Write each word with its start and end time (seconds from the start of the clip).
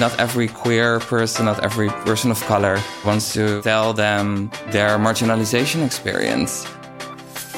Not 0.00 0.18
every 0.20 0.46
queer 0.46 1.00
person, 1.00 1.46
not 1.46 1.58
every 1.64 1.88
person 2.06 2.30
of 2.30 2.40
color 2.42 2.80
wants 3.04 3.32
to 3.32 3.60
tell 3.62 3.92
them 3.92 4.48
their 4.70 4.96
marginalization 4.96 5.84
experience. 5.84 6.66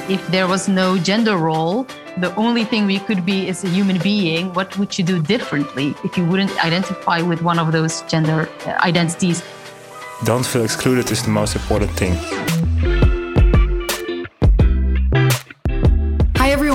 If 0.09 0.27
there 0.29 0.49
was 0.49 0.67
no 0.67 0.97
gender 0.97 1.37
role, 1.37 1.87
the 2.17 2.35
only 2.37 2.65
thing 2.65 2.87
we 2.87 2.99
could 2.99 3.27
be 3.27 3.47
is 3.47 3.63
a 3.63 3.69
human 3.69 3.99
being, 3.99 4.55
what 4.55 4.77
would 4.79 4.99
you 4.99 5.05
do 5.05 5.21
differently 5.21 5.95
if 6.03 6.17
you 6.17 6.25
wouldn't 6.25 6.53
identify 6.65 7.21
with 7.21 7.43
one 7.43 7.59
of 7.59 7.73
those 7.73 8.01
gender 8.03 8.49
uh, 8.67 8.71
identities? 8.85 9.43
Don't 10.25 10.45
feel 10.45 10.65
excluded 10.65 11.11
is 11.11 11.23
the 11.23 11.31
most 11.31 11.55
important 11.55 11.91
thing. 11.93 12.40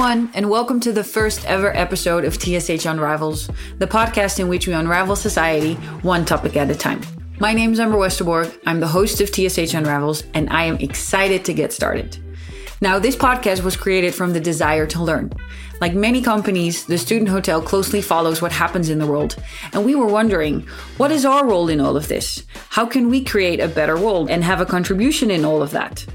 Everyone, 0.05 0.29
and 0.35 0.51
welcome 0.51 0.79
to 0.81 0.91
the 0.91 1.03
first 1.03 1.43
ever 1.45 1.75
episode 1.75 2.25
of 2.25 2.35
TSH 2.35 2.85
Unravels, 2.85 3.49
the 3.79 3.87
podcast 3.87 4.39
in 4.39 4.47
which 4.47 4.67
we 4.67 4.73
unravel 4.73 5.15
society 5.15 5.73
one 6.03 6.25
topic 6.25 6.55
at 6.55 6.69
a 6.69 6.75
time. 6.75 7.01
My 7.39 7.53
name 7.53 7.73
is 7.73 7.79
Amber 7.79 7.97
Westerborg. 7.97 8.55
I'm 8.67 8.79
the 8.79 8.87
host 8.87 9.19
of 9.19 9.33
TSH 9.33 9.73
Unravels, 9.73 10.23
and 10.35 10.47
I 10.51 10.65
am 10.65 10.75
excited 10.75 11.43
to 11.45 11.55
get 11.55 11.73
started. 11.73 12.19
Now, 12.81 12.99
this 12.99 13.15
podcast 13.15 13.63
was 13.63 13.75
created 13.75 14.13
from 14.13 14.33
the 14.33 14.39
desire 14.39 14.85
to 14.85 15.01
learn. 15.01 15.33
Like 15.81 15.95
many 15.95 16.21
companies, 16.21 16.85
the 16.85 16.99
Student 16.99 17.29
Hotel 17.29 17.59
closely 17.59 18.03
follows 18.03 18.43
what 18.43 18.51
happens 18.51 18.91
in 18.91 18.99
the 18.99 19.07
world. 19.07 19.35
And 19.73 19.83
we 19.83 19.95
were 19.95 20.05
wondering, 20.05 20.67
what 20.97 21.11
is 21.11 21.25
our 21.25 21.47
role 21.47 21.67
in 21.67 21.81
all 21.81 21.97
of 21.97 22.09
this? 22.09 22.45
How 22.69 22.85
can 22.85 23.09
we 23.09 23.23
create 23.23 23.59
a 23.59 23.67
better 23.67 23.99
world 23.99 24.29
and 24.29 24.43
have 24.43 24.61
a 24.61 24.67
contribution 24.67 25.31
in 25.31 25.43
all 25.43 25.63
of 25.63 25.71
that? 25.71 26.05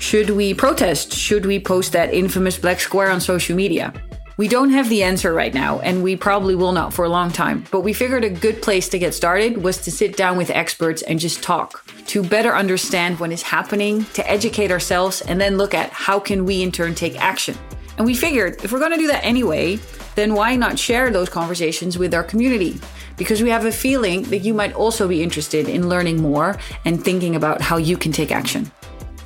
Should 0.00 0.30
we 0.30 0.54
protest? 0.54 1.12
Should 1.12 1.44
we 1.44 1.60
post 1.60 1.92
that 1.92 2.12
infamous 2.12 2.58
black 2.58 2.80
square 2.80 3.10
on 3.10 3.20
social 3.20 3.54
media? 3.54 3.92
We 4.38 4.48
don't 4.48 4.70
have 4.70 4.88
the 4.88 5.02
answer 5.02 5.34
right 5.34 5.52
now, 5.52 5.78
and 5.80 6.02
we 6.02 6.16
probably 6.16 6.54
will 6.54 6.72
not 6.72 6.94
for 6.94 7.04
a 7.04 7.08
long 7.08 7.30
time. 7.30 7.66
But 7.70 7.82
we 7.82 7.92
figured 7.92 8.24
a 8.24 8.30
good 8.30 8.62
place 8.62 8.88
to 8.88 8.98
get 8.98 9.12
started 9.12 9.62
was 9.62 9.76
to 9.82 9.90
sit 9.90 10.16
down 10.16 10.38
with 10.38 10.48
experts 10.50 11.02
and 11.02 11.20
just 11.20 11.42
talk 11.42 11.84
to 12.06 12.24
better 12.24 12.56
understand 12.56 13.20
what 13.20 13.30
is 13.30 13.42
happening, 13.42 14.06
to 14.14 14.28
educate 14.28 14.72
ourselves, 14.72 15.20
and 15.20 15.38
then 15.38 15.58
look 15.58 15.74
at 15.74 15.90
how 15.90 16.18
can 16.18 16.46
we 16.46 16.62
in 16.62 16.72
turn 16.72 16.94
take 16.94 17.20
action. 17.20 17.54
And 17.98 18.06
we 18.06 18.14
figured 18.14 18.64
if 18.64 18.72
we're 18.72 18.78
going 18.78 18.92
to 18.92 18.96
do 18.96 19.08
that 19.08 19.22
anyway, 19.22 19.78
then 20.14 20.32
why 20.32 20.56
not 20.56 20.78
share 20.78 21.10
those 21.10 21.28
conversations 21.28 21.98
with 21.98 22.14
our 22.14 22.24
community? 22.24 22.80
Because 23.18 23.42
we 23.42 23.50
have 23.50 23.66
a 23.66 23.70
feeling 23.70 24.22
that 24.22 24.38
you 24.38 24.54
might 24.54 24.72
also 24.72 25.06
be 25.06 25.22
interested 25.22 25.68
in 25.68 25.90
learning 25.90 26.22
more 26.22 26.58
and 26.86 27.04
thinking 27.04 27.36
about 27.36 27.60
how 27.60 27.76
you 27.76 27.98
can 27.98 28.12
take 28.12 28.32
action. 28.32 28.72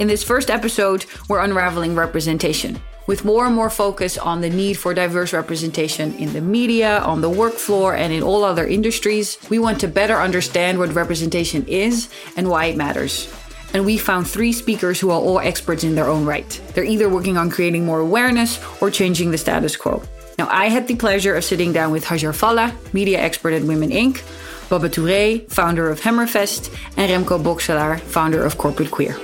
In 0.00 0.08
this 0.08 0.24
first 0.24 0.50
episode, 0.50 1.06
we're 1.28 1.38
unraveling 1.38 1.94
representation 1.94 2.80
with 3.06 3.24
more 3.24 3.46
and 3.46 3.54
more 3.54 3.70
focus 3.70 4.18
on 4.18 4.40
the 4.40 4.50
need 4.50 4.74
for 4.74 4.92
diverse 4.92 5.32
representation 5.32 6.12
in 6.14 6.32
the 6.32 6.40
media, 6.40 6.98
on 7.00 7.20
the 7.20 7.30
work 7.30 7.52
floor, 7.52 7.94
and 7.94 8.12
in 8.12 8.22
all 8.22 8.42
other 8.42 8.66
industries, 8.66 9.38
we 9.50 9.58
want 9.60 9.78
to 9.80 9.86
better 9.86 10.16
understand 10.16 10.78
what 10.78 10.92
representation 10.94 11.64
is 11.68 12.08
and 12.36 12.48
why 12.48 12.64
it 12.64 12.76
matters. 12.76 13.32
And 13.72 13.84
we 13.84 13.96
found 13.98 14.26
three 14.26 14.52
speakers 14.52 14.98
who 14.98 15.10
are 15.10 15.20
all 15.20 15.38
experts 15.38 15.84
in 15.84 15.94
their 15.94 16.08
own 16.08 16.24
right. 16.24 16.60
They're 16.74 16.82
either 16.82 17.08
working 17.08 17.36
on 17.36 17.50
creating 17.50 17.84
more 17.84 18.00
awareness 18.00 18.58
or 18.80 18.90
changing 18.90 19.30
the 19.30 19.38
status 19.38 19.76
quo. 19.76 20.02
Now, 20.38 20.48
I 20.50 20.70
had 20.70 20.88
the 20.88 20.96
pleasure 20.96 21.36
of 21.36 21.44
sitting 21.44 21.72
down 21.72 21.92
with 21.92 22.04
Hajar 22.04 22.34
Fallah, 22.34 22.74
media 22.92 23.20
expert 23.20 23.52
at 23.52 23.62
Women 23.62 23.90
Inc., 23.90 24.22
Baba 24.68 24.88
Touré, 24.88 25.48
founder 25.52 25.90
of 25.90 26.00
Hammerfest, 26.00 26.74
and 26.96 27.10
Remco 27.10 27.40
Boxelaar, 27.40 28.00
founder 28.00 28.44
of 28.44 28.58
Corporate 28.58 28.90
Queer. 28.90 29.14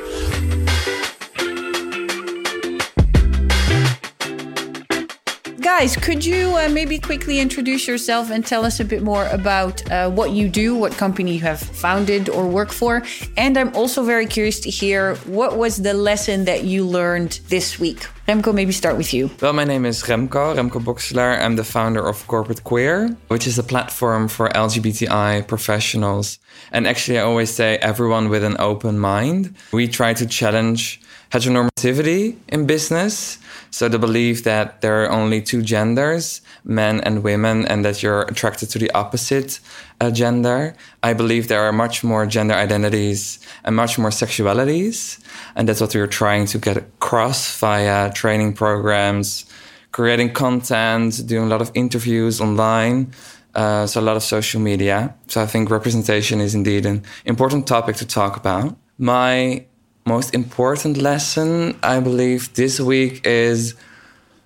Guys, 5.80 5.96
could 5.96 6.22
you 6.22 6.54
uh, 6.58 6.68
maybe 6.68 6.98
quickly 6.98 7.40
introduce 7.40 7.88
yourself 7.88 8.30
and 8.30 8.44
tell 8.44 8.66
us 8.66 8.80
a 8.80 8.84
bit 8.84 9.02
more 9.02 9.26
about 9.28 9.90
uh, 9.90 10.10
what 10.10 10.30
you 10.30 10.46
do, 10.46 10.76
what 10.76 10.92
company 10.92 11.32
you 11.32 11.40
have 11.40 11.58
founded 11.58 12.28
or 12.28 12.46
work 12.46 12.70
for? 12.70 13.02
And 13.38 13.56
I'm 13.56 13.74
also 13.74 14.02
very 14.02 14.26
curious 14.26 14.60
to 14.60 14.68
hear 14.68 15.14
what 15.38 15.56
was 15.56 15.78
the 15.78 15.94
lesson 15.94 16.44
that 16.44 16.64
you 16.64 16.84
learned 16.84 17.40
this 17.48 17.78
week. 17.80 18.06
Remco, 18.28 18.52
maybe 18.52 18.72
start 18.72 18.98
with 18.98 19.14
you. 19.14 19.30
Well, 19.40 19.54
my 19.54 19.64
name 19.64 19.86
is 19.86 20.02
Remco, 20.02 20.54
Remco 20.54 20.84
Boxelaar. 20.84 21.40
I'm 21.40 21.56
the 21.56 21.64
founder 21.64 22.06
of 22.06 22.26
Corporate 22.26 22.62
Queer, 22.62 23.16
which 23.28 23.46
is 23.46 23.58
a 23.58 23.62
platform 23.62 24.28
for 24.28 24.50
LGBTI 24.50 25.48
professionals. 25.48 26.38
And 26.72 26.86
actually, 26.86 27.18
I 27.18 27.22
always 27.22 27.50
say 27.50 27.78
everyone 27.78 28.28
with 28.28 28.44
an 28.44 28.56
open 28.58 28.98
mind. 28.98 29.56
We 29.72 29.88
try 29.88 30.12
to 30.12 30.26
challenge 30.26 31.00
heteronormativity 31.32 32.36
in 32.48 32.66
business. 32.66 33.38
So 33.70 33.88
the 33.88 33.98
belief 33.98 34.44
that 34.44 34.80
there 34.80 35.04
are 35.04 35.10
only 35.10 35.40
two 35.40 35.62
genders, 35.62 36.42
men 36.64 37.00
and 37.00 37.22
women, 37.22 37.66
and 37.66 37.84
that 37.84 38.02
you're 38.02 38.22
attracted 38.22 38.70
to 38.70 38.78
the 38.78 38.90
opposite 38.92 39.60
uh, 40.00 40.10
gender. 40.10 40.74
I 41.02 41.12
believe 41.14 41.48
there 41.48 41.62
are 41.62 41.72
much 41.72 42.02
more 42.02 42.26
gender 42.26 42.54
identities 42.54 43.38
and 43.64 43.76
much 43.76 43.98
more 43.98 44.10
sexualities. 44.10 45.20
And 45.54 45.68
that's 45.68 45.80
what 45.80 45.94
we're 45.94 46.06
trying 46.06 46.46
to 46.46 46.58
get 46.58 46.76
across 46.76 47.58
via 47.58 48.12
training 48.12 48.54
programs, 48.54 49.46
creating 49.92 50.32
content, 50.32 51.26
doing 51.26 51.44
a 51.44 51.48
lot 51.48 51.62
of 51.62 51.70
interviews 51.74 52.40
online. 52.40 53.12
Uh, 53.54 53.86
so 53.86 54.00
a 54.00 54.02
lot 54.02 54.16
of 54.16 54.22
social 54.22 54.60
media. 54.60 55.14
So 55.26 55.42
I 55.42 55.46
think 55.46 55.70
representation 55.70 56.40
is 56.40 56.54
indeed 56.54 56.86
an 56.86 57.02
important 57.24 57.66
topic 57.66 57.96
to 57.96 58.06
talk 58.06 58.36
about. 58.36 58.76
My 58.98 59.64
most 60.04 60.34
important 60.34 60.96
lesson, 60.96 61.78
I 61.82 62.00
believe, 62.00 62.52
this 62.54 62.80
week 62.80 63.26
is 63.26 63.74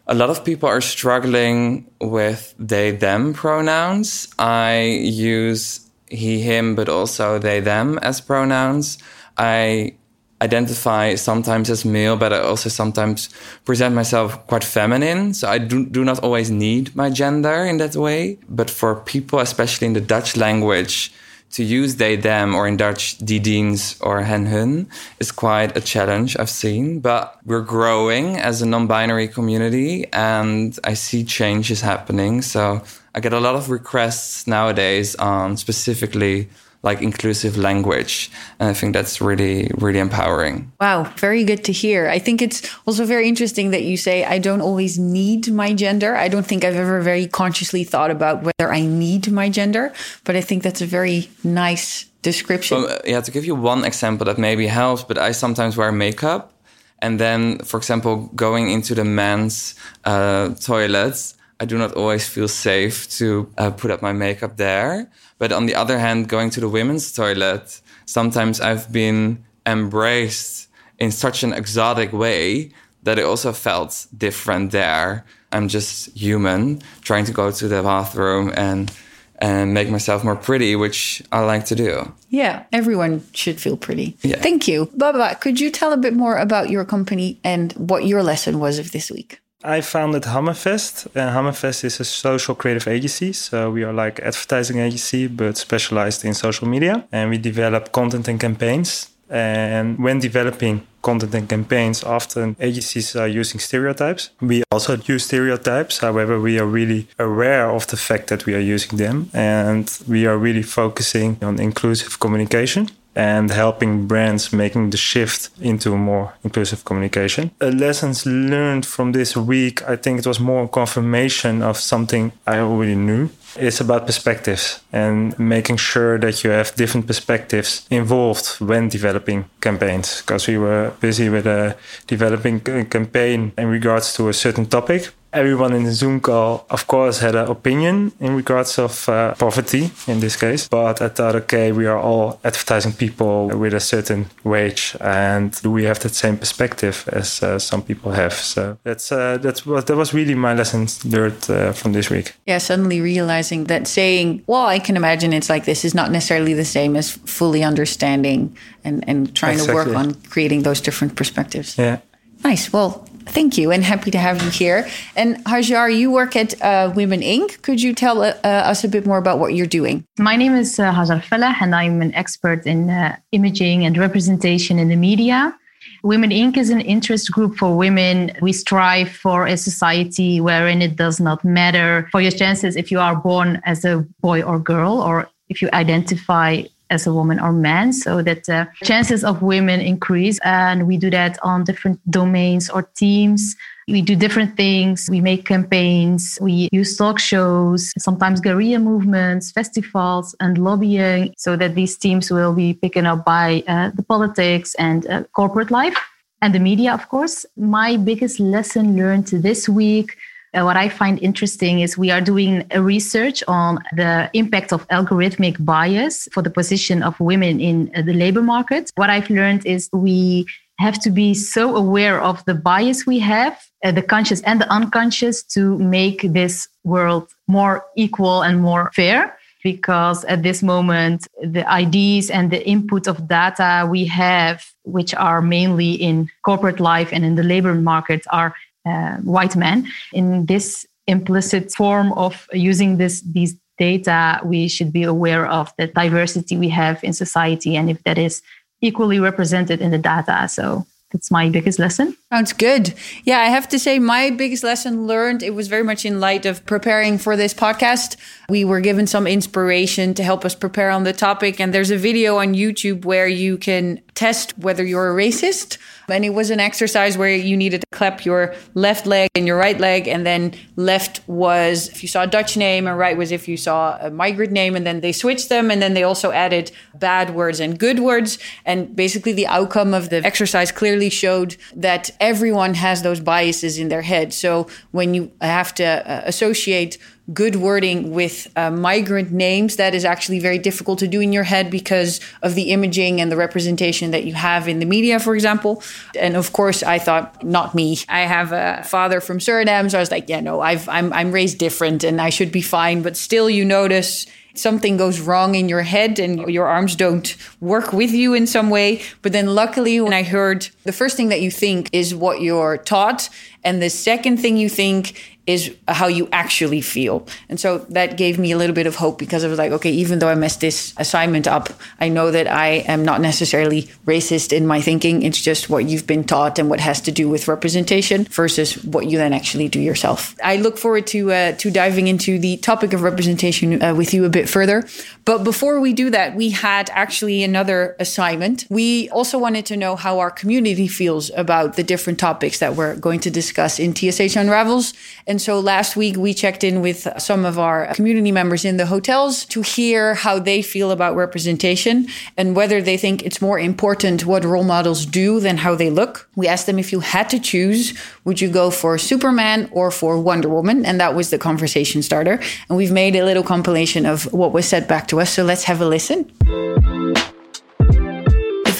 a 0.06 0.15
lot 0.15 0.31
of 0.31 0.44
people 0.44 0.69
are 0.69 0.81
struggling 0.81 1.87
with 2.00 2.54
they 2.59 2.91
them 2.91 3.32
pronouns. 3.32 4.28
I 4.38 4.82
use 5.03 5.81
he 6.09 6.41
him, 6.41 6.75
but 6.75 6.88
also 6.88 7.38
they 7.38 7.60
them 7.60 7.98
as 7.98 8.20
pronouns. 8.20 8.98
I 9.37 9.94
identify 10.43 11.14
sometimes 11.14 11.70
as 11.70 11.84
male, 11.84 12.16
but 12.16 12.32
I 12.32 12.41
also 12.41 12.69
sometimes 12.69 13.31
present 13.64 13.94
myself 13.94 14.47
quite 14.47 14.64
feminine. 14.64 15.32
So 15.32 15.48
I 15.48 15.59
do, 15.59 15.87
do 15.87 16.04
not 16.04 16.19
always 16.19 16.50
need 16.50 16.94
my 16.94 17.09
gender 17.09 17.64
in 17.64 17.78
that 17.78 17.97
way. 17.97 18.38
But 18.48 18.70
for 18.70 18.97
people, 18.97 19.38
especially 19.38 19.87
in 19.87 19.94
the 19.94 20.00
Dutch 20.00 20.37
language, 20.37 21.12
to 21.54 21.62
use 21.62 21.97
they 21.97 22.16
them 22.16 22.54
or 22.54 22.66
in 22.66 22.76
Dutch 22.76 23.16
die 23.19 23.38
diens 23.38 23.97
or 24.00 24.22
hen 24.22 24.47
hun 24.47 24.88
is 25.20 25.31
quite 25.31 25.76
a 25.76 25.81
challenge 25.81 26.37
I've 26.37 26.50
seen. 26.50 26.98
But 26.98 27.38
we're 27.47 27.69
growing 27.76 28.37
as 28.38 28.60
a 28.60 28.66
non-binary 28.66 29.28
community 29.28 30.06
and 30.12 30.76
I 30.82 30.94
see 30.94 31.22
changes 31.25 31.81
happening. 31.81 32.43
So 32.43 32.82
I 33.14 33.20
get 33.20 33.32
a 33.32 33.38
lot 33.38 33.54
of 33.54 33.70
requests 33.70 34.48
nowadays 34.48 35.14
on 35.16 35.56
specifically 35.56 36.48
like 36.84 37.02
inclusive 37.02 37.56
language. 37.56 38.30
And 38.60 38.68
I 38.68 38.74
think 38.74 38.94
that's 38.94 39.20
really, 39.20 39.70
really 39.78 39.98
empowering. 39.98 40.70
Wow, 40.80 41.04
very 41.16 41.42
good 41.42 41.64
to 41.64 41.72
hear. 41.72 42.08
I 42.08 42.18
think 42.18 42.42
it's 42.42 42.62
also 42.86 43.04
very 43.06 43.26
interesting 43.26 43.70
that 43.70 43.82
you 43.82 43.96
say, 43.96 44.24
I 44.24 44.38
don't 44.38 44.60
always 44.60 44.98
need 44.98 45.50
my 45.50 45.72
gender. 45.72 46.14
I 46.14 46.28
don't 46.28 46.46
think 46.46 46.62
I've 46.62 46.76
ever 46.76 47.00
very 47.00 47.26
consciously 47.26 47.84
thought 47.84 48.10
about 48.10 48.42
whether 48.42 48.72
I 48.72 48.82
need 48.82 49.32
my 49.32 49.48
gender, 49.48 49.92
but 50.24 50.36
I 50.36 50.42
think 50.42 50.62
that's 50.62 50.82
a 50.82 50.86
very 50.86 51.30
nice 51.42 52.04
description. 52.22 52.86
Yeah, 53.04 53.22
to 53.22 53.30
give 53.30 53.44
you 53.44 53.54
one 53.54 53.84
example 53.84 54.26
that 54.26 54.38
maybe 54.38 54.66
helps, 54.66 55.04
but 55.04 55.18
I 55.18 55.32
sometimes 55.32 55.76
wear 55.76 55.90
makeup. 55.90 56.52
And 57.00 57.18
then, 57.18 57.58
for 57.58 57.76
example, 57.76 58.30
going 58.34 58.70
into 58.70 58.94
the 58.94 59.04
men's 59.04 59.74
uh, 60.04 60.54
toilets, 60.54 61.34
I 61.60 61.66
do 61.66 61.78
not 61.78 61.92
always 61.94 62.26
feel 62.28 62.48
safe 62.48 63.08
to 63.18 63.48
uh, 63.58 63.70
put 63.70 63.90
up 63.90 64.02
my 64.02 64.12
makeup 64.12 64.56
there. 64.56 65.10
But 65.38 65.52
on 65.52 65.66
the 65.66 65.74
other 65.74 65.98
hand, 65.98 66.28
going 66.28 66.50
to 66.50 66.60
the 66.60 66.68
women's 66.68 67.12
toilet, 67.12 67.80
sometimes 68.06 68.60
I've 68.60 68.92
been 68.92 69.44
embraced 69.66 70.68
in 70.98 71.10
such 71.10 71.42
an 71.42 71.52
exotic 71.52 72.12
way 72.12 72.72
that 73.02 73.18
it 73.18 73.24
also 73.24 73.52
felt 73.52 74.06
different 74.16 74.72
there. 74.72 75.24
I'm 75.52 75.68
just 75.68 76.16
human 76.16 76.82
trying 77.02 77.24
to 77.26 77.32
go 77.32 77.50
to 77.50 77.68
the 77.68 77.82
bathroom 77.82 78.52
and 78.56 78.90
and 79.38 79.75
make 79.75 79.90
myself 79.90 80.22
more 80.22 80.36
pretty, 80.36 80.76
which 80.76 81.22
I 81.32 81.40
like 81.40 81.66
to 81.66 81.75
do. 81.75 82.12
Yeah, 82.30 82.64
everyone 82.72 83.22
should 83.32 83.60
feel 83.60 83.76
pretty. 83.76 84.16
Yeah. 84.22 84.40
Thank 84.40 84.69
you. 84.69 84.90
Baba, 84.94 85.34
could 85.34 85.60
you 85.60 85.70
tell 85.70 85.92
a 85.92 85.96
bit 85.96 86.14
more 86.14 86.37
about 86.37 86.70
your 86.70 86.84
company 86.84 87.40
and 87.42 87.72
what 87.72 88.06
your 88.06 88.22
lesson 88.22 88.60
was 88.60 88.78
of 88.78 88.92
this 88.92 89.10
week? 89.10 89.40
I 89.64 89.81
founded 89.81 90.25
Hammerfest. 90.25 91.06
Uh, 91.16 91.32
Hammerfest 91.32 91.84
is 91.84 91.99
a 91.99 92.05
social 92.05 92.55
creative 92.55 92.87
agency. 92.87 93.32
So 93.32 93.70
we 93.70 93.82
are 93.82 93.94
like 93.94 94.20
advertising 94.20 94.78
agency, 94.78 95.26
but 95.26 95.56
specialized 95.56 96.25
in 96.25 96.34
social 96.34 96.69
media. 96.69 97.05
And 97.11 97.31
we 97.31 97.38
develop 97.38 97.90
content 97.90 98.28
and 98.28 98.38
campaigns. 98.38 99.11
And 99.31 99.99
when 99.99 100.20
developing 100.20 100.87
content 101.00 101.34
and 101.34 101.49
campaigns, 101.49 102.05
often 102.05 102.56
agencies 102.61 103.16
are 103.16 103.26
using 103.26 103.58
stereotypes. 103.58 104.31
We 104.40 104.62
also 104.70 104.99
use 104.99 105.25
stereotypes. 105.25 105.99
However, 105.99 106.38
we 106.38 106.58
are 106.58 106.66
really 106.66 107.08
aware 107.19 107.70
of 107.70 107.87
the 107.87 107.96
fact 107.96 108.28
that 108.28 108.44
we 108.44 108.55
are 108.55 108.75
using 108.75 108.99
them. 108.99 109.31
And 109.32 109.90
we 110.06 110.26
are 110.26 110.37
really 110.37 110.62
focusing 110.62 111.38
on 111.43 111.58
inclusive 111.58 112.20
communication. 112.20 112.90
And 113.14 113.50
helping 113.50 114.06
brands 114.06 114.52
making 114.52 114.90
the 114.90 114.96
shift 114.96 115.50
into 115.61 115.96
more 115.96 116.32
inclusive 116.43 116.84
communication. 116.84 117.50
Uh, 117.61 117.69
lessons 117.69 118.26
learned 118.26 118.87
from 118.87 119.12
this 119.12 119.37
week, 119.37 119.82
I 119.88 119.96
think 119.96 120.19
it 120.19 120.26
was 120.26 120.40
more 120.40 120.69
confirmation 120.69 121.62
of 121.62 121.76
something 121.78 122.32
I 122.46 122.58
already 122.58 122.94
knew. 122.94 123.31
It's 123.56 123.81
about 123.81 124.06
perspectives 124.06 124.81
and 124.93 125.38
making 125.38 125.76
sure 125.76 126.19
that 126.19 126.43
you 126.43 126.50
have 126.50 126.75
different 126.75 127.06
perspectives 127.06 127.87
involved 127.88 128.56
when 128.61 128.88
developing 128.88 129.44
campaigns. 129.61 130.22
Because 130.22 130.49
we 130.49 130.58
were 130.58 130.93
busy 131.00 131.28
with 131.28 131.46
a 131.46 131.76
developing 132.08 132.61
a 132.69 132.84
campaign 132.84 133.52
in 133.56 133.69
regards 133.69 134.14
to 134.14 134.28
a 134.28 134.32
certain 134.32 134.66
topic, 134.66 135.11
everyone 135.34 135.72
in 135.75 135.84
the 135.84 135.92
Zoom 135.92 136.20
call, 136.20 136.64
of 136.70 136.86
course, 136.86 137.19
had 137.19 137.34
an 137.34 137.48
opinion 137.50 138.12
in 138.20 138.36
regards 138.36 138.78
of 138.78 139.08
uh, 139.08 139.34
poverty 139.34 139.90
in 140.06 140.20
this 140.20 140.36
case. 140.36 140.69
But 140.69 141.02
I 141.02 141.08
thought, 141.08 141.34
okay, 141.36 141.72
we 141.72 141.86
are 141.86 141.98
all 141.98 142.40
advertising 142.44 142.92
people 142.92 143.48
with 143.48 143.75
a 143.75 143.81
certain 143.81 144.26
wage, 144.44 144.96
and 145.00 145.50
do 145.62 145.70
we 145.70 145.84
have 145.84 145.98
that 146.00 146.14
same 146.14 146.38
perspective 146.38 147.08
as 147.12 147.42
uh, 147.42 147.58
some 147.58 147.82
people 147.82 148.12
have? 148.12 148.32
So 148.32 148.78
that's 148.84 149.12
uh, 149.12 149.38
that's 149.38 149.66
what 149.66 149.86
that 149.86 149.96
was 149.96 150.14
really 150.14 150.34
my 150.34 150.54
lesson 150.54 150.86
learned 151.04 151.50
uh, 151.50 151.72
from 151.72 151.92
this 151.92 152.10
week. 152.10 152.34
Yeah, 152.46 152.58
suddenly 152.58 153.00
realizing 153.00 153.64
that 153.64 153.87
saying, 153.87 154.44
"Well, 154.46 154.66
I 154.66 154.78
can 154.78 154.96
imagine 154.96 155.32
it's 155.32 155.50
like 155.50 155.64
this," 155.64 155.84
is 155.84 155.94
not 155.94 156.10
necessarily 156.10 156.54
the 156.54 156.64
same 156.64 156.96
as 156.96 157.10
fully 157.10 157.64
understanding 157.64 158.56
and 158.84 159.04
and 159.08 159.34
trying 159.34 159.58
exactly. 159.58 159.84
to 159.84 159.90
work 159.90 159.96
on 159.96 160.14
creating 160.30 160.62
those 160.62 160.80
different 160.80 161.16
perspectives. 161.16 161.76
Yeah. 161.78 161.98
Nice. 162.44 162.72
Well, 162.72 163.06
Thank 163.26 163.59
you, 163.59 163.73
and 163.73 163.82
happy 163.82 164.11
to 164.11 164.19
have 164.19 164.43
you 164.43 164.50
here. 164.50 164.88
And 165.17 165.37
Hajar, 165.44 165.97
you 165.97 166.11
work 166.11 166.37
at 166.37 166.61
uh, 166.62 166.93
Women 166.94 167.21
Inc. 167.21 167.62
Could 167.62 167.82
you 167.82 167.94
tell 167.94 168.23
uh, 168.23 168.35
us 168.44 168.85
a 168.85 168.88
bit 168.88 169.06
more 169.06 169.19
about 169.19 169.38
what 169.38 169.55
you're 169.55 169.67
doing? 169.67 170.05
My 170.19 170.37
name 170.37 170.55
is 170.55 170.79
uh, 170.79 170.93
Hajar 170.93 171.23
Fallah, 171.23 171.56
and 171.61 171.75
I'm 171.75 172.03
an 172.03 172.15
expert 172.15 172.67
in 172.67 172.91
uh, 172.91 173.17
imaging 173.32 173.85
and 173.85 173.97
representation 173.97 174.79
in 174.79 174.88
the 174.88 174.97
media. 174.97 175.56
Women 176.03 176.31
Inc. 176.31 176.56
is 176.56 176.71
an 176.71 176.81
interest 176.81 177.32
group 177.32 177.56
for 177.56 177.76
women. 177.76 178.32
We 178.43 178.53
strive 178.53 179.11
for 179.11 179.47
a 179.47 179.56
society 179.56 180.41
wherein 180.41 180.82
it 180.82 180.97
does 180.97 181.19
not 181.19 181.44
matter 181.44 182.09
for 182.12 182.21
your 182.21 182.31
chances 182.31 182.76
if 182.76 182.91
you 182.91 183.00
are 183.00 183.17
born 183.17 183.61
as 183.65 183.85
a 183.85 184.06
boy 184.21 184.43
or 184.43 184.59
girl, 184.59 185.00
or 185.00 185.29
if 185.49 185.62
you 185.62 185.69
identify 185.73 186.62
as 186.90 187.06
a 187.06 187.12
woman 187.12 187.40
or 187.40 187.52
man 187.52 187.92
so 187.92 188.22
that 188.22 188.48
uh, 188.48 188.66
chances 188.82 189.25
of 189.25 189.42
women 189.42 189.81
increase. 189.81 190.38
And 190.44 190.86
we 190.86 190.96
do 190.96 191.10
that 191.10 191.38
on 191.42 191.64
different 191.64 191.98
domains 192.10 192.70
or 192.70 192.82
teams. 192.82 193.56
We 193.88 194.00
do 194.00 194.16
different 194.16 194.56
things. 194.56 195.08
We 195.10 195.20
make 195.20 195.44
campaigns. 195.44 196.38
We 196.40 196.69
use 196.72 196.96
talk 196.96 197.19
shows 197.19 197.92
sometimes 197.98 198.40
guerrilla 198.40 198.78
movements 198.78 199.52
festivals 199.52 200.34
and 200.40 200.56
lobbying 200.58 201.34
so 201.36 201.56
that 201.56 201.75
these 201.75 201.96
teams 201.96 202.31
will 202.31 202.54
be 202.54 202.75
picking 202.75 203.06
up 203.06 203.25
by 203.25 203.62
uh, 203.69 203.90
the 203.94 204.02
politics 204.02 204.75
and 204.76 205.06
uh, 205.06 205.25
corporate 205.34 205.70
life 205.70 205.96
and 206.40 206.54
the 206.54 206.60
media 206.60 206.92
of 206.92 207.08
course. 207.08 207.44
My 207.56 207.96
biggest 207.96 208.40
lesson 208.40 208.96
learned 208.96 209.26
this 209.26 209.69
week 209.69 210.16
uh, 210.54 210.62
what 210.62 210.76
I 210.76 210.88
find 210.88 211.18
interesting 211.20 211.80
is 211.80 211.98
we 211.98 212.10
are 212.10 212.20
doing 212.20 212.64
a 212.70 212.80
research 212.80 213.42
on 213.48 213.78
the 213.96 214.30
impact 214.32 214.72
of 214.72 214.86
algorithmic 214.88 215.62
bias 215.64 216.28
for 216.32 216.42
the 216.42 216.50
position 216.50 217.02
of 217.02 217.18
women 217.18 217.60
in 217.60 217.90
uh, 217.94 218.02
the 218.02 218.12
labor 218.12 218.42
market. 218.42 218.90
What 218.94 219.10
I've 219.10 219.30
learned 219.30 219.66
is 219.66 219.88
we 219.92 220.46
have 220.78 221.00
to 221.00 221.10
be 221.10 221.34
so 221.34 221.76
aware 221.76 222.20
of 222.20 222.44
the 222.44 222.54
bias 222.54 223.06
we 223.06 223.18
have, 223.20 223.60
uh, 223.84 223.92
the 223.92 224.02
conscious 224.02 224.40
and 224.42 224.60
the 224.60 224.70
unconscious, 224.70 225.42
to 225.42 225.78
make 225.78 226.22
this 226.22 226.68
world 226.84 227.28
more 227.48 227.84
equal 227.96 228.42
and 228.42 228.60
more 228.60 228.90
fair. 228.94 229.36
Because 229.62 230.24
at 230.26 230.42
this 230.42 230.62
moment, 230.62 231.26
the 231.42 231.64
IDs 231.80 232.28
and 232.28 232.50
the 232.50 232.62
input 232.68 233.06
of 233.06 233.26
data 233.28 233.88
we 233.90 234.04
have, 234.04 234.62
which 234.82 235.14
are 235.14 235.40
mainly 235.40 235.92
in 235.92 236.28
corporate 236.44 236.80
life 236.80 237.08
and 237.12 237.24
in 237.24 237.34
the 237.34 237.42
labor 237.42 237.72
market, 237.72 238.26
are 238.30 238.54
uh, 238.86 239.16
white 239.19 239.56
men. 239.56 239.88
In 240.12 240.46
this 240.46 240.86
implicit 241.06 241.72
form 241.72 242.12
of 242.12 242.46
using 242.52 242.96
this 242.96 243.20
these 243.22 243.56
data, 243.78 244.40
we 244.44 244.69
should 244.69 244.92
be 244.92 245.02
aware 245.02 245.46
of 245.46 245.72
the 245.78 245.88
diversity 245.88 246.56
we 246.56 246.69
have 246.69 247.02
in 247.02 247.12
society 247.12 247.76
and 247.76 247.90
if 247.90 248.02
that 248.04 248.19
is 248.19 248.42
equally 248.81 249.19
represented 249.19 249.81
in 249.81 249.90
the 249.90 249.98
data. 249.98 250.48
So 250.48 250.86
that's 251.14 251.31
my 251.31 251.48
biggest 251.48 251.78
lesson. 251.78 252.16
Sounds 252.32 252.52
good. 252.52 252.92
Yeah, 253.22 253.38
I 253.38 253.44
have 253.44 253.69
to 253.69 253.78
say, 253.78 254.00
my 254.00 254.31
biggest 254.31 254.64
lesson 254.64 255.06
learned, 255.06 255.44
it 255.44 255.54
was 255.54 255.69
very 255.69 255.84
much 255.84 256.04
in 256.04 256.19
light 256.19 256.44
of 256.44 256.66
preparing 256.66 257.19
for 257.19 257.37
this 257.37 257.54
podcast. 257.54 258.16
We 258.48 258.64
were 258.64 258.80
given 258.80 259.06
some 259.06 259.28
inspiration 259.28 260.14
to 260.14 260.25
help 260.25 260.44
us 260.44 260.56
prepare 260.56 260.90
on 260.90 261.04
the 261.04 261.12
topic. 261.12 261.60
And 261.60 261.72
there's 261.72 261.92
a 261.92 261.96
video 261.96 262.38
on 262.38 262.54
YouTube 262.54 263.04
where 263.04 263.28
you 263.28 263.56
can 263.56 264.00
test 264.14 264.58
whether 264.58 264.84
you're 264.84 265.12
a 265.12 265.14
racist. 265.14 265.78
And 266.08 266.24
it 266.24 266.30
was 266.30 266.50
an 266.50 266.60
exercise 266.60 267.16
where 267.16 267.34
you 267.34 267.56
needed 267.56 267.80
to 267.80 267.86
clap 267.92 268.24
your 268.24 268.54
left 268.74 269.06
leg 269.06 269.30
and 269.34 269.46
your 269.46 269.56
right 269.56 269.78
leg. 269.78 270.08
And 270.08 270.26
then 270.26 270.54
left 270.76 271.20
was 271.26 271.88
if 271.88 272.02
you 272.02 272.08
saw 272.08 272.22
a 272.24 272.26
Dutch 272.26 272.56
name, 272.56 272.86
and 272.86 272.98
right 272.98 273.16
was 273.16 273.32
if 273.32 273.48
you 273.48 273.56
saw 273.56 273.98
a 274.00 274.10
migrant 274.10 274.52
name. 274.52 274.76
And 274.76 274.86
then 274.86 275.00
they 275.00 275.12
switched 275.12 275.48
them. 275.48 275.70
And 275.70 275.80
then 275.80 275.94
they 275.94 276.02
also 276.02 276.30
added 276.30 276.70
bad 276.94 277.34
words 277.34 277.60
and 277.60 277.78
good 277.78 278.00
words. 278.00 278.38
And 278.64 278.94
basically, 278.94 279.32
the 279.32 279.46
outcome 279.46 279.94
of 279.94 280.10
the 280.10 280.24
exercise 280.24 280.70
clearly 280.72 281.10
showed 281.10 281.56
that 281.74 282.10
everyone 282.20 282.74
has 282.74 283.02
those 283.02 283.20
biases 283.20 283.78
in 283.78 283.88
their 283.88 284.02
head. 284.02 284.32
So 284.32 284.66
when 284.92 285.14
you 285.14 285.32
have 285.40 285.74
to 285.74 285.84
uh, 285.84 286.22
associate 286.24 286.98
good 287.32 287.56
wording 287.56 288.11
with 288.11 288.53
uh, 288.56 288.71
migrant 288.71 289.31
names, 289.31 289.76
that 289.76 289.94
is 289.94 290.05
actually 290.05 290.38
very 290.41 290.59
difficult 290.59 290.99
to 290.99 291.09
do 291.09 291.21
in 291.21 291.32
your 291.32 291.44
head 291.44 291.71
because 291.71 292.21
of 292.43 292.55
the 292.55 292.71
imaging 292.71 293.21
and 293.21 293.32
the 293.32 293.37
representation 293.37 294.11
that 294.11 294.25
you 294.25 294.35
have 294.35 294.69
in 294.69 294.79
the 294.79 294.87
media, 294.87 295.19
for 295.19 295.35
example. 295.35 295.82
And 296.19 296.37
of 296.37 296.53
course, 296.53 296.82
I 296.82 296.99
thought, 296.99 297.43
not 297.43 297.75
me. 297.75 297.99
I 298.09 298.21
have 298.21 298.53
a 298.53 298.85
father 298.85 299.21
from 299.21 299.38
Suriname, 299.38 299.91
so 299.91 299.99
I 299.99 300.00
was 300.00 300.11
like, 300.11 300.29
yeah, 300.29 300.41
no, 300.41 300.61
I've, 300.61 300.88
I'm 300.88 301.12
I'm 301.12 301.32
raised 301.32 301.59
different, 301.59 302.05
and 302.05 302.21
I 302.21 302.31
should 302.31 302.53
be 302.53 302.62
fine. 302.62 303.03
But 303.03 303.17
still, 303.17 303.49
you 303.49 303.65
notice 303.65 304.26
something 304.55 304.97
goes 304.97 305.21
wrong 305.21 305.56
in 305.56 305.69
your 305.69 305.82
head 305.82 306.19
and 306.21 306.49
your 306.49 306.67
arms 306.67 306.94
don't 306.94 307.37
work 307.61 307.93
with 307.93 308.12
you 308.12 308.35
in 308.35 308.47
some 308.47 308.71
way. 308.71 309.03
But 309.21 309.32
then 309.32 309.49
luckily, 309.49 310.00
when 310.00 310.12
I 310.12 310.23
heard 310.23 310.69
the 310.85 310.93
first 310.93 311.17
thing 311.17 311.29
that 311.29 311.41
you 311.41 311.50
think 311.50 311.91
is 311.93 312.15
what 312.15 312.41
you're 312.41 312.79
taught, 312.79 313.29
and 313.65 313.82
the 313.82 313.91
second 313.91 314.38
thing 314.38 314.56
you 314.56 314.69
think 314.69 315.33
is 315.46 315.75
how 315.88 316.06
you 316.06 316.29
actually 316.32 316.81
feel. 316.81 317.26
And 317.49 317.61
so 317.61 317.79
that 317.91 318.17
gave 318.17 318.38
me 318.38 318.52
a 318.52 318.56
little 318.56 318.75
bit 318.75 318.87
of 318.87 318.96
hope 318.96 319.19
because 319.19 319.44
I 319.44 319.49
was 319.49 319.58
like, 319.58 319.73
okay, 319.73 319.91
even 319.91 320.19
though 320.19 320.29
I 320.29 320.35
messed 320.35 320.61
this 320.61 320.94
assignment 320.96 321.46
up, 321.46 321.69
I 322.00 322.08
know 322.08 322.31
that 322.31 322.46
I 322.46 322.85
am 322.88 323.05
not 323.05 323.20
necessarily 323.20 323.82
racist 324.06 324.52
in 324.52 324.67
my 324.67 324.81
thinking. 324.81 325.23
It's 325.23 325.41
just 325.41 325.69
what 325.69 325.85
you've 325.87 326.06
been 326.06 326.25
taught 326.25 326.58
and 326.58 326.70
what 326.70 326.81
has 326.81 327.00
to 327.02 327.12
do 327.12 327.29
with 327.29 327.46
representation 327.46 328.25
versus 328.25 328.82
what 328.85 329.06
you 329.06 329.19
then 329.19 329.32
actually 329.32 329.69
do 329.69 329.81
yourself. 329.81 330.35
I 330.43 330.56
look 330.56 330.79
forward 330.79 331.06
to 331.08 331.32
uh, 331.32 331.52
to 331.52 331.70
diving 331.70 332.08
into 332.08 332.38
the 332.38 332.56
topic 332.58 332.93
of 332.93 333.02
representation 333.02 333.82
uh, 333.82 333.94
with 333.94 334.14
you 334.14 334.25
a 334.25 334.30
bit 334.30 334.49
further. 334.49 334.87
But 335.25 335.45
before 335.45 335.80
we 335.80 335.92
do 335.92 336.11
that, 336.11 336.35
we 336.35 336.50
had 336.50 336.90
actually 336.92 337.42
another 337.42 337.97
assignment. 337.99 338.66
We 338.68 339.09
also 339.11 339.38
wanted 339.38 339.66
to 339.66 339.76
know 339.76 339.97
how 339.97 340.18
our 340.18 340.30
community 340.30 340.88
feels 340.88 341.30
about 341.37 341.76
the 341.76 341.83
different 341.83 342.18
topics 342.18 342.59
that 342.59 342.76
we're 342.76 342.97
going 342.97 343.21
to 343.21 343.30
discuss 343.30 343.78
in 343.78 343.95
TSH 343.95 344.37
Unravels. 344.37 344.92
And 345.26 345.34
and 345.35 345.43
so 345.43 345.59
last 345.59 345.97
week 345.97 346.17
we 346.17 346.33
checked 346.33 346.62
in 346.62 346.81
with 346.81 347.09
some 347.19 347.45
of 347.45 347.59
our 347.59 347.93
community 347.95 348.31
members 348.31 348.64
in 348.64 348.76
the 348.76 348.87
hotels 348.87 349.45
to 349.47 349.62
hear 349.62 350.14
how 350.14 350.38
they 350.38 350.62
feel 350.62 350.93
about 350.93 351.17
representation 351.17 352.07
and 352.37 352.55
whether 352.55 352.81
they 352.81 352.97
think 352.97 353.25
it's 353.25 353.43
more 353.43 353.59
important 353.59 354.25
what 354.25 354.45
role 354.45 354.62
models 354.62 355.05
do 355.05 355.41
than 355.41 355.57
how 355.57 355.75
they 355.75 355.91
look. 355.91 356.29
We 356.37 356.47
asked 356.47 356.67
them 356.67 356.79
if 356.79 356.93
you 356.93 357.00
had 357.00 357.29
to 357.31 357.41
choose, 357.41 357.99
would 358.23 358.41
you 358.41 358.49
go 358.49 358.71
for 358.71 358.97
Superman 358.97 359.69
or 359.73 359.91
for 359.91 360.21
Wonder 360.21 360.49
Woman? 360.49 360.87
And 360.87 361.00
that 361.00 361.17
was 361.17 361.31
the 361.31 361.38
conversation 361.38 362.00
starter. 362.00 362.38
And 362.69 362.76
we've 362.76 362.93
made 362.93 363.17
a 363.17 363.25
little 363.25 363.43
compilation 363.43 364.07
of 364.07 364.33
what 364.33 364.53
was 364.53 364.69
said 364.69 364.87
back 364.87 365.09
to 365.09 365.21
us. 365.21 365.31
So 365.31 365.43
let's 365.43 365.64
have 365.64 365.81
a 365.81 365.87
listen. 365.87 366.31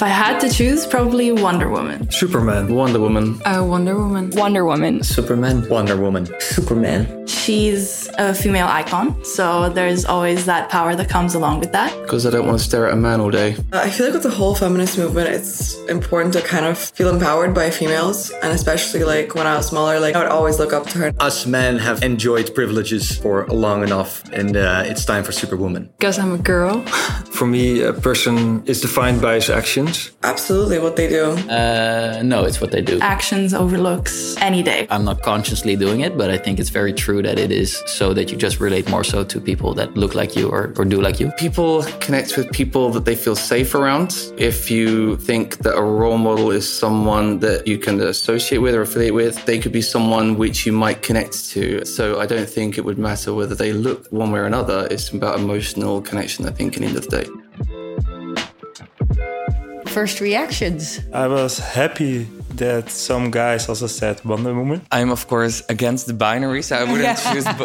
If 0.05 0.11
I 0.11 0.13
had 0.13 0.39
to 0.41 0.49
choose, 0.51 0.85
probably 0.85 1.31
Wonder 1.31 1.67
Woman. 1.67 2.11
Superman. 2.11 2.75
Wonder 2.75 2.99
Woman. 2.99 3.41
Uh, 3.43 3.65
Wonder 3.67 3.95
Woman. 3.95 4.29
Wonder 4.35 4.63
Woman. 4.63 5.01
Superman. 5.01 5.67
Wonder 5.67 5.97
Woman. 5.97 6.27
Superman. 6.39 7.25
She's 7.25 8.07
a 8.19 8.35
female 8.35 8.67
icon, 8.67 9.25
so 9.25 9.69
there's 9.69 10.05
always 10.05 10.45
that 10.45 10.69
power 10.69 10.95
that 10.95 11.09
comes 11.09 11.33
along 11.33 11.59
with 11.59 11.71
that. 11.71 11.89
Because 12.03 12.27
I 12.27 12.29
don't 12.29 12.45
want 12.45 12.59
to 12.59 12.63
stare 12.63 12.85
at 12.85 12.93
a 12.93 12.95
man 12.95 13.19
all 13.19 13.31
day. 13.31 13.55
Uh, 13.73 13.79
I 13.79 13.89
feel 13.89 14.05
like 14.05 14.13
with 14.13 14.21
the 14.21 14.29
whole 14.29 14.53
feminist 14.53 14.95
movement, 14.99 15.29
it's 15.29 15.75
important 15.85 16.35
to 16.35 16.41
kind 16.41 16.67
of 16.67 16.77
feel 16.77 17.09
empowered 17.09 17.55
by 17.55 17.71
females, 17.71 18.29
and 18.43 18.53
especially 18.53 19.03
like 19.03 19.33
when 19.33 19.47
I 19.47 19.57
was 19.57 19.67
smaller, 19.69 19.99
like 19.99 20.13
I 20.13 20.19
would 20.19 20.31
always 20.31 20.59
look 20.59 20.71
up 20.71 20.85
to 20.89 20.99
her. 20.99 21.13
Us 21.19 21.47
men 21.47 21.79
have 21.79 22.03
enjoyed 22.03 22.53
privileges 22.53 23.17
for 23.17 23.47
long 23.47 23.81
enough, 23.81 24.23
and 24.31 24.55
uh, 24.55 24.83
it's 24.85 25.03
time 25.03 25.23
for 25.23 25.31
Superwoman. 25.31 25.89
Because 25.97 26.19
I'm 26.19 26.31
a 26.31 26.37
girl. 26.37 26.81
for 27.31 27.47
me, 27.47 27.81
a 27.81 27.93
person 27.93 28.63
is 28.67 28.81
defined 28.81 29.19
by 29.19 29.35
his 29.35 29.49
actions 29.49 29.94
important? 29.95 30.15
Absolutely, 30.23 30.79
what 30.79 30.95
they 30.95 31.07
do. 31.07 31.31
Uh, 31.49 32.21
no, 32.23 32.43
it's 32.45 32.59
what 32.59 32.71
they 32.71 32.81
do. 32.81 32.99
Actions 32.99 33.53
over 33.53 33.77
looks 33.77 34.35
any 34.37 34.63
day. 34.63 34.87
I'm 34.89 35.05
not 35.05 35.21
consciously 35.21 35.75
doing 35.75 36.01
it, 36.01 36.17
but 36.17 36.29
I 36.29 36.37
think 36.37 36.59
it's 36.59 36.69
very 36.69 36.93
true 36.93 37.21
that 37.21 37.37
it 37.39 37.51
is 37.51 37.81
so 37.85 38.13
that 38.13 38.31
you 38.31 38.37
just 38.37 38.59
relate 38.59 38.89
more 38.89 39.03
so 39.03 39.23
to 39.23 39.39
people 39.39 39.73
that 39.75 39.95
look 39.95 40.15
like 40.15 40.35
you 40.35 40.49
or, 40.49 40.73
or 40.77 40.85
do 40.85 41.01
like 41.01 41.19
you. 41.19 41.31
People 41.37 41.83
connect 41.99 42.37
with 42.37 42.51
people 42.51 42.89
that 42.91 43.05
they 43.05 43.15
feel 43.15 43.35
safe 43.35 43.75
around. 43.75 44.15
If 44.37 44.71
you 44.71 45.17
think 45.17 45.59
that 45.59 45.75
a 45.75 45.81
role 45.81 46.17
model 46.17 46.51
is 46.51 46.71
someone 46.71 47.39
that 47.39 47.67
you 47.67 47.77
can 47.77 48.01
associate 48.01 48.59
with 48.59 48.75
or 48.75 48.81
affiliate 48.81 49.13
with, 49.13 49.45
they 49.45 49.59
could 49.59 49.71
be 49.71 49.81
someone 49.81 50.37
which 50.37 50.65
you 50.65 50.71
might 50.71 51.01
connect 51.01 51.49
to. 51.49 51.85
So 51.85 52.19
I 52.19 52.25
don't 52.25 52.49
think 52.49 52.77
it 52.77 52.85
would 52.85 52.97
matter 52.97 53.33
whether 53.33 53.55
they 53.55 53.73
look 53.73 54.07
one 54.07 54.31
way 54.31 54.39
or 54.39 54.45
another. 54.45 54.87
It's 54.89 55.09
about 55.09 55.39
emotional 55.39 56.01
connection, 56.01 56.45
I 56.45 56.51
think, 56.51 56.75
in 56.75 56.81
the 56.81 56.87
end 56.89 56.97
of 56.97 57.07
the 57.07 57.23
day. 57.23 57.44
First 59.95 60.19
reactions. 60.19 60.99
I 61.13 61.27
was 61.27 61.57
happy 61.57 62.27
that 62.55 62.89
some 62.89 63.31
guys 63.31 63.69
also 63.69 63.87
said 63.87 64.19
Wonder 64.25 64.53
Woman. 64.53 64.81
I'm 64.91 65.09
of 65.09 65.25
course 65.27 65.63
against 65.69 66.07
the 66.07 66.13
binary, 66.13 66.63
so 66.63 66.75
I 66.75 66.83
wouldn't 66.83 67.17
choose 67.31 67.45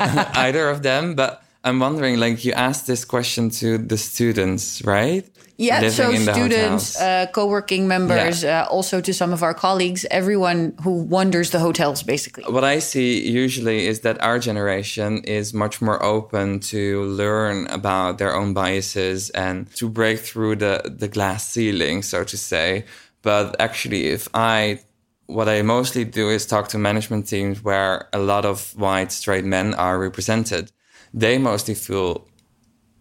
either 0.46 0.68
of 0.70 0.84
them. 0.84 1.16
But 1.16 1.42
I'm 1.62 1.78
wondering, 1.78 2.18
like, 2.18 2.44
you 2.44 2.52
asked 2.52 2.86
this 2.86 3.04
question 3.04 3.50
to 3.50 3.76
the 3.76 3.98
students, 3.98 4.82
right? 4.84 5.28
Yeah, 5.58 5.80
Living 5.80 6.24
so 6.24 6.32
students, 6.32 6.98
uh, 6.98 7.26
co-working 7.34 7.86
members, 7.86 8.44
uh, 8.44 8.66
also 8.70 9.02
to 9.02 9.12
some 9.12 9.34
of 9.34 9.42
our 9.42 9.52
colleagues, 9.52 10.06
everyone 10.10 10.72
who 10.82 11.02
wonders 11.02 11.50
the 11.50 11.58
hotels, 11.58 12.02
basically. 12.02 12.44
What 12.44 12.64
I 12.64 12.78
see 12.78 13.20
usually 13.28 13.86
is 13.86 14.00
that 14.00 14.18
our 14.22 14.38
generation 14.38 15.22
is 15.24 15.52
much 15.52 15.82
more 15.82 16.02
open 16.02 16.60
to 16.60 17.02
learn 17.04 17.66
about 17.66 18.16
their 18.16 18.34
own 18.34 18.54
biases 18.54 19.28
and 19.30 19.70
to 19.74 19.90
break 19.90 20.20
through 20.20 20.56
the, 20.56 20.96
the 20.96 21.08
glass 21.08 21.46
ceiling, 21.46 22.00
so 22.00 22.24
to 22.24 22.38
say. 22.38 22.86
But 23.20 23.54
actually, 23.60 24.06
if 24.06 24.28
I, 24.32 24.80
what 25.26 25.46
I 25.46 25.60
mostly 25.60 26.06
do 26.06 26.30
is 26.30 26.46
talk 26.46 26.68
to 26.68 26.78
management 26.78 27.28
teams 27.28 27.62
where 27.62 28.08
a 28.14 28.18
lot 28.18 28.46
of 28.46 28.72
white 28.78 29.12
straight 29.12 29.44
men 29.44 29.74
are 29.74 29.98
represented. 29.98 30.72
They 31.12 31.38
mostly 31.38 31.74
feel 31.74 32.26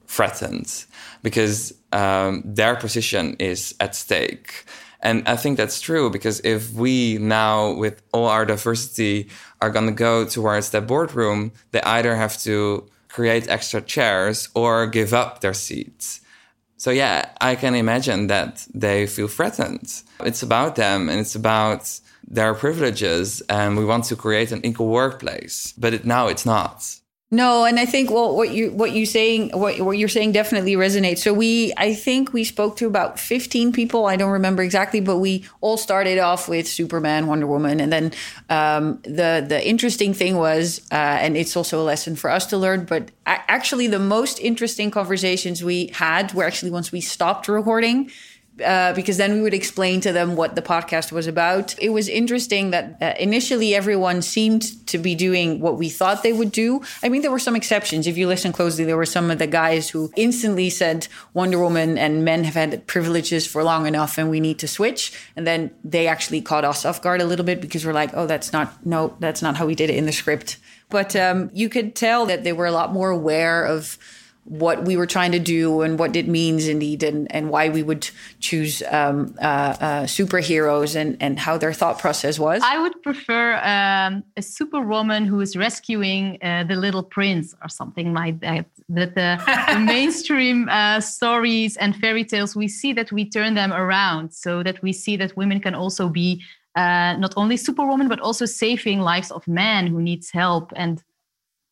threatened 0.07 0.85
because 1.21 1.73
um, 1.91 2.43
their 2.45 2.75
position 2.75 3.35
is 3.39 3.75
at 3.79 3.95
stake. 3.95 4.65
And 5.01 5.25
I 5.27 5.35
think 5.35 5.57
that's 5.57 5.79
true 5.79 6.09
because 6.09 6.41
if 6.43 6.73
we 6.73 7.17
now, 7.19 7.73
with 7.73 8.01
all 8.11 8.25
our 8.25 8.45
diversity, 8.45 9.29
are 9.61 9.69
going 9.69 9.85
to 9.85 9.93
go 9.93 10.25
towards 10.25 10.71
that 10.71 10.87
boardroom, 10.87 11.51
they 11.71 11.81
either 11.81 12.15
have 12.15 12.37
to 12.41 12.89
create 13.07 13.49
extra 13.49 13.81
chairs 13.81 14.49
or 14.53 14.87
give 14.87 15.13
up 15.13 15.41
their 15.41 15.53
seats. 15.53 16.21
So, 16.77 16.91
yeah, 16.91 17.29
I 17.41 17.55
can 17.55 17.75
imagine 17.75 18.27
that 18.27 18.65
they 18.73 19.05
feel 19.05 19.27
threatened. 19.27 20.01
It's 20.21 20.43
about 20.43 20.75
them 20.75 21.09
and 21.09 21.19
it's 21.19 21.35
about 21.35 21.99
their 22.25 22.53
privileges, 22.53 23.41
and 23.49 23.75
we 23.75 23.83
want 23.83 24.05
to 24.05 24.15
create 24.15 24.51
an 24.51 24.63
equal 24.65 24.87
workplace. 24.87 25.73
But 25.77 25.93
it, 25.93 26.05
now 26.05 26.27
it's 26.27 26.45
not. 26.45 26.98
No, 27.31 27.63
and 27.63 27.79
I 27.79 27.85
think 27.85 28.09
well, 28.09 28.35
what 28.35 28.49
you 28.49 28.71
what 28.71 28.91
you 28.91 29.05
saying 29.05 29.51
what 29.51 29.79
what 29.81 29.99
you're 29.99 30.09
saying 30.09 30.31
definitely 30.31 30.73
resonates. 30.73 31.19
So 31.19 31.31
we, 31.31 31.71
I 31.77 31.93
think 31.93 32.33
we 32.33 32.43
spoke 32.43 32.75
to 32.77 32.87
about 32.87 33.19
15 33.19 33.71
people. 33.71 34.07
I 34.07 34.15
don't 34.15 34.31
remember 34.31 34.63
exactly, 34.63 34.99
but 34.99 35.17
we 35.19 35.45
all 35.61 35.77
started 35.77 36.17
off 36.17 36.49
with 36.49 36.67
Superman, 36.67 37.27
Wonder 37.27 37.45
Woman, 37.45 37.79
and 37.81 37.93
then 37.93 38.13
um, 38.49 38.99
the 39.03 39.45
the 39.47 39.61
interesting 39.63 40.15
thing 40.15 40.37
was, 40.37 40.81
uh, 40.91 40.95
and 40.95 41.37
it's 41.37 41.55
also 41.55 41.79
a 41.79 41.85
lesson 41.85 42.15
for 42.15 42.31
us 42.31 42.47
to 42.47 42.57
learn. 42.57 42.85
But 42.85 43.11
actually, 43.27 43.85
the 43.85 43.99
most 43.99 44.39
interesting 44.39 44.89
conversations 44.89 45.63
we 45.63 45.87
had 45.93 46.33
were 46.33 46.45
actually 46.45 46.71
once 46.71 46.91
we 46.91 46.99
stopped 46.99 47.47
recording 47.47 48.09
uh, 48.63 48.93
because 48.93 49.17
then 49.17 49.33
we 49.33 49.41
would 49.41 49.53
explain 49.53 50.01
to 50.01 50.11
them 50.11 50.35
what 50.35 50.55
the 50.55 50.61
podcast 50.61 51.11
was 51.11 51.27
about. 51.27 51.77
It 51.79 51.89
was 51.89 52.07
interesting 52.07 52.71
that 52.71 52.97
uh, 53.01 53.13
initially 53.19 53.75
everyone 53.75 54.21
seemed 54.21 54.85
to 54.87 54.97
be 54.97 55.15
doing 55.15 55.59
what 55.59 55.77
we 55.77 55.89
thought 55.89 56.23
they 56.23 56.33
would 56.33 56.51
do. 56.51 56.81
I 57.03 57.09
mean, 57.09 57.21
there 57.21 57.31
were 57.31 57.39
some 57.39 57.55
exceptions. 57.55 58.07
If 58.07 58.17
you 58.17 58.27
listen 58.27 58.51
closely, 58.51 58.85
there 58.85 58.97
were 58.97 59.05
some 59.05 59.31
of 59.31 59.39
the 59.39 59.47
guys 59.47 59.89
who 59.89 60.11
instantly 60.15 60.69
said 60.69 61.07
Wonder 61.33 61.59
Woman 61.59 61.97
and 61.97 62.25
men 62.25 62.43
have 62.43 62.55
had 62.55 62.85
privileges 62.87 63.45
for 63.47 63.63
long 63.63 63.87
enough 63.87 64.17
and 64.17 64.29
we 64.29 64.39
need 64.39 64.59
to 64.59 64.67
switch. 64.67 65.13
And 65.35 65.45
then 65.45 65.71
they 65.83 66.07
actually 66.07 66.41
caught 66.41 66.65
us 66.65 66.85
off 66.85 67.01
guard 67.01 67.21
a 67.21 67.25
little 67.25 67.45
bit 67.45 67.61
because 67.61 67.85
we're 67.85 67.93
like, 67.93 68.11
oh, 68.13 68.25
that's 68.25 68.51
not, 68.51 68.85
no, 68.85 69.15
that's 69.19 69.41
not 69.41 69.57
how 69.57 69.65
we 69.65 69.75
did 69.75 69.89
it 69.89 69.97
in 69.97 70.05
the 70.05 70.11
script. 70.11 70.57
But 70.89 71.15
um, 71.15 71.51
you 71.53 71.69
could 71.69 71.95
tell 71.95 72.25
that 72.25 72.43
they 72.43 72.53
were 72.53 72.65
a 72.65 72.71
lot 72.71 72.91
more 72.91 73.11
aware 73.11 73.63
of 73.63 73.97
what 74.49 74.83
we 74.83 74.97
were 74.97 75.05
trying 75.05 75.31
to 75.31 75.39
do 75.39 75.81
and 75.81 75.99
what 75.99 76.15
it 76.15 76.27
means 76.27 76.67
indeed 76.67 77.03
and, 77.03 77.31
and 77.31 77.51
why 77.51 77.69
we 77.69 77.83
would 77.83 78.09
choose 78.39 78.81
um, 78.89 79.35
uh, 79.39 79.45
uh, 79.45 80.03
superheroes 80.03 80.95
and, 80.95 81.15
and 81.21 81.37
how 81.37 81.55
their 81.55 81.71
thought 81.71 81.99
process 81.99 82.39
was. 82.39 82.59
I 82.65 82.81
would 82.81 83.01
prefer 83.03 83.57
um, 83.57 84.23
a 84.35 84.41
superwoman 84.41 85.25
who 85.25 85.39
is 85.39 85.55
rescuing 85.55 86.39
uh, 86.41 86.63
the 86.63 86.75
little 86.75 87.03
prince 87.03 87.53
or 87.61 87.69
something 87.69 88.11
like 88.11 88.39
that. 88.39 88.65
That 88.89 89.13
the, 89.13 89.39
the 89.71 89.79
mainstream 89.85 90.67
uh, 90.67 90.99
stories 90.99 91.77
and 91.77 91.95
fairy 91.95 92.25
tales, 92.25 92.55
we 92.55 92.67
see 92.67 92.91
that 92.93 93.11
we 93.11 93.29
turn 93.29 93.53
them 93.53 93.71
around 93.71 94.33
so 94.33 94.63
that 94.63 94.81
we 94.81 94.93
see 94.93 95.15
that 95.17 95.37
women 95.37 95.59
can 95.59 95.75
also 95.75 96.09
be 96.09 96.41
uh, 96.75 97.15
not 97.17 97.35
only 97.37 97.55
superwoman, 97.55 98.07
but 98.07 98.19
also 98.19 98.45
saving 98.45 98.99
lives 98.99 99.29
of 99.29 99.47
men 99.47 99.85
who 99.85 100.01
needs 100.01 100.31
help 100.31 100.73
and 100.75 101.03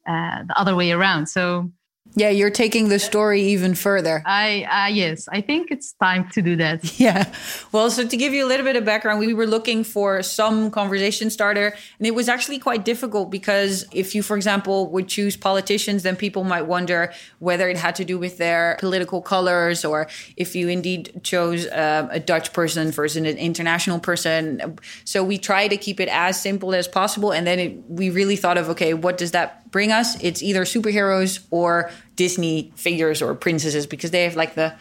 uh, 0.08 0.44
the 0.44 0.60
other 0.60 0.76
way 0.76 0.92
around. 0.92 1.26
So 1.26 1.72
yeah, 2.16 2.30
you're 2.30 2.50
taking 2.50 2.90
the 2.90 3.00
story 3.00 3.42
even 3.42 3.76
further. 3.76 4.24
I 4.26 4.64
uh, 4.64 4.94
yes, 4.94 5.28
I 5.32 5.42
think 5.42 5.70
it's 5.72 5.94
time 5.94 6.30
to 6.32 6.42
do 6.42 6.56
that. 6.58 6.84
Yeah. 6.98 7.32
Well, 7.72 7.92
so 7.92 8.08
to 8.08 8.18
give 8.18 8.34
you 8.34 8.44
a 8.44 8.48
little 8.48 8.66
bit 8.66 8.76
of 8.76 8.84
background, 8.84 9.20
we 9.20 9.34
were 9.34 9.46
looking 9.46 9.84
for 9.84 10.24
some 10.24 10.72
conversation 10.72 11.30
starter, 11.30 11.76
and 12.00 12.08
it 12.08 12.16
was 12.16 12.28
actually 12.28 12.58
quite 12.58 12.86
difficult 12.86 13.30
because 13.30 13.86
if 13.92 14.16
you, 14.16 14.24
for 14.24 14.36
example, 14.36 14.90
would 14.90 15.08
choose 15.08 15.38
politicians, 15.38 16.02
then 16.02 16.16
people 16.16 16.44
might 16.44 16.64
wonder 16.64 17.14
whether 17.38 17.70
it 17.70 17.78
had 17.78 17.96
to 17.96 18.06
do 18.06 18.18
with 18.18 18.38
their 18.40 18.78
political 18.80 19.22
colors, 19.22 19.86
or 19.86 20.08
if 20.38 20.56
you 20.56 20.70
indeed 20.70 21.22
chose 21.24 21.68
uh, 21.68 22.08
a 22.10 22.20
Dutch 22.20 22.52
person 22.52 22.90
versus 22.92 23.18
an 23.18 23.38
international 23.38 24.00
person. 24.00 24.80
So 25.04 25.24
we 25.24 25.38
try 25.38 25.68
to 25.68 25.78
keep 25.78 26.00
it 26.00 26.10
as 26.10 26.42
simple 26.42 26.74
as 26.74 26.88
possible, 26.88 27.32
and 27.32 27.46
then 27.46 27.60
it, 27.60 27.84
we 27.88 28.10
really 28.10 28.38
thought 28.38 28.58
of 28.58 28.70
okay, 28.70 28.96
what 28.96 29.18
does 29.18 29.32
that 29.32 29.67
bring 29.78 29.92
us? 29.92 30.10
It's 30.24 30.42
either 30.42 30.64
superheroes 30.66 31.34
or 31.52 31.92
Disney 32.16 32.72
figures 32.76 33.22
or 33.22 33.36
princesses 33.36 33.86
because 33.86 34.10
they 34.10 34.24
have 34.24 34.36
like 34.36 34.56
the 34.56 34.74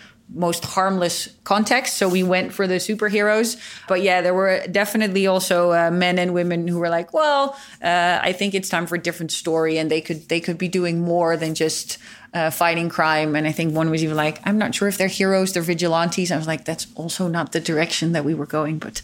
most 0.47 0.65
harmless 0.65 1.29
context. 1.45 1.99
So 1.99 2.09
we 2.09 2.23
went 2.23 2.55
for 2.55 2.67
the 2.67 2.79
superheroes. 2.89 3.59
But 3.89 4.01
yeah, 4.01 4.23
there 4.23 4.33
were 4.33 4.55
definitely 4.71 5.27
also 5.27 5.73
uh, 5.73 5.91
men 5.91 6.19
and 6.19 6.33
women 6.33 6.67
who 6.67 6.79
were 6.79 6.89
like, 6.89 7.13
well, 7.13 7.43
uh, 7.83 8.29
I 8.29 8.33
think 8.33 8.55
it's 8.55 8.71
time 8.71 8.87
for 8.87 8.95
a 8.95 9.03
different 9.09 9.33
story, 9.33 9.77
and 9.79 9.91
they 9.91 10.01
could 10.01 10.21
they 10.33 10.41
could 10.41 10.59
be 10.59 10.69
doing 10.69 10.97
more 11.13 11.37
than 11.37 11.55
just. 11.55 11.99
Uh, 12.35 12.51
fighting 12.51 12.91
crime, 12.91 13.35
and 13.35 13.47
I 13.47 13.53
think 13.53 13.75
one 13.75 13.89
was 13.89 14.03
even 14.05 14.17
like, 14.25 14.41
"I'm 14.45 14.59
not 14.59 14.75
sure 14.75 14.89
if 14.89 14.99
they're 14.99 15.17
heroes, 15.21 15.53
they're 15.53 15.63
vigilantes." 15.75 16.31
I 16.31 16.37
was 16.37 16.47
like, 16.47 16.65
"That's 16.67 16.87
also 16.95 17.29
not 17.29 17.53
the 17.53 17.61
direction 17.61 18.13
that 18.13 18.25
we 18.27 18.35
were 18.35 18.51
going," 18.59 18.79
but 18.79 19.01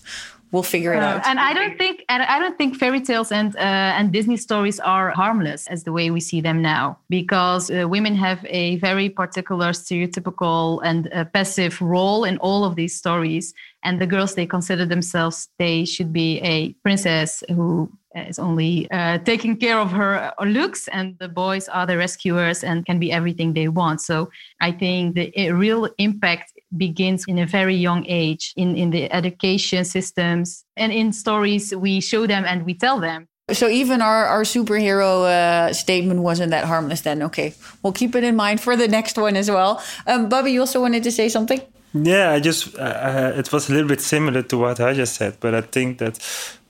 we'll 0.53 0.63
figure 0.63 0.93
it 0.93 1.03
out. 1.03 1.27
And 1.27 1.41
I 1.41 1.53
don't 1.55 1.77
think, 1.77 2.05
and 2.09 2.23
I 2.23 2.39
don't 2.39 2.57
think 2.57 2.77
fairy 2.77 3.01
tales 3.01 3.33
and 3.33 3.57
uh, 3.57 3.99
and 3.99 4.13
Disney 4.13 4.37
stories 4.37 4.79
are 4.81 5.11
harmless 5.11 5.67
as 5.67 5.83
the 5.85 5.93
way 5.93 6.11
we 6.11 6.21
see 6.21 6.41
them 6.41 6.63
now, 6.63 6.99
because 7.09 7.71
uh, 7.71 7.89
women 7.89 8.15
have 8.15 8.45
a 8.49 8.77
very 8.77 9.09
particular, 9.09 9.73
stereotypical, 9.73 10.81
and 10.85 11.13
uh, 11.13 11.25
passive 11.25 11.81
role 11.81 12.25
in 12.25 12.39
all 12.39 12.65
of 12.65 12.77
these 12.77 12.95
stories. 12.95 13.55
And 13.85 14.01
the 14.01 14.07
girls, 14.07 14.35
they 14.35 14.47
consider 14.47 14.87
themselves 14.87 15.49
they 15.59 15.85
should 15.85 16.13
be 16.13 16.39
a 16.43 16.73
princess 16.85 17.43
who 17.49 17.91
is 18.15 18.39
only 18.39 18.91
uh, 18.91 19.19
taking 19.25 19.57
care 19.57 19.79
of 19.79 19.91
her 19.91 20.33
looks, 20.45 20.87
and 20.89 21.19
the 21.19 21.29
boys 21.29 21.69
are 21.69 21.87
the 21.87 21.97
rescuers 21.97 22.63
and 22.63 22.85
can 22.85 22.99
be 22.99 23.11
everything 23.11 23.55
they 23.55 23.69
want. 23.69 24.01
So 24.03 24.31
I 24.61 24.71
think 24.73 25.15
the 25.15 25.33
uh, 25.35 25.55
real 25.55 25.89
impact 25.99 26.52
begins 26.77 27.25
in 27.27 27.39
a 27.39 27.47
very 27.47 27.77
young 27.77 28.05
age 28.07 28.53
in, 28.57 28.77
in 28.77 28.91
the 28.91 29.13
education 29.13 29.85
systems. 29.85 30.65
And 30.77 30.93
in 30.93 31.13
stories 31.13 31.75
we 31.75 32.01
show 32.01 32.27
them 32.27 32.45
and 32.45 32.65
we 32.65 32.75
tell 32.75 33.01
them. 33.01 33.29
So 33.51 33.69
even 33.69 34.01
our, 34.01 34.27
our 34.27 34.43
superhero 34.43 35.27
uh, 35.27 35.73
statement 35.73 36.21
wasn't 36.21 36.51
that 36.51 36.65
harmless 36.65 37.03
then. 37.03 37.23
Okay. 37.23 37.55
We'll 37.83 37.93
keep 37.93 38.15
it 38.15 38.25
in 38.25 38.37
mind 38.37 38.61
for 38.61 38.77
the 38.77 38.89
next 38.89 39.19
one 39.19 39.37
as 39.37 39.51
well. 39.51 39.83
Um, 40.07 40.29
Baba 40.29 40.49
you 40.49 40.61
also 40.61 40.81
wanted 40.81 41.03
to 41.03 41.13
say 41.13 41.29
something? 41.29 41.61
Yeah 41.95 42.31
i 42.31 42.41
just 42.41 42.75
uh, 42.79 43.33
it 43.37 43.53
was 43.53 43.69
a 43.69 43.73
little 43.73 43.87
bit 43.87 44.01
similar 44.01 44.43
to 44.43 44.57
what 44.57 44.81
i 44.81 44.95
just 44.95 45.15
said 45.15 45.37
but 45.41 45.55
i 45.55 45.61
think 45.61 45.99
that 45.99 46.19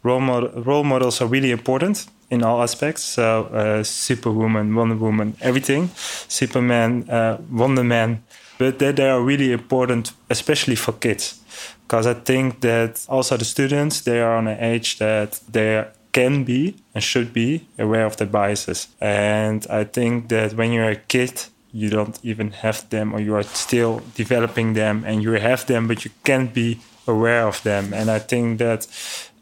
role, 0.03 0.21
model, 0.21 0.51
role 0.63 0.85
models 0.85 1.21
are 1.21 1.27
really 1.27 1.51
important 1.51 2.07
in 2.31 2.43
all 2.43 2.63
aspects. 2.63 3.03
So, 3.03 3.45
uh, 3.45 3.83
Superwoman, 3.83 4.75
Wonder 4.75 4.97
Woman, 4.97 5.37
everything, 5.41 5.91
Superman, 6.29 7.09
uh, 7.09 7.39
Wonder 7.51 7.85
Man, 7.85 8.23
but 8.59 8.79
that 8.79 8.97
they 8.97 9.09
are 9.09 9.21
really 9.21 9.53
important, 9.53 10.13
especially 10.31 10.77
for 10.77 10.93
kids, 10.93 11.41
because 11.83 12.07
I 12.07 12.15
think 12.15 12.61
that 12.61 13.05
also 13.09 13.37
the 13.37 13.45
students 13.45 14.01
they 14.01 14.21
are 14.21 14.37
on 14.37 14.49
an 14.49 14.59
age 14.61 14.99
that 14.99 15.41
they 15.51 15.87
can 16.13 16.45
be 16.45 16.77
and 16.95 17.03
should 17.03 17.33
be 17.33 17.67
aware 17.79 18.07
of 18.07 18.17
their 18.17 18.29
biases, 18.29 18.89
and 19.01 19.67
I 19.71 19.85
think 19.85 20.29
that 20.29 20.55
when 20.55 20.73
you're 20.73 20.91
a 20.91 20.97
kid. 20.97 21.45
You 21.75 21.89
don't 21.89 22.19
even 22.23 22.51
have 22.51 22.87
them, 22.91 23.15
or 23.15 23.21
you 23.21 23.35
are 23.35 23.43
still 23.43 24.03
developing 24.15 24.75
them, 24.75 25.05
and 25.07 25.23
you 25.23 25.33
have 25.33 25.65
them, 25.65 25.89
but 25.89 26.05
you 26.05 26.11
can't 26.23 26.53
be 26.53 26.81
aware 27.07 27.47
of 27.47 27.63
them. 27.63 27.95
And 27.95 28.11
I 28.11 28.19
think 28.19 28.59
that 28.59 28.87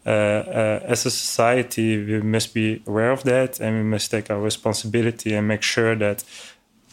uh, 0.07 0.11
uh, 0.11 0.81
as 0.85 1.05
a 1.05 1.11
society, 1.11 2.02
we 2.02 2.23
must 2.23 2.55
be 2.55 2.83
aware 2.87 3.11
of 3.11 3.23
that 3.25 3.61
and 3.61 3.76
we 3.76 3.83
must 3.83 4.11
take 4.11 4.31
our 4.31 4.40
responsibility 4.40 5.35
and 5.35 5.47
make 5.47 5.62
sure 5.62 5.95
that 5.95 6.25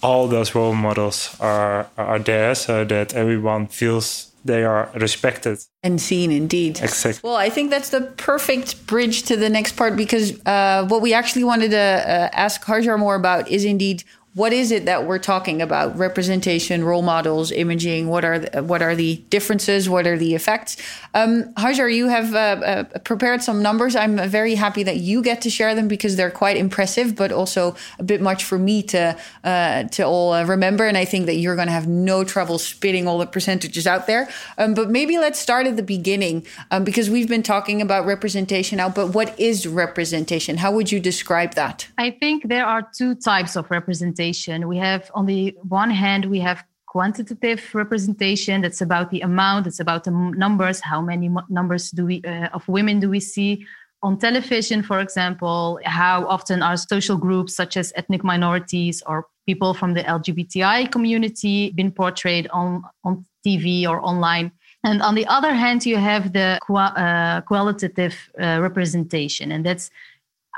all 0.07 0.27
those 0.27 0.55
role 0.55 0.73
models 0.73 1.35
are, 1.39 1.87
are 1.97 2.19
there 2.19 2.55
so 2.55 2.85
that 2.85 3.13
everyone 3.13 3.67
feels 3.67 4.31
they 4.45 4.63
are 4.63 4.89
respected. 4.95 5.57
And 5.83 5.99
seen 5.99 6.31
indeed. 6.31 6.79
Exactly. 6.81 7.19
Well 7.27 7.35
i 7.35 7.49
think 7.49 7.69
that's 7.69 7.89
the 7.89 8.01
perfect 8.31 8.67
bridge 8.87 9.17
to 9.23 9.35
the 9.35 9.49
next 9.49 9.73
part 9.79 9.93
because 10.03 10.25
uh, 10.45 10.85
what 10.91 11.01
we 11.01 11.13
actually 11.13 11.43
wanted 11.51 11.71
to 11.71 11.85
uh, 12.15 12.29
ask 12.45 12.63
Hajar 12.69 12.97
more 12.97 13.15
about 13.15 13.43
is 13.49 13.63
indeed 13.65 14.03
what 14.37 14.53
is 14.53 14.71
it 14.71 14.85
that 14.85 15.07
we're 15.07 15.17
talking 15.17 15.63
about? 15.63 15.97
Representation 15.97 16.83
role 16.83 17.01
models 17.01 17.51
imaging 17.51 18.07
what 18.07 18.23
are 18.23 18.37
the, 18.37 18.61
what 18.61 18.83
are 18.83 18.93
the 18.93 19.15
differences? 19.31 19.89
What 19.89 20.05
are 20.05 20.15
the 20.15 20.35
effects? 20.35 20.77
Um, 21.15 21.51
Hajar, 21.55 21.91
you 21.91 22.07
have 22.07 22.35
uh, 22.35 22.37
uh, 22.37 22.83
prepared 22.99 23.41
some 23.41 23.63
numbers. 23.63 23.95
I'm 23.95 24.17
very 24.29 24.53
happy 24.53 24.83
that 24.83 24.97
you 24.97 25.23
get 25.23 25.41
to 25.41 25.49
share 25.49 25.73
them 25.73 25.87
because 25.87 26.17
they're 26.17 26.29
quite 26.29 26.55
impressive 26.55 27.15
but 27.15 27.31
also 27.31 27.75
a 27.97 28.03
bit 28.03 28.21
much 28.21 28.43
for 28.43 28.59
me 28.59 28.83
to 28.83 29.17
uh, 29.43 29.83
to 29.85 30.03
all 30.03 30.33
uh, 30.33 30.45
remember 30.45 30.85
and 30.85 30.97
i 30.97 31.05
think 31.05 31.25
that 31.25 31.37
you're 31.37 31.55
going 31.55 31.67
to 31.67 31.73
have 31.73 31.87
no 31.87 32.23
trouble 32.23 32.59
spitting 32.59 33.07
all 33.07 33.17
the 33.17 33.25
percentages 33.25 33.87
out 33.87 34.05
there. 34.05 34.29
Um, 34.59 34.75
but 34.75 34.91
maybe 34.91 35.17
let's 35.17 35.39
start 35.39 35.65
at 35.65 35.77
the 35.77 35.83
beginning 35.97 36.45
um, 36.69 36.83
because 36.83 37.09
we've 37.09 37.27
been 37.27 37.43
talking 37.43 37.81
about 37.81 38.05
representation 38.05 38.77
now 38.77 38.89
but 38.89 39.15
what 39.15 39.33
is 39.39 39.65
representation? 39.65 40.57
How 40.57 40.71
would 40.73 40.91
you 40.91 40.99
describe 40.99 41.55
that? 41.55 41.87
I 41.97 42.11
think 42.11 42.47
there 42.47 42.67
are 42.67 42.83
two 42.83 43.15
types 43.15 43.55
of 43.55 43.71
representation 43.71 44.26
representation. 44.27 44.67
We 44.67 44.77
have, 44.77 45.11
on 45.13 45.25
the 45.25 45.55
one 45.67 45.91
hand, 45.91 46.25
we 46.25 46.39
have 46.41 46.63
quantitative 46.85 47.61
representation. 47.73 48.61
That's 48.61 48.81
about 48.81 49.09
the 49.09 49.21
amount. 49.21 49.67
It's 49.67 49.79
about 49.79 50.03
the 50.03 50.11
numbers. 50.11 50.81
How 50.81 51.01
many 51.01 51.29
numbers 51.49 51.91
do 51.91 52.05
we 52.05 52.21
uh, 52.23 52.49
of 52.53 52.67
women 52.67 52.99
do 52.99 53.09
we 53.09 53.19
see 53.19 53.65
on 54.01 54.17
television, 54.17 54.83
for 54.83 54.99
example? 54.99 55.79
How 55.83 56.25
often 56.27 56.61
are 56.61 56.77
social 56.77 57.17
groups 57.17 57.55
such 57.55 57.77
as 57.77 57.93
ethnic 57.95 58.23
minorities 58.23 59.03
or 59.05 59.25
people 59.45 59.73
from 59.73 59.93
the 59.93 60.03
LGBTI 60.03 60.89
community 60.91 61.71
been 61.75 61.91
portrayed 61.91 62.47
on 62.51 62.83
on 63.03 63.25
TV 63.43 63.87
or 63.87 63.99
online? 64.01 64.51
And 64.83 65.01
on 65.01 65.15
the 65.15 65.25
other 65.27 65.53
hand, 65.53 65.85
you 65.85 65.97
have 65.97 66.31
the 66.31 66.59
uh, 66.69 67.41
qualitative 67.41 68.15
uh, 68.39 68.59
representation, 68.61 69.51
and 69.51 69.63
that's 69.63 69.89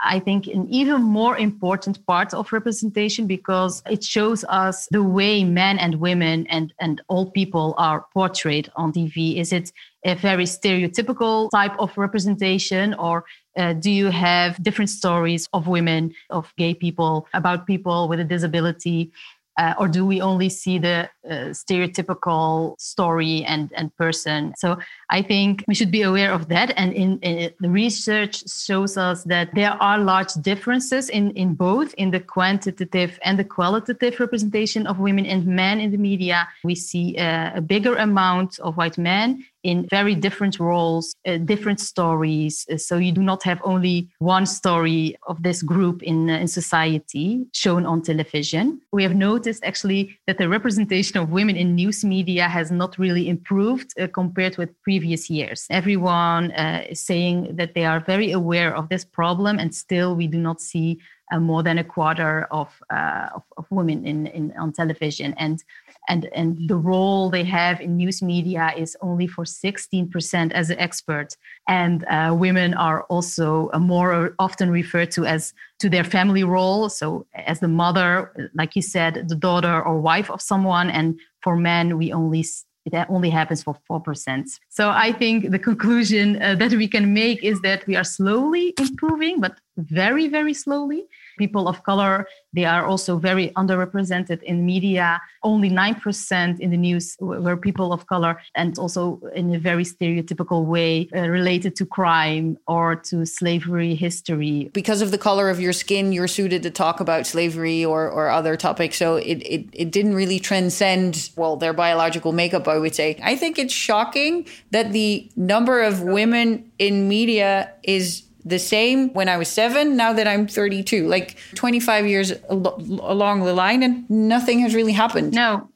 I 0.03 0.19
think, 0.19 0.47
an 0.47 0.67
even 0.69 1.01
more 1.01 1.37
important 1.37 2.05
part 2.05 2.33
of 2.33 2.51
representation 2.53 3.27
because 3.27 3.83
it 3.89 4.03
shows 4.03 4.45
us 4.47 4.87
the 4.91 5.03
way 5.03 5.43
men 5.43 5.77
and 5.77 5.95
women 5.95 6.47
and, 6.47 6.73
and 6.79 7.01
all 7.07 7.31
people 7.31 7.75
are 7.77 8.05
portrayed 8.13 8.71
on 8.75 8.93
TV. 8.93 9.37
Is 9.37 9.51
it 9.51 9.71
a 10.05 10.15
very 10.15 10.45
stereotypical 10.45 11.51
type 11.51 11.73
of 11.77 11.97
representation, 11.97 12.93
or 12.93 13.25
uh, 13.57 13.73
do 13.73 13.91
you 13.91 14.07
have 14.07 14.61
different 14.63 14.89
stories 14.89 15.47
of 15.53 15.67
women, 15.67 16.13
of 16.29 16.53
gay 16.57 16.73
people, 16.73 17.27
about 17.33 17.67
people 17.67 18.07
with 18.07 18.19
a 18.19 18.23
disability? 18.23 19.11
Uh, 19.59 19.73
or 19.77 19.89
do 19.89 20.05
we 20.05 20.21
only 20.21 20.47
see 20.47 20.79
the 20.79 21.09
uh, 21.29 21.51
stereotypical 21.51 22.79
story 22.79 23.43
and, 23.43 23.73
and 23.75 23.93
person? 23.97 24.53
So 24.57 24.79
I 25.09 25.21
think 25.21 25.65
we 25.67 25.75
should 25.75 25.91
be 25.91 26.01
aware 26.03 26.31
of 26.31 26.47
that. 26.47 26.71
And 26.77 26.93
in, 26.93 27.19
in, 27.19 27.51
the 27.59 27.69
research 27.69 28.49
shows 28.49 28.95
us 28.95 29.25
that 29.25 29.53
there 29.53 29.71
are 29.71 29.99
large 29.99 30.33
differences 30.41 31.09
in, 31.09 31.31
in 31.31 31.55
both 31.55 31.93
in 31.95 32.11
the 32.11 32.21
quantitative 32.21 33.19
and 33.21 33.37
the 33.37 33.43
qualitative 33.43 34.17
representation 34.21 34.87
of 34.87 34.99
women 34.99 35.25
and 35.25 35.45
men 35.45 35.81
in 35.81 35.91
the 35.91 35.97
media. 35.97 36.47
We 36.63 36.75
see 36.75 37.17
uh, 37.17 37.51
a 37.55 37.61
bigger 37.61 37.95
amount 37.97 38.59
of 38.59 38.77
white 38.77 38.97
men 38.97 39.43
in 39.63 39.87
very 39.89 40.15
different 40.15 40.59
roles, 40.59 41.13
uh, 41.27 41.37
different 41.37 41.79
stories. 41.79 42.65
Uh, 42.71 42.77
so 42.77 42.97
you 42.97 43.11
do 43.11 43.21
not 43.21 43.43
have 43.43 43.59
only 43.63 44.09
one 44.19 44.45
story 44.45 45.15
of 45.27 45.41
this 45.43 45.61
group 45.61 46.01
in, 46.03 46.29
uh, 46.29 46.37
in 46.37 46.47
society 46.47 47.45
shown 47.53 47.85
on 47.85 48.01
television. 48.01 48.79
We 48.91 49.03
have 49.03 49.15
noticed 49.15 49.63
actually 49.63 50.17
that 50.27 50.37
the 50.37 50.47
representation 50.47 51.17
of 51.17 51.31
women 51.31 51.55
in 51.55 51.75
news 51.75 52.03
media 52.03 52.47
has 52.47 52.71
not 52.71 52.97
really 52.97 53.27
improved 53.27 53.93
uh, 53.99 54.07
compared 54.07 54.57
with 54.57 54.69
previous 54.81 55.29
years. 55.29 55.65
Everyone 55.69 56.51
uh, 56.51 56.85
is 56.89 57.01
saying 57.01 57.55
that 57.57 57.73
they 57.73 57.85
are 57.85 57.99
very 57.99 58.31
aware 58.31 58.75
of 58.75 58.89
this 58.89 59.03
problem, 59.03 59.59
and 59.59 59.75
still 59.75 60.15
we 60.15 60.27
do 60.27 60.37
not 60.37 60.61
see 60.61 60.99
uh, 61.31 61.39
more 61.39 61.63
than 61.63 61.77
a 61.77 61.83
quarter 61.83 62.47
of, 62.49 62.69
of, 62.89 63.43
of 63.57 63.65
women 63.69 64.05
in, 64.05 64.27
in 64.27 64.51
on 64.57 64.71
television. 64.71 65.33
And 65.37 65.63
and, 66.09 66.25
and 66.33 66.67
the 66.67 66.75
role 66.75 67.29
they 67.29 67.43
have 67.43 67.79
in 67.79 67.95
news 67.95 68.21
media 68.21 68.73
is 68.75 68.97
only 69.01 69.27
for 69.27 69.45
16% 69.45 70.51
as 70.51 70.69
an 70.69 70.79
expert. 70.79 71.37
And 71.67 72.03
uh, 72.05 72.35
women 72.37 72.73
are 72.73 73.03
also 73.03 73.69
more 73.79 74.35
often 74.39 74.71
referred 74.71 75.11
to 75.11 75.25
as 75.25 75.53
to 75.79 75.89
their 75.89 76.03
family 76.03 76.43
role. 76.43 76.89
So 76.89 77.27
as 77.35 77.59
the 77.59 77.67
mother, 77.67 78.49
like 78.55 78.75
you 78.75 78.81
said, 78.81 79.29
the 79.29 79.35
daughter 79.35 79.81
or 79.81 80.01
wife 80.01 80.29
of 80.31 80.41
someone. 80.41 80.89
And 80.89 81.19
for 81.41 81.55
men, 81.55 81.97
we 81.97 82.11
only 82.11 82.43
it 82.85 83.05
only 83.09 83.29
happens 83.29 83.61
for 83.61 83.77
4%. 83.89 84.59
So 84.69 84.89
I 84.89 85.11
think 85.11 85.51
the 85.51 85.59
conclusion 85.59 86.41
uh, 86.41 86.55
that 86.55 86.71
we 86.73 86.87
can 86.87 87.13
make 87.13 87.43
is 87.43 87.61
that 87.61 87.85
we 87.85 87.95
are 87.95 88.03
slowly 88.03 88.73
improving, 88.79 89.39
but 89.41 89.59
very, 89.77 90.27
very 90.27 90.53
slowly 90.53 91.05
people 91.43 91.67
of 91.67 91.77
color. 91.83 92.27
They 92.53 92.65
are 92.65 92.85
also 92.85 93.17
very 93.17 93.47
underrepresented 93.61 94.43
in 94.43 94.65
media. 94.73 95.07
Only 95.43 95.69
9% 95.69 96.59
in 96.59 96.69
the 96.69 96.77
news 96.87 97.15
were 97.19 97.57
people 97.57 97.89
of 97.93 98.05
color 98.07 98.33
and 98.55 98.77
also 98.77 99.21
in 99.33 99.55
a 99.55 99.59
very 99.59 99.85
stereotypical 99.93 100.65
way 100.65 101.07
uh, 101.15 101.27
related 101.39 101.75
to 101.77 101.85
crime 101.85 102.57
or 102.67 102.95
to 103.09 103.25
slavery 103.25 103.95
history. 103.95 104.69
Because 104.73 105.01
of 105.01 105.09
the 105.11 105.17
color 105.29 105.49
of 105.49 105.59
your 105.59 105.73
skin 105.73 106.11
you're 106.11 106.33
suited 106.39 106.61
to 106.63 106.71
talk 106.83 106.99
about 106.99 107.25
slavery 107.25 107.85
or, 107.85 108.09
or 108.09 108.29
other 108.29 108.55
topics. 108.57 108.97
So 108.97 109.15
it, 109.15 109.39
it, 109.55 109.65
it 109.73 109.89
didn't 109.91 110.15
really 110.15 110.39
transcend 110.39 111.29
well 111.35 111.55
their 111.55 111.73
biological 111.73 112.31
makeup 112.31 112.67
i 112.67 112.77
would 112.77 112.95
say. 112.95 113.17
I 113.23 113.35
think 113.35 113.57
it's 113.57 113.73
shocking 113.73 114.47
that 114.71 114.91
the 114.91 115.29
number 115.35 115.81
of 115.81 116.01
women 116.01 116.71
in 116.79 117.07
media 117.07 117.71
is 117.83 118.23
the 118.45 118.59
same 118.59 119.13
when 119.13 119.29
I 119.29 119.37
was 119.37 119.47
seven, 119.47 119.95
now 119.95 120.13
that 120.13 120.27
I'm 120.27 120.47
32, 120.47 121.07
like 121.07 121.37
25 121.55 122.07
years 122.07 122.33
al- 122.49 122.81
along 123.01 123.43
the 123.45 123.53
line, 123.53 123.83
and 123.83 124.09
nothing 124.09 124.59
has 124.59 124.73
really 124.75 124.93
happened. 124.93 125.33
No. 125.33 125.69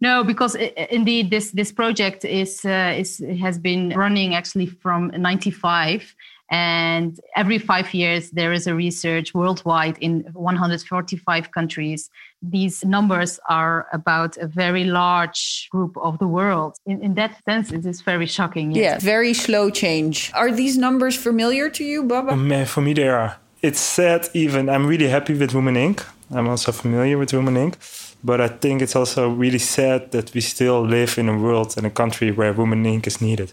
No, 0.00 0.22
because 0.22 0.54
it, 0.54 0.76
indeed 0.90 1.30
this 1.30 1.52
this 1.52 1.72
project 1.72 2.24
is 2.24 2.64
uh, 2.64 2.94
is 2.96 3.24
has 3.40 3.58
been 3.58 3.90
running 3.96 4.34
actually 4.34 4.66
from 4.66 5.10
'95, 5.16 6.14
and 6.50 7.18
every 7.36 7.58
five 7.58 7.94
years, 7.94 8.30
there 8.30 8.52
is 8.52 8.66
a 8.66 8.74
research 8.74 9.32
worldwide 9.34 9.96
in 9.98 10.20
145 10.34 11.50
countries. 11.52 12.10
These 12.50 12.84
numbers 12.84 13.40
are 13.48 13.86
about 13.92 14.36
a 14.36 14.46
very 14.46 14.84
large 14.84 15.68
group 15.70 15.96
of 15.96 16.18
the 16.18 16.26
world. 16.26 16.76
In, 16.84 17.02
in 17.02 17.14
that 17.14 17.42
sense, 17.44 17.72
it 17.72 17.86
is 17.86 18.02
very 18.02 18.26
shocking. 18.26 18.72
Yes. 18.72 18.84
Yeah, 18.84 18.98
very 18.98 19.32
slow 19.32 19.70
change. 19.70 20.30
Are 20.34 20.52
these 20.52 20.76
numbers 20.76 21.16
familiar 21.16 21.70
to 21.70 21.84
you, 21.84 22.02
Baba? 22.02 22.32
Um, 22.32 22.64
for 22.66 22.82
me, 22.82 22.92
they 22.92 23.08
are. 23.08 23.36
It's 23.62 23.80
sad, 23.80 24.28
even. 24.34 24.68
I'm 24.68 24.86
really 24.86 25.08
happy 25.08 25.34
with 25.34 25.54
Women 25.54 25.74
Inc. 25.74 26.04
I'm 26.30 26.48
also 26.48 26.70
familiar 26.72 27.16
with 27.16 27.32
Women 27.32 27.54
Inc. 27.54 27.74
But 28.22 28.40
I 28.40 28.48
think 28.48 28.82
it's 28.82 28.96
also 28.96 29.28
really 29.28 29.58
sad 29.58 30.10
that 30.12 30.34
we 30.34 30.40
still 30.40 30.80
live 30.82 31.18
in 31.18 31.28
a 31.28 31.38
world 31.38 31.74
and 31.76 31.86
a 31.86 31.90
country 31.90 32.30
where 32.30 32.52
Women 32.52 32.84
Inc. 32.84 33.06
is 33.06 33.20
needed 33.20 33.52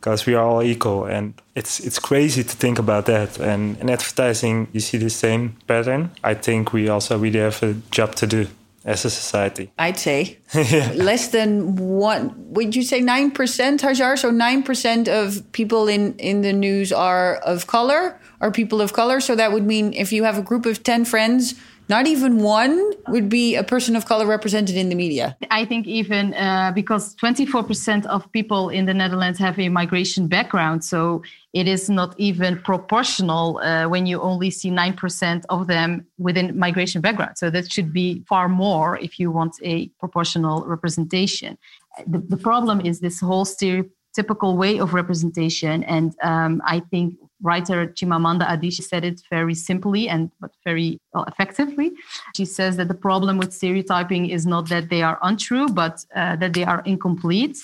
because 0.00 0.24
we 0.26 0.34
are 0.34 0.44
all 0.44 0.62
equal 0.62 1.04
and 1.04 1.34
it's 1.54 1.78
it's 1.80 1.98
crazy 1.98 2.42
to 2.42 2.56
think 2.56 2.78
about 2.78 3.06
that. 3.06 3.38
And 3.38 3.76
in 3.78 3.90
advertising 3.90 4.68
you 4.72 4.80
see 4.80 4.98
the 4.98 5.10
same 5.10 5.56
pattern. 5.66 6.10
I 6.24 6.34
think 6.34 6.72
we 6.72 6.88
also 6.88 7.18
really 7.18 7.38
have 7.38 7.62
a 7.62 7.74
job 7.90 8.14
to 8.16 8.26
do 8.26 8.46
as 8.84 9.04
a 9.04 9.10
society. 9.10 9.70
I'd 9.78 9.98
say 9.98 10.38
yeah. 10.54 10.92
less 10.94 11.28
than 11.28 11.76
one 11.76 12.34
would 12.36 12.74
you 12.74 12.82
say 12.82 13.00
9% 13.00 13.32
hajar? 13.32 14.18
So 14.18 14.32
9% 14.32 15.08
of 15.08 15.52
people 15.52 15.88
in 15.88 16.14
in 16.16 16.40
the 16.42 16.52
news 16.52 16.92
are 16.92 17.36
of 17.36 17.66
color 17.66 18.18
are 18.40 18.50
people 18.50 18.80
of 18.80 18.92
color. 18.92 19.20
So 19.20 19.36
that 19.36 19.52
would 19.52 19.66
mean 19.66 19.92
if 19.92 20.12
you 20.12 20.24
have 20.24 20.38
a 20.38 20.42
group 20.42 20.64
of 20.64 20.82
10 20.82 21.04
friends 21.04 21.54
not 21.90 22.06
even 22.06 22.38
one 22.38 22.92
would 23.08 23.28
be 23.28 23.56
a 23.56 23.64
person 23.64 23.96
of 23.96 24.06
color 24.06 24.24
represented 24.24 24.76
in 24.76 24.88
the 24.88 24.94
media. 24.94 25.36
I 25.50 25.64
think 25.64 25.88
even 25.88 26.34
uh, 26.34 26.70
because 26.72 27.16
24% 27.16 28.06
of 28.06 28.30
people 28.30 28.68
in 28.68 28.86
the 28.86 28.94
Netherlands 28.94 29.40
have 29.40 29.58
a 29.58 29.68
migration 29.68 30.28
background. 30.28 30.84
So 30.84 31.22
it 31.52 31.66
is 31.66 31.90
not 31.90 32.14
even 32.16 32.60
proportional 32.62 33.58
uh, 33.58 33.88
when 33.88 34.06
you 34.06 34.20
only 34.20 34.50
see 34.52 34.70
9% 34.70 35.44
of 35.48 35.66
them 35.66 36.06
within 36.16 36.56
migration 36.56 37.00
background. 37.00 37.36
So 37.36 37.50
that 37.50 37.72
should 37.72 37.92
be 37.92 38.22
far 38.28 38.48
more 38.48 38.96
if 38.98 39.18
you 39.18 39.32
want 39.32 39.56
a 39.64 39.88
proportional 39.98 40.64
representation. 40.64 41.58
The, 42.06 42.18
the 42.18 42.36
problem 42.36 42.80
is 42.80 43.00
this 43.00 43.18
whole 43.20 43.44
stereotypical 43.44 44.56
way 44.56 44.78
of 44.78 44.94
representation. 44.94 45.82
And 45.84 46.14
um, 46.22 46.62
I 46.64 46.78
think 46.90 47.16
writer 47.42 47.86
Chimamanda 47.86 48.46
Adichie 48.46 48.82
said 48.82 49.04
it 49.04 49.22
very 49.30 49.54
simply 49.54 50.08
and 50.08 50.30
but 50.40 50.52
very 50.64 50.98
effectively. 51.14 51.92
She 52.36 52.44
says 52.44 52.76
that 52.76 52.88
the 52.88 52.94
problem 52.94 53.38
with 53.38 53.52
stereotyping 53.52 54.30
is 54.30 54.46
not 54.46 54.68
that 54.68 54.88
they 54.88 55.02
are 55.02 55.18
untrue, 55.22 55.68
but 55.68 56.04
uh, 56.14 56.36
that 56.36 56.52
they 56.52 56.64
are 56.64 56.82
incomplete. 56.84 57.58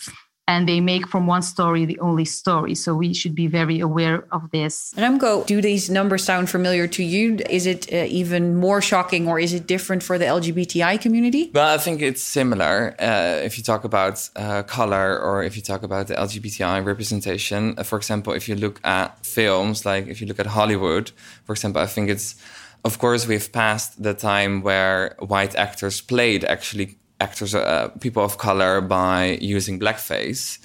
And 0.49 0.69
they 0.69 0.81
make 0.81 1.09
from 1.09 1.27
one 1.27 1.43
story 1.43 1.85
the 1.85 1.99
only 1.99 2.25
story. 2.25 2.75
So 2.75 2.95
we 2.95 3.13
should 3.13 3.35
be 3.35 3.49
very 3.49 3.81
aware 3.81 4.25
of 4.31 4.51
this. 4.53 4.95
Remco, 4.97 5.45
do 5.47 5.61
these 5.61 5.91
numbers 5.91 6.23
sound 6.25 6.49
familiar 6.49 6.87
to 6.87 7.03
you? 7.03 7.39
Is 7.51 7.67
it 7.67 7.93
uh, 7.93 8.07
even 8.09 8.57
more 8.57 8.81
shocking 8.81 9.27
or 9.27 9.41
is 9.41 9.53
it 9.53 9.67
different 9.67 10.03
for 10.03 10.19
the 10.19 10.25
LGBTI 10.25 11.01
community? 11.01 11.51
Well, 11.53 11.75
I 11.75 11.79
think 11.79 12.01
it's 12.01 12.23
similar. 12.23 12.95
Uh, 13.01 13.41
if 13.43 13.59
you 13.59 13.65
talk 13.65 13.85
about 13.85 14.29
uh, 14.37 14.63
color 14.63 15.19
or 15.19 15.43
if 15.43 15.57
you 15.57 15.63
talk 15.63 15.83
about 15.83 16.07
the 16.07 16.15
LGBTI 16.15 16.85
representation, 16.85 17.75
uh, 17.77 17.83
for 17.83 17.97
example, 17.97 18.33
if 18.33 18.49
you 18.49 18.55
look 18.55 18.81
at 18.85 19.27
films, 19.27 19.85
like 19.85 20.07
if 20.07 20.21
you 20.21 20.29
look 20.29 20.39
at 20.39 20.47
Hollywood, 20.47 21.11
for 21.45 21.53
example, 21.53 21.83
I 21.83 21.87
think 21.87 22.09
it's, 22.09 22.37
of 22.85 23.01
course, 23.01 23.27
we've 23.27 23.51
passed 23.51 24.01
the 24.01 24.15
time 24.15 24.63
where 24.63 25.17
white 25.19 25.57
actors 25.57 26.01
played 26.01 26.45
actually 26.45 26.99
actors, 27.21 27.55
uh, 27.55 27.89
people 28.01 28.25
of 28.25 28.39
color, 28.39 28.81
by 28.81 29.39
using 29.41 29.81
blackface. 29.81 30.59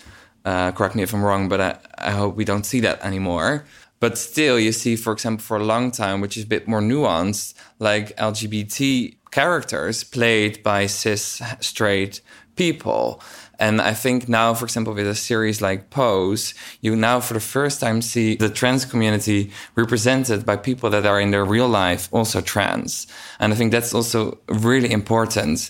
Uh, 0.44 0.72
correct 0.72 0.96
me 0.96 1.04
if 1.04 1.14
I'm 1.14 1.24
wrong, 1.24 1.50
but 1.50 1.62
I, 1.62 1.78
I, 1.98 2.12
hope 2.12 2.36
we 2.36 2.46
don't 2.46 2.66
see 2.66 2.80
that 2.80 3.04
anymore. 3.06 3.66
But 4.00 4.18
still, 4.18 4.60
you 4.60 4.72
see, 4.72 4.96
for 4.96 5.14
example, 5.14 5.44
for 5.44 5.58
a 5.58 5.64
long 5.64 5.92
time, 5.92 6.20
which 6.20 6.36
is 6.36 6.46
a 6.46 6.48
bit 6.48 6.68
more 6.68 6.82
nuanced, 6.82 7.54
like 7.78 8.18
LGBT 8.18 9.16
characters 9.30 10.04
played 10.04 10.64
by 10.64 10.88
cis 10.88 11.42
straight 11.60 12.22
people. 12.56 13.22
And 13.60 13.80
I 13.80 13.94
think 13.94 14.28
now, 14.28 14.56
for 14.56 14.66
example, 14.66 14.94
with 14.96 15.06
a 15.08 15.14
series 15.14 15.62
like 15.62 15.92
Pose, 15.92 16.56
you 16.82 16.96
now 16.96 17.20
for 17.20 17.36
the 17.36 17.40
first 17.40 17.80
time 17.80 18.02
see 18.02 18.36
the 18.36 18.50
trans 18.50 18.86
community 18.86 19.52
represented 19.76 20.48
by 20.48 20.58
people 20.58 20.90
that 20.90 21.06
are 21.06 21.22
in 21.22 21.30
their 21.30 21.46
real 21.46 21.70
life 21.70 22.10
also 22.12 22.42
trans. 22.42 23.06
And 23.40 23.54
I 23.54 23.56
think 23.56 23.72
that's 23.72 23.94
also 23.94 24.40
really 24.48 24.92
important 24.92 25.70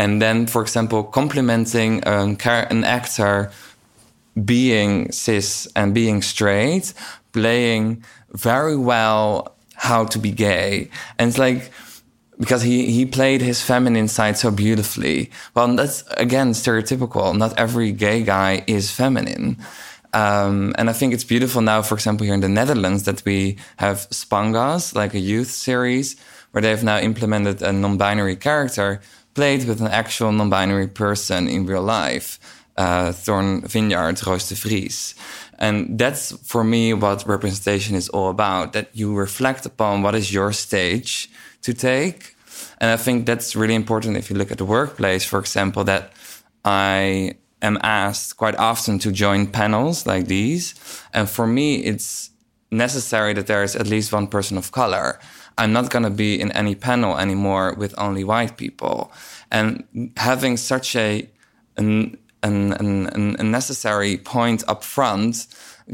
and 0.00 0.22
then, 0.22 0.46
for 0.46 0.62
example, 0.62 1.04
complementing 1.04 2.02
an, 2.04 2.38
an 2.46 2.84
actor 2.84 3.50
being 4.42 5.12
cis 5.12 5.68
and 5.76 5.92
being 5.92 6.22
straight, 6.22 6.94
playing 7.32 8.02
very 8.32 8.76
well 8.76 9.54
how 9.74 10.06
to 10.06 10.18
be 10.18 10.30
gay. 10.30 10.88
And 11.18 11.28
it's 11.28 11.36
like, 11.36 11.70
because 12.38 12.62
he, 12.62 12.90
he 12.90 13.04
played 13.04 13.42
his 13.42 13.60
feminine 13.60 14.08
side 14.08 14.38
so 14.38 14.50
beautifully. 14.50 15.30
Well, 15.54 15.76
that's 15.76 16.02
again 16.16 16.52
stereotypical. 16.52 17.36
Not 17.36 17.58
every 17.58 17.92
gay 17.92 18.22
guy 18.22 18.64
is 18.66 18.90
feminine. 18.90 19.58
Um, 20.14 20.72
and 20.78 20.88
I 20.88 20.94
think 20.94 21.12
it's 21.12 21.24
beautiful 21.24 21.60
now, 21.60 21.82
for 21.82 21.94
example, 21.94 22.24
here 22.24 22.34
in 22.34 22.40
the 22.40 22.48
Netherlands, 22.48 23.02
that 23.02 23.22
we 23.26 23.58
have 23.76 24.08
Spangas, 24.08 24.94
like 24.94 25.12
a 25.12 25.20
youth 25.20 25.50
series, 25.50 26.16
where 26.52 26.62
they've 26.62 26.82
now 26.82 26.98
implemented 26.98 27.60
a 27.60 27.70
non 27.70 27.98
binary 27.98 28.36
character 28.36 29.02
played 29.34 29.66
with 29.66 29.80
an 29.80 29.88
actual 29.88 30.32
non-binary 30.32 30.88
person 30.88 31.48
in 31.48 31.66
real 31.66 31.82
life, 31.82 32.38
uh, 32.76 33.12
Thorn 33.12 33.62
Vineyard, 33.62 34.26
Roos 34.26 34.48
de 34.48 34.54
Vries. 34.54 35.14
And 35.58 35.98
that's 35.98 36.32
for 36.46 36.64
me 36.64 36.94
what 36.94 37.26
representation 37.26 37.94
is 37.94 38.08
all 38.08 38.30
about, 38.30 38.72
that 38.72 38.88
you 38.92 39.14
reflect 39.14 39.66
upon 39.66 40.02
what 40.02 40.14
is 40.14 40.32
your 40.32 40.52
stage 40.52 41.28
to 41.62 41.74
take. 41.74 42.34
And 42.78 42.90
I 42.90 42.96
think 42.96 43.26
that's 43.26 43.54
really 43.54 43.74
important 43.74 44.16
if 44.16 44.30
you 44.30 44.36
look 44.36 44.50
at 44.50 44.58
the 44.58 44.64
workplace, 44.64 45.24
for 45.24 45.38
example, 45.38 45.84
that 45.84 46.12
I 46.64 47.34
am 47.62 47.78
asked 47.82 48.36
quite 48.36 48.56
often 48.56 48.98
to 49.00 49.12
join 49.12 49.46
panels 49.46 50.06
like 50.06 50.26
these. 50.26 50.74
And 51.12 51.28
for 51.28 51.46
me, 51.46 51.76
it's 51.76 52.30
necessary 52.70 53.34
that 53.34 53.46
there 53.46 53.62
is 53.62 53.76
at 53.76 53.86
least 53.86 54.12
one 54.12 54.26
person 54.26 54.56
of 54.56 54.72
color 54.72 55.18
I'm 55.58 55.72
not 55.72 55.90
going 55.90 56.04
to 56.04 56.10
be 56.10 56.40
in 56.40 56.52
any 56.52 56.74
panel 56.74 57.18
anymore 57.18 57.74
with 57.74 57.94
only 57.98 58.24
white 58.24 58.56
people. 58.56 59.12
And 59.50 59.84
having 60.16 60.56
such 60.56 60.96
a, 60.96 61.28
an, 61.76 62.16
an, 62.42 62.72
an, 62.74 63.36
a 63.38 63.42
necessary 63.42 64.16
point 64.16 64.64
up 64.68 64.84
front 64.84 65.46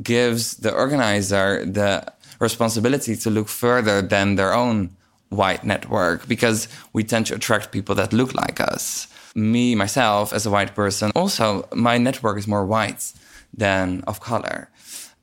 gives 0.02 0.58
the 0.58 0.72
organizer 0.72 1.64
the 1.64 2.12
responsibility 2.38 3.16
to 3.16 3.30
look 3.30 3.48
further 3.48 4.02
than 4.02 4.36
their 4.36 4.52
own 4.52 4.90
white 5.30 5.64
network 5.64 6.28
because 6.28 6.68
we 6.92 7.02
tend 7.02 7.26
to 7.26 7.34
attract 7.34 7.72
people 7.72 7.94
that 7.94 8.12
look 8.12 8.34
like 8.34 8.60
us. 8.60 9.08
Me, 9.34 9.74
myself, 9.74 10.32
as 10.32 10.46
a 10.46 10.50
white 10.50 10.74
person, 10.74 11.10
also, 11.14 11.68
my 11.74 11.98
network 11.98 12.38
is 12.38 12.46
more 12.46 12.64
white 12.64 13.12
than 13.52 14.02
of 14.06 14.20
color. 14.20 14.70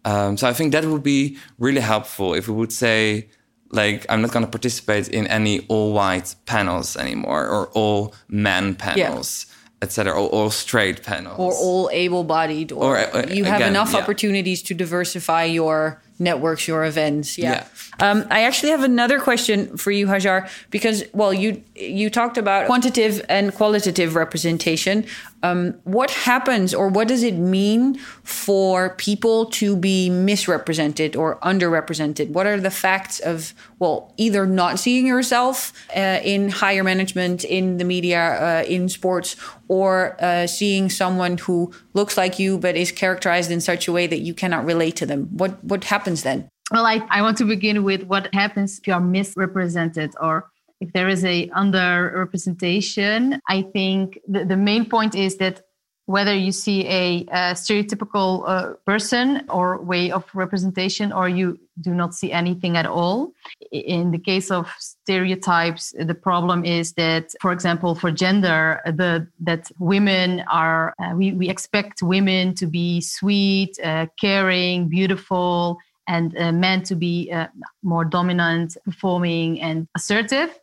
Um, 0.06 0.38
so 0.38 0.48
I 0.48 0.54
think 0.54 0.72
that 0.74 0.86
would 0.86 1.04
be 1.04 1.38
really 1.58 1.82
helpful 1.82 2.34
if 2.34 2.48
we 2.48 2.54
would 2.54 2.74
say, 2.74 3.30
like 3.74 4.06
I'm 4.10 4.22
not 4.22 4.32
going 4.32 4.46
to 4.46 4.52
participate 4.52 5.10
in 5.10 5.28
any 5.28 5.66
all 5.68 5.94
white 5.94 6.36
panels 6.46 6.96
anymore 6.96 7.48
or 7.48 7.68
all 7.74 8.14
men 8.30 8.76
panels. 8.76 9.46
Yeah. 9.48 9.54
Etc. 9.84 10.14
Or 10.14 10.30
all 10.30 10.50
straight 10.50 11.04
panels, 11.04 11.38
or 11.38 11.52
all 11.54 11.90
able-bodied, 11.92 12.72
or, 12.72 12.96
or 12.96 12.98
uh, 13.00 13.28
you 13.28 13.44
have 13.44 13.60
again, 13.60 13.72
enough 13.72 13.92
yeah. 13.92 14.00
opportunities 14.00 14.64
to 14.64 14.74
diversify 14.74 15.44
your 15.44 16.02
networks, 16.20 16.70
your 16.70 16.86
events. 16.86 17.38
Yeah. 17.38 17.68
yeah. 18.00 18.10
Um, 18.10 18.26
I 18.32 18.44
actually 18.44 18.72
have 18.72 18.84
another 18.84 19.20
question 19.20 19.76
for 19.76 19.92
you, 19.92 20.08
Hajar, 20.08 20.50
because 20.70 21.04
well, 21.12 21.34
you 21.34 21.62
you 21.76 22.10
talked 22.10 22.38
about 22.38 22.66
quantitative 22.66 23.26
and 23.28 23.54
qualitative 23.54 24.16
representation. 24.16 25.06
Um, 25.44 25.76
what 25.84 26.10
happens, 26.10 26.74
or 26.74 26.88
what 26.88 27.08
does 27.10 27.22
it 27.22 27.36
mean 27.36 28.00
for 28.24 28.96
people 28.96 29.48
to 29.48 29.76
be 29.76 30.10
misrepresented 30.10 31.16
or 31.18 31.38
underrepresented? 31.42 32.30
What 32.30 32.48
are 32.48 32.60
the 32.60 32.72
facts 32.72 33.20
of 33.20 33.54
well, 33.80 34.14
either 34.16 34.48
not 34.48 34.80
seeing 34.80 35.06
yourself 35.06 35.74
uh, 35.96 36.20
in 36.24 36.50
higher 36.50 36.84
management, 36.84 37.44
in 37.44 37.78
the 37.78 37.84
media, 37.84 38.22
uh, 38.42 38.64
in 38.64 38.88
sports, 38.88 39.36
or 39.68 40.16
uh, 40.24 40.48
seeing 40.48 40.90
someone 40.90 41.38
who 41.38 41.74
looks 41.94 42.16
like 42.16 42.40
you 42.40 42.58
but 42.58 42.78
is 42.78 42.94
characterized 42.94 43.52
in 43.52 43.60
such 43.60 43.88
a 43.88 43.92
way 43.92 44.08
that 44.08 44.20
you 44.20 44.34
cannot 44.34 44.64
relate 44.64 44.96
to 44.96 45.06
them? 45.06 45.28
What 45.34 45.62
what 45.64 45.84
happens 45.84 46.24
then? 46.24 46.48
Well, 46.72 46.86
I, 46.86 47.06
I 47.10 47.22
want 47.22 47.38
to 47.40 47.46
begin 47.46 47.84
with 47.84 48.04
what 48.04 48.34
happens 48.34 48.80
if 48.80 48.88
you 48.88 48.94
are 48.94 49.02
misrepresented 49.02 50.14
or 50.20 50.50
if 50.84 50.92
there 50.94 51.10
is 51.10 51.24
a 51.24 51.48
underrepresentation. 51.50 53.40
I 53.48 53.62
think 53.62 54.20
the, 54.28 54.44
the 54.46 54.58
main 54.58 54.84
point 54.90 55.16
is 55.16 55.38
that 55.38 55.62
whether 56.06 56.36
you 56.36 56.52
see 56.52 56.86
a, 56.88 57.26
a 57.32 57.54
stereotypical 57.54 58.44
uh, 58.46 58.74
person 58.86 59.46
or 59.50 59.82
way 59.82 60.12
of 60.12 60.26
representation 60.34 61.14
or 61.14 61.30
you 61.30 61.58
do 61.80 61.94
not 61.94 62.14
see 62.14 62.30
anything 62.34 62.76
at 62.76 62.86
all. 62.86 63.32
In 63.72 64.12
the 64.12 64.18
case 64.20 64.52
of 64.52 64.70
stereotypes, 64.80 65.94
the 65.98 66.14
problem 66.14 66.66
is 66.66 66.92
that, 66.94 67.34
for 67.42 67.54
example, 67.54 67.96
for 67.96 68.12
gender, 68.12 68.82
the 68.86 69.26
that 69.40 69.72
women 69.80 70.44
are 70.52 70.94
uh, 71.02 71.14
we, 71.16 71.32
we 71.32 71.48
expect 71.50 72.04
women 72.04 72.54
to 72.56 72.66
be 72.68 73.00
sweet, 73.00 73.80
uh, 73.82 74.08
caring, 74.20 74.90
beautiful, 74.90 75.78
and 76.08 76.38
uh, 76.38 76.52
men 76.52 76.84
to 76.84 76.96
be 76.96 77.32
uh, 77.32 77.48
more 77.82 78.04
dominant, 78.04 78.76
performing, 78.84 79.62
and 79.62 79.88
assertive. 79.96 80.60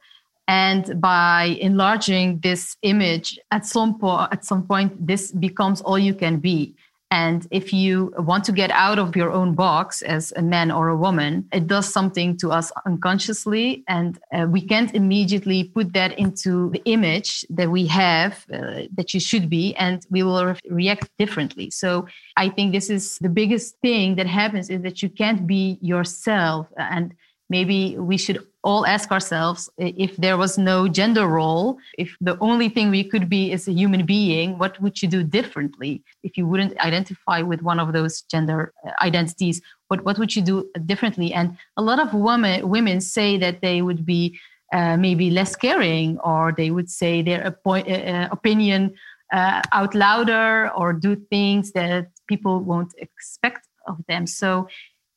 And 0.51 1.01
by 1.01 1.57
enlarging 1.61 2.41
this 2.41 2.77
image, 2.83 3.39
at 3.53 3.65
some 3.65 4.01
po- 4.01 4.27
at 4.33 4.45
some 4.45 4.67
point, 4.67 5.07
this 5.07 5.31
becomes 5.31 5.81
all 5.81 5.97
you 5.97 6.13
can 6.13 6.41
be. 6.41 6.75
And 7.13 7.47
if 7.53 7.73
you 7.73 8.13
want 8.19 8.43
to 8.47 8.53
get 8.53 8.71
out 8.73 8.99
of 8.99 9.15
your 9.15 9.31
own 9.31 9.55
box 9.55 10.03
as 10.03 10.33
a 10.35 10.43
man 10.43 10.73
or 10.73 10.89
a 10.89 10.97
woman, 10.97 11.49
it 11.53 11.69
does 11.69 11.93
something 11.93 12.37
to 12.39 12.51
us 12.51 12.73
unconsciously. 12.85 13.85
And 13.87 14.19
uh, 14.35 14.47
we 14.51 14.61
can't 14.61 14.93
immediately 14.93 15.71
put 15.77 15.93
that 15.93 16.19
into 16.19 16.71
the 16.71 16.83
image 16.85 17.45
that 17.51 17.71
we 17.71 17.87
have 17.87 18.45
uh, 18.53 18.83
that 18.97 19.15
you 19.15 19.21
should 19.21 19.49
be, 19.49 19.77
and 19.77 20.05
we 20.11 20.25
will 20.25 20.45
re- 20.47 20.61
react 20.69 21.09
differently. 21.17 21.71
So 21.71 22.07
I 22.37 22.49
think 22.49 22.73
this 22.73 22.91
is 22.91 23.19
the 23.19 23.29
biggest 23.41 23.77
thing 23.83 24.17
that 24.17 24.27
happens 24.27 24.69
is 24.69 24.83
that 24.83 25.01
you 25.03 25.11
can't 25.11 25.47
be 25.47 25.79
yourself. 25.81 26.67
And 26.77 27.15
maybe 27.49 27.97
we 27.99 28.17
should 28.17 28.39
all 28.63 28.87
ask 28.87 29.11
ourselves 29.11 29.71
if 29.79 30.17
there 30.17 30.37
was 30.37 30.59
no 30.59 30.87
gender 30.87 31.27
role, 31.27 31.79
if 31.97 32.17
the 32.21 32.37
only 32.41 32.69
thing 32.69 32.91
we 32.91 33.05
could 33.05 33.29
be 33.29 33.53
is 33.53 33.67
a 33.67 33.73
human 33.73 34.05
being, 34.05 34.59
what 34.59 34.81
would 34.83 35.01
you 35.01 35.09
do 35.09 35.23
differently? 35.23 36.03
If 36.23 36.37
you 36.37 36.47
wouldn't 36.47 36.79
identify 36.79 37.41
with 37.41 37.63
one 37.63 37.81
of 37.81 37.93
those 37.93 38.23
gender 38.23 38.73
uh, 38.87 38.91
identities, 39.01 39.63
what, 39.89 40.05
what 40.05 40.19
would 40.19 40.37
you 40.37 40.43
do 40.43 40.71
differently? 40.85 41.33
And 41.33 41.57
a 41.77 41.83
lot 41.83 42.01
of 42.01 42.13
women, 42.13 42.69
women 42.69 43.01
say 43.01 43.39
that 43.39 43.63
they 43.63 43.81
would 43.81 44.05
be 44.05 44.39
uh, 44.73 44.97
maybe 44.97 45.31
less 45.31 45.57
caring 45.57 46.19
or 46.21 46.53
they 46.57 46.71
would 46.71 46.91
say 46.91 47.23
their 47.23 47.57
uh, 47.67 47.71
uh, 47.71 48.29
opinion 48.31 48.95
uh, 49.33 49.63
out 49.73 49.95
louder 49.95 50.71
or 50.77 50.93
do 50.93 51.17
things 51.17 51.73
that 51.73 52.09
people 52.29 52.61
won't 52.61 52.93
expect 52.99 53.67
of 53.87 53.97
them. 54.07 54.27
So 54.27 54.69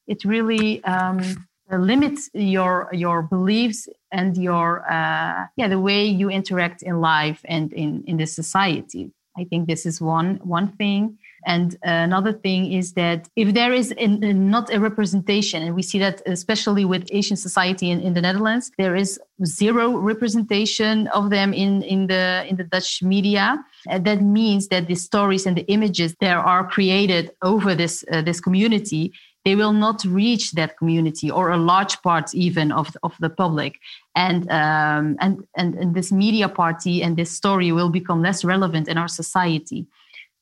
it 0.08 0.24
really 0.24 0.84
um, 0.86 1.46
limits 1.80 2.30
your 2.34 2.90
your 2.92 3.22
beliefs 3.22 3.88
and 4.12 4.38
your 4.38 4.90
uh, 4.92 5.46
yeah 5.58 5.68
the 5.68 5.80
way 5.80 6.06
you 6.06 6.30
interact 6.30 6.84
in 6.84 7.02
life 7.02 7.42
and 7.46 7.74
in 7.74 8.04
in 8.08 8.18
the 8.18 8.26
society 8.26 9.12
i 9.38 9.44
think 9.44 9.68
this 9.68 9.86
is 9.86 10.02
one 10.02 10.40
one 10.44 10.70
thing 10.80 11.18
And 11.46 11.76
another 11.84 12.32
thing 12.32 12.72
is 12.72 12.94
that 12.94 13.28
if 13.36 13.54
there 13.54 13.74
is 13.74 13.92
in, 13.92 14.24
in 14.24 14.50
not 14.50 14.74
a 14.74 14.80
representation, 14.80 15.62
and 15.64 15.76
we 15.76 15.82
see 15.82 16.00
that 16.00 16.22
especially 16.26 16.86
with 16.86 17.08
Asian 17.12 17.38
society 17.38 17.90
in, 17.90 18.00
in 18.02 18.14
the 18.14 18.22
Netherlands, 18.22 18.72
there 18.78 18.96
is 18.96 19.20
zero 19.46 19.98
representation 19.98 21.08
of 21.08 21.30
them 21.30 21.54
in, 21.54 21.84
in 21.84 22.08
the 22.08 22.46
in 22.48 22.56
the 22.56 22.64
Dutch 22.64 23.04
media. 23.04 23.64
And 23.90 24.06
that 24.06 24.22
means 24.22 24.68
that 24.70 24.88
the 24.88 24.96
stories 24.96 25.46
and 25.46 25.58
the 25.58 25.66
images 25.68 26.16
that 26.22 26.38
are 26.38 26.68
created 26.68 27.32
over 27.42 27.76
this 27.76 28.06
uh, 28.12 28.22
this 28.22 28.40
community 28.40 29.12
they 29.46 29.56
will 29.56 29.74
not 29.74 30.04
reach 30.06 30.52
that 30.54 30.78
community 30.78 31.30
or 31.30 31.52
a 31.52 31.58
large 31.58 32.02
part 32.02 32.34
even 32.34 32.72
of, 32.72 32.96
of 33.04 33.14
the 33.20 33.30
public. 33.30 33.80
And, 34.16 34.50
um, 34.50 35.18
and 35.20 35.46
and 35.56 35.76
and 35.76 35.96
this 35.96 36.12
media 36.12 36.48
party 36.48 37.02
and 37.04 37.18
this 37.18 37.32
story 37.32 37.72
will 37.72 37.90
become 37.90 38.22
less 38.22 38.44
relevant 38.46 38.88
in 38.88 38.98
our 38.98 39.08
society. 39.08 39.88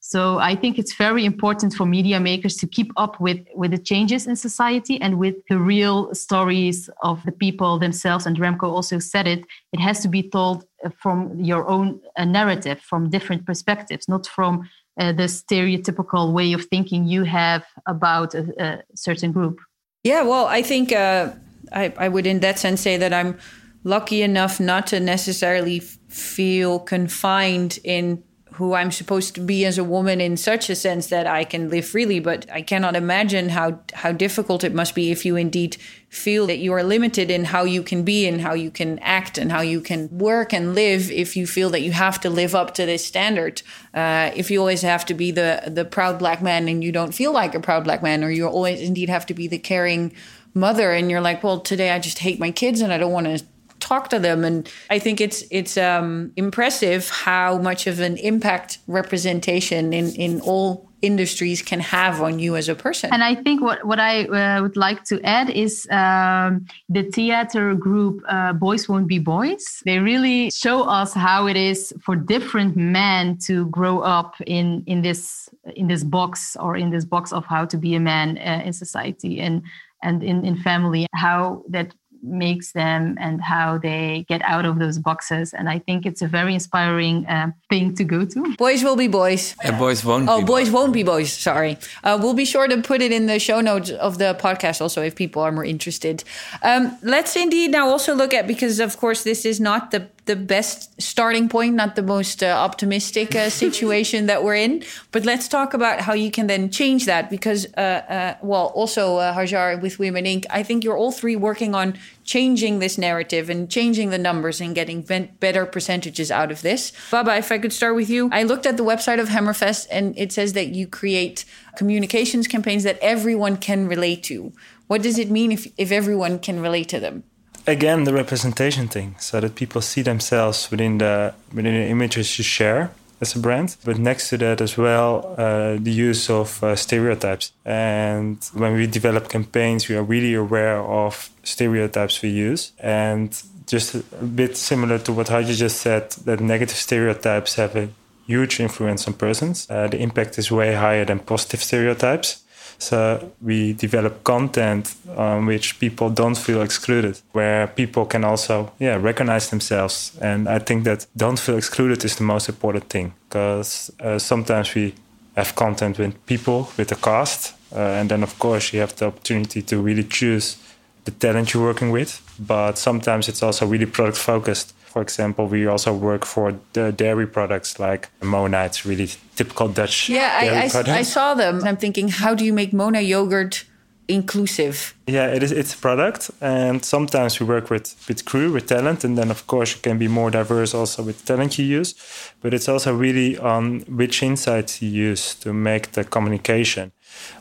So 0.04 0.40
i 0.40 0.56
think 0.56 0.80
it's 0.80 0.96
very 0.96 1.26
important 1.26 1.74
for 1.74 1.86
media 1.86 2.20
makers 2.20 2.56
to 2.58 2.68
keep 2.68 2.92
up 2.98 3.22
with 3.22 3.40
with 3.56 3.72
the 3.72 3.78
changes 3.78 4.26
in 4.26 4.36
society 4.36 5.00
and 5.00 5.20
with 5.20 5.36
the 5.48 5.60
real 5.60 6.14
stories 6.16 6.90
of 7.04 7.24
the 7.24 7.32
people 7.32 7.78
themselves. 7.78 8.26
And 8.26 8.36
remco 8.38 8.64
also 8.64 8.98
said 9.00 9.28
it 9.28 9.46
it 9.72 9.80
has 9.80 10.00
to 10.02 10.08
be 10.08 10.24
told 10.24 10.66
from 10.98 11.40
your 11.40 11.68
own 11.70 12.02
uh, 12.18 12.26
narrative 12.26 12.80
from 12.82 13.10
different 13.10 13.46
perspectives 13.46 14.08
not 14.08 14.26
from 14.26 14.68
uh, 15.02 15.12
the 15.12 15.24
stereotypical 15.24 16.32
way 16.32 16.54
of 16.54 16.66
thinking 16.66 17.06
you 17.06 17.24
have 17.24 17.64
about 17.88 18.36
a, 18.36 18.44
a 18.64 18.84
certain 18.96 19.32
group. 19.32 19.60
Yeah, 20.04 20.22
well, 20.22 20.46
I 20.46 20.62
think 20.62 20.92
uh, 20.92 21.32
I, 21.72 21.92
I 21.98 22.08
would, 22.08 22.28
in 22.28 22.40
that 22.42 22.60
sense, 22.60 22.82
say 22.82 22.98
that 22.98 23.12
I'm 23.12 23.40
lucky 23.84 24.22
enough 24.22 24.60
not 24.60 24.86
to 24.88 25.00
necessarily 25.00 25.80
feel 25.80 26.80
confined 26.80 27.80
in 27.84 28.24
who 28.54 28.74
I'm 28.76 28.92
supposed 28.92 29.34
to 29.36 29.42
be 29.42 29.66
as 29.66 29.80
a 29.80 29.84
woman 29.84 30.22
in 30.22 30.38
such 30.38 30.70
a 30.70 30.76
sense 30.76 31.08
that 31.08 31.26
I 31.26 31.46
can 31.46 31.70
live 31.70 31.88
freely. 31.88 32.20
But 32.20 32.46
I 32.52 32.62
cannot 32.62 32.96
imagine 32.96 33.50
how 33.50 33.80
how 33.94 34.12
difficult 34.12 34.64
it 34.64 34.74
must 34.74 34.94
be 34.94 35.10
if 35.12 35.26
you 35.26 35.36
indeed 35.36 35.78
feel 36.12 36.45
that 36.45 36.60
you 36.60 36.74
are 36.74 36.84
limited 36.84 37.32
in 37.32 37.45
how 37.45 37.63
you 37.63 37.82
can 37.82 38.04
be 38.04 38.28
and 38.28 38.41
how 38.41 38.54
you 38.54 38.69
can 38.69 39.00
act 39.00 39.38
and 39.38 39.52
how 39.52 39.62
you 39.62 39.82
can 39.82 40.10
work 40.15 40.54
and 40.54 40.76
live. 40.76 41.10
If 41.10 41.36
you 41.36 41.47
feel 41.47 41.69
that 41.71 41.82
you 41.82 41.93
have 41.93 42.19
to 42.21 42.30
live 42.30 42.54
up 42.54 42.74
to 42.76 42.86
this 42.86 43.04
standard, 43.04 43.63
uh, 43.93 44.30
if 44.36 44.52
you 44.52 44.60
always 44.60 44.84
have 44.84 45.06
to 45.08 45.13
be 45.13 45.32
the 45.32 45.63
the 45.67 45.86
proud 45.86 46.19
black 46.19 46.41
man 46.41 46.67
and 46.67 46.84
you 46.84 46.91
don't 46.91 47.13
feel 47.13 47.32
like 47.32 47.56
a 47.56 47.60
proud 47.60 47.86
black 47.86 48.04
man, 48.04 48.24
or 48.24 48.30
you 48.30 48.45
always 48.45 48.82
indeed 48.82 49.10
have 49.10 49.26
to 49.26 49.34
be 49.34 49.47
the 49.47 49.58
caring 49.58 50.13
mother 50.54 50.91
and 50.91 51.10
you're 51.10 51.21
like 51.21 51.41
well 51.45 51.62
today 51.62 51.91
i 51.91 51.97
just 51.97 52.19
hate 52.19 52.38
my 52.38 52.52
kids 52.52 52.82
and 52.82 52.91
i 52.91 52.97
don't 52.97 53.13
want 53.13 53.26
to 53.26 53.41
talk 53.82 54.10
to 54.10 54.19
them. 54.19 54.45
And 54.45 54.69
I 54.89 55.00
think 55.00 55.19
it's 55.19 55.43
it's 55.52 55.78
um, 55.78 56.32
impressive 56.38 57.10
how 57.10 57.58
much 57.58 57.88
of 57.88 58.00
an 58.00 58.17
impact 58.17 58.78
representation 58.88 59.91
in 59.91 60.15
in 60.15 60.39
all 60.41 60.90
industries 61.02 61.62
can 61.62 61.80
have 61.80 62.22
on 62.22 62.40
you 62.40 62.56
as 62.56 62.70
a 62.70 62.76
person. 62.76 63.10
And 63.14 63.24
I 63.24 63.36
think 63.36 63.62
what, 63.62 63.86
what 63.86 64.00
I 64.00 64.26
uh, 64.26 64.62
would 64.62 64.78
like 64.78 65.04
to 65.06 65.22
add 65.24 65.50
is 65.50 65.88
um, 65.92 66.66
the 66.90 67.04
theater 67.04 67.74
group 67.74 68.22
uh, 68.28 68.54
Boys 68.54 68.88
Won't 68.88 69.08
Be 69.08 69.20
Boys. 69.20 69.82
They 69.86 70.00
really 70.00 70.52
show 70.52 70.84
us 70.84 71.14
how 71.14 71.48
it 71.48 71.58
is 71.58 71.94
for 72.02 72.16
different 72.16 72.76
men 72.76 73.38
to 73.46 73.66
grow 73.68 74.00
up 74.00 74.36
in, 74.46 74.84
in 74.88 75.02
this 75.02 75.50
in 75.76 75.88
this 75.88 76.04
box 76.04 76.58
or 76.60 76.76
in 76.76 76.90
this 76.90 77.06
box 77.06 77.32
of 77.32 77.46
how 77.46 77.66
to 77.66 77.78
be 77.78 77.94
a 77.94 78.00
man 78.00 78.38
uh, 78.38 78.62
in 78.66 78.74
society 78.74 79.40
and 79.40 79.62
and 80.04 80.24
in, 80.24 80.44
in 80.44 80.58
family, 80.58 81.08
how 81.14 81.64
that 81.70 81.94
makes 82.24 82.72
them 82.72 83.18
and 83.20 83.42
how 83.42 83.78
they 83.78 84.26
get 84.28 84.42
out 84.44 84.66
of 84.66 84.80
those 84.80 84.98
boxes. 85.00 85.54
And 85.54 85.70
I 85.70 85.80
think 85.80 86.06
it's 86.06 86.22
a 86.22 86.28
very 86.28 86.54
inspiring 86.54 87.26
uh, 87.28 87.52
thing 87.70 87.96
to 87.96 88.04
go 88.04 88.26
to. 88.26 88.56
Boys 88.58 88.84
will 88.84 88.96
be 88.96 89.08
boys. 89.08 89.56
And 89.64 89.78
boys 89.78 90.04
won't. 90.04 90.30
Oh, 90.30 90.42
boys, 90.42 90.48
boys, 90.48 90.72
won't 90.72 90.94
be 90.94 91.04
boys. 91.04 91.32
Sorry. 91.32 91.78
Uh, 92.04 92.18
we'll 92.22 92.34
be 92.34 92.46
sure 92.46 92.68
to 92.68 92.82
put 92.82 93.02
it 93.02 93.12
in 93.12 93.26
the 93.26 93.40
show 93.40 93.62
notes 93.62 93.90
of 93.90 94.18
the 94.18 94.38
podcast 94.40 94.82
also 94.82 95.02
if 95.02 95.16
people 95.16 95.42
are 95.42 95.52
more 95.52 95.66
interested. 95.66 96.24
Um, 96.64 96.98
let's 97.02 97.36
indeed 97.36 97.72
now 97.72 97.90
also 97.90 98.14
look 98.16 98.34
at 98.34 98.48
because 98.48 98.80
of 98.80 98.98
course 98.98 99.24
this 99.24 99.46
is 99.46 99.60
not 99.60 99.92
the 99.92 100.08
the 100.26 100.36
best 100.36 101.02
starting 101.02 101.50
point, 101.50 101.76
not 101.76 101.96
the 101.96 102.04
most 102.04 102.44
uh, 102.44 102.48
optimistic 102.48 103.36
uh, 103.36 103.50
situation 103.64 104.28
that 104.28 104.44
we're 104.44 104.56
in. 104.56 104.84
But 105.12 105.26
let's 105.26 105.48
talk 105.48 105.74
about 105.74 106.02
how 106.02 106.14
you 106.14 106.30
can 106.30 106.48
then 106.48 106.70
change 106.70 107.06
that 107.06 107.30
because, 107.30 107.66
uh, 107.76 107.80
uh 107.80 108.36
well, 108.42 108.68
also 108.76 109.18
uh, 109.18 109.34
Hajar 109.34 109.82
with 109.82 110.00
Women 110.00 110.26
Inc. 110.26 110.46
I 110.50 110.64
think 110.64 110.84
you're 110.84 110.98
all 110.98 111.12
three 111.12 111.36
working 111.36 111.74
on 111.74 111.98
changing 112.24 112.80
this 112.80 112.98
narrative 112.98 113.50
and 113.50 113.70
changing 113.70 114.12
the 114.12 114.18
numbers 114.18 114.62
and 114.62 114.76
getting 114.76 115.02
better 115.02 115.66
percentages 115.66 116.30
out 116.30 116.52
of 116.52 116.62
this. 116.62 116.94
Baba, 117.10 117.36
if 117.38 117.52
I 117.52 117.58
could 117.58 117.74
start 117.74 117.96
with 117.96 118.10
you, 118.10 118.30
I 118.32 118.44
looked 118.44 118.66
at 118.66 118.78
the 118.78 118.84
website 118.84 119.20
of 119.20 119.30
Hammerfest 119.30 119.88
and 119.92 120.18
it 120.18 120.32
says 120.32 120.54
that 120.54 120.68
you 120.68 120.88
create 120.88 121.46
communications 121.76 122.48
campaigns 122.48 122.84
that 122.84 123.00
everyone 123.02 123.58
can 123.58 123.88
relate 123.88 124.24
to. 124.24 124.54
What 124.88 125.02
does 125.02 125.18
it 125.18 125.32
mean 125.32 125.52
if, 125.52 125.68
if 125.78 125.92
everyone 125.92 126.40
can 126.40 126.62
relate 126.62 126.90
to 126.90 127.00
them? 127.00 127.24
Again 127.67 128.04
the 128.04 128.13
representation 128.13 128.88
thing 128.88 129.15
so 129.19 129.39
that 129.39 129.56
people 129.56 129.82
see 129.82 130.02
themselves 130.02 130.69
within 130.71 130.97
the 130.97 131.34
within 131.54 131.74
the 131.74 131.88
images 131.88 132.38
you 132.38 132.43
share 132.43 132.91
as 133.19 133.36
a 133.36 133.39
brand 133.39 133.76
but 133.84 133.97
next 133.97 134.30
to 134.30 134.38
that 134.38 134.62
as 134.62 134.78
well 134.78 135.36
uh, 135.38 135.78
the 135.80 135.91
use 135.91 136.30
of 136.30 136.63
uh, 136.63 136.76
stereotypes. 136.76 137.52
And 137.65 138.38
when 138.54 138.74
we 138.74 138.88
develop 138.88 139.30
campaigns 139.30 139.88
we 139.88 139.95
are 139.95 140.04
really 140.04 140.34
aware 140.34 140.80
of 140.80 141.30
stereotypes 141.43 142.21
we 142.21 142.30
use. 142.30 142.71
And 142.80 143.30
just 143.67 143.95
a 143.95 144.26
bit 144.26 144.58
similar 144.58 144.97
to 145.00 145.13
what 145.13 145.30
Haji 145.30 145.54
just 145.54 145.78
said 145.82 146.12
that 146.26 146.39
negative 146.41 146.76
stereotypes 146.76 147.56
have 147.56 147.76
a 147.76 147.89
huge 148.28 148.60
influence 148.60 149.08
on 149.08 149.13
persons. 149.13 149.67
Uh, 149.69 149.88
the 149.88 150.00
impact 150.00 150.38
is 150.38 150.52
way 150.52 150.74
higher 150.74 151.06
than 151.06 151.19
positive 151.19 151.62
stereotypes 151.63 152.43
so 152.82 153.32
we 153.41 153.74
develop 153.74 154.24
content 154.24 154.96
on 155.15 155.46
which 155.46 155.80
people 155.80 156.10
don't 156.10 156.36
feel 156.38 156.62
excluded, 156.62 157.22
where 157.32 157.67
people 157.67 158.06
can 158.06 158.24
also 158.24 158.72
yeah 158.80 158.96
recognize 158.96 159.50
themselves. 159.50 160.17
And 160.22 160.48
I 160.48 160.60
think 160.60 160.84
that 160.86 161.06
don't 161.15 161.39
feel 161.39 161.58
excluded 161.58 162.04
is 162.04 162.15
the 162.15 162.24
most 162.24 162.50
important 162.50 162.89
thing 162.89 163.13
because 163.30 163.91
uh, 164.00 164.17
sometimes 164.17 164.74
we 164.74 164.94
have 165.36 165.54
content 165.56 166.00
with 166.00 166.13
people 166.26 166.70
with 166.78 166.91
a 166.91 166.96
cast, 166.96 167.54
uh, 167.76 168.00
and 168.00 168.10
then 168.10 168.24
of 168.24 168.38
course 168.39 168.74
you 168.74 168.80
have 168.80 168.96
the 168.96 169.06
opportunity 169.06 169.62
to 169.62 169.78
really 169.78 170.04
choose 170.04 170.58
the 171.06 171.12
talent 171.12 171.54
you're 171.54 171.63
working 171.63 171.91
with. 171.91 172.20
But 172.39 172.78
sometimes 172.78 173.30
it's 173.30 173.44
also 173.44 173.67
really 173.67 173.86
product 173.86 174.17
focused 174.17 174.74
for 174.91 175.01
example, 175.01 175.47
we 175.47 175.67
also 175.67 175.93
work 175.93 176.25
for 176.25 176.54
the 176.73 176.91
dairy 176.91 177.25
products 177.25 177.80
like 177.80 178.10
Mona. 178.21 178.65
It's 178.65 178.86
really 178.86 179.10
typical 179.38 179.69
Dutch. 179.69 180.10
Yeah, 180.10 180.30
I, 180.41 180.47
I, 180.67 180.97
I, 180.99 181.04
saw 181.04 181.34
them. 181.34 181.63
I'm 181.63 181.77
thinking, 181.77 182.10
how 182.10 182.36
do 182.36 182.43
you 182.43 182.51
make 182.51 182.73
Mona 182.73 182.99
yogurt 182.99 183.63
inclusive? 184.10 184.93
Yeah, 185.08 185.27
it 185.27 185.43
is. 185.43 185.54
It's 185.54 185.73
a 185.73 185.77
product, 185.77 186.30
and 186.41 186.84
sometimes 186.84 187.39
we 187.39 187.45
work 187.45 187.69
with 187.69 187.95
with 188.10 188.25
crew, 188.25 188.51
with 188.51 188.65
talent, 188.67 189.06
and 189.06 189.17
then 189.17 189.32
of 189.32 189.47
course 189.47 189.75
you 189.75 189.82
can 189.82 189.97
be 189.97 190.10
more 190.10 190.30
diverse 190.30 190.73
also 190.73 191.04
with 191.04 191.23
talent 191.25 191.58
you 191.58 191.80
use. 191.80 191.95
But 192.41 192.54
it's 192.54 192.67
also 192.67 192.93
really 192.93 193.38
on 193.38 193.82
which 193.88 194.21
insights 194.21 194.82
you 194.82 194.89
use 195.12 195.36
to 195.36 195.54
make 195.54 195.91
the 195.93 196.04
communication, 196.04 196.91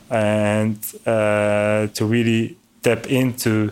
and 0.09 0.77
uh, 1.05 1.87
to 1.95 2.05
really 2.05 2.55
tap 2.81 3.07
into, 3.07 3.71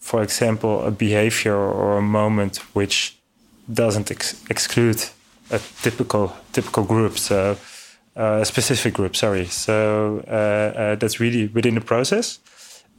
for 0.00 0.20
example, 0.22 0.82
a 0.84 0.90
behavior 0.90 1.56
or 1.56 1.98
a 1.98 2.02
moment 2.02 2.58
which 2.74 3.19
doesn't 3.72 4.10
ex- 4.10 4.44
exclude 4.50 5.04
a 5.50 5.60
typical 5.82 6.32
typical 6.52 6.84
group, 6.84 7.18
so 7.18 7.56
uh, 8.16 8.40
a 8.40 8.44
specific 8.44 8.94
group. 8.94 9.16
Sorry, 9.16 9.46
so 9.46 10.24
uh, 10.28 10.30
uh, 10.30 10.94
that's 10.96 11.20
really 11.20 11.48
within 11.48 11.74
the 11.74 11.80
process, 11.80 12.40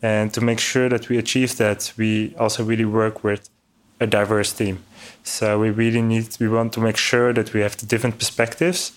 and 0.01 0.34
to 0.34 0.41
make 0.41 0.60
sure 0.60 0.89
that 0.89 1.10
we 1.10 1.17
achieve 1.17 1.57
that, 1.57 1.93
we 1.97 2.36
also 2.38 2.63
really 2.63 2.86
work 2.86 3.23
with 3.23 3.49
a 3.99 4.07
diverse 4.07 4.51
team. 4.53 4.84
So 5.23 5.60
we 5.60 5.69
really 5.69 6.01
need 6.01 6.38
we 6.39 6.47
want 6.47 6.73
to 6.73 6.81
make 6.81 6.97
sure 6.97 7.34
that 7.34 7.53
we 7.53 7.62
have 7.62 7.77
the 7.77 7.86
different 7.86 8.17
perspectives, 8.17 8.91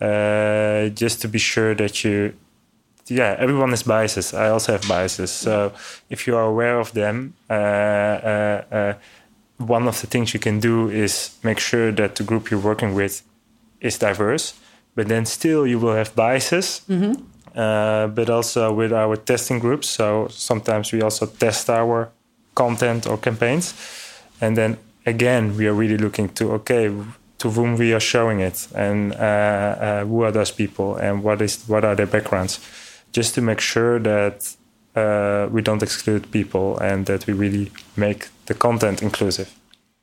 uh, 0.00 0.88
just 0.88 1.20
to 1.22 1.28
be 1.28 1.38
sure 1.38 1.74
that 1.74 2.04
you 2.04 2.34
yeah, 3.06 3.36
everyone 3.38 3.70
has 3.70 3.82
biases. 3.82 4.32
I 4.32 4.48
also 4.48 4.72
have 4.72 4.86
biases. 4.88 5.30
So 5.30 5.72
if 6.08 6.26
you 6.26 6.36
are 6.36 6.44
aware 6.44 6.78
of 6.78 6.92
them, 6.92 7.34
uh, 7.50 7.52
uh, 7.52 8.64
uh, 8.70 8.94
one 9.68 9.88
of 9.88 10.00
the 10.00 10.06
things 10.06 10.34
you 10.34 10.40
can 10.40 10.60
do 10.60 10.88
is 10.88 11.38
make 11.42 11.58
sure 11.58 11.92
that 11.92 12.16
the 12.16 12.24
group 12.24 12.50
you're 12.50 12.60
working 12.60 12.94
with 12.94 13.22
is 13.80 13.98
diverse, 13.98 14.54
but 14.94 15.08
then 15.08 15.26
still 15.26 15.66
you 15.66 15.78
will 15.78 15.94
have 15.94 16.14
biases. 16.14 16.82
Mm-hmm. 16.88 17.22
Uh, 17.54 18.06
but 18.06 18.30
also 18.30 18.72
with 18.72 18.94
our 18.94 19.14
testing 19.14 19.58
groups. 19.58 19.86
So 19.86 20.26
sometimes 20.30 20.90
we 20.90 21.02
also 21.02 21.26
test 21.26 21.68
our 21.68 22.08
content 22.54 23.06
or 23.06 23.18
campaigns. 23.18 23.74
And 24.40 24.56
then 24.56 24.78
again, 25.04 25.56
we 25.58 25.66
are 25.66 25.74
really 25.74 25.98
looking 25.98 26.30
to 26.30 26.52
okay, 26.52 26.90
to 27.38 27.50
whom 27.50 27.76
we 27.76 27.92
are 27.92 28.00
showing 28.00 28.40
it 28.40 28.68
and 28.74 29.12
uh, 29.12 29.16
uh, 29.16 30.04
who 30.04 30.22
are 30.22 30.32
those 30.32 30.50
people 30.50 30.96
and 30.96 31.22
what 31.22 31.42
is 31.42 31.62
what 31.68 31.84
are 31.84 31.94
their 31.94 32.06
backgrounds, 32.06 32.58
just 33.12 33.34
to 33.34 33.42
make 33.42 33.60
sure 33.60 33.98
that 33.98 34.56
uh, 34.94 35.48
we 35.50 35.62
don't 35.62 35.82
exclude 35.82 36.30
people 36.30 36.78
and 36.78 37.06
that 37.06 37.26
we 37.26 37.32
really 37.32 37.70
make 37.96 38.28
the 38.46 38.54
content 38.54 39.02
inclusive. 39.02 39.54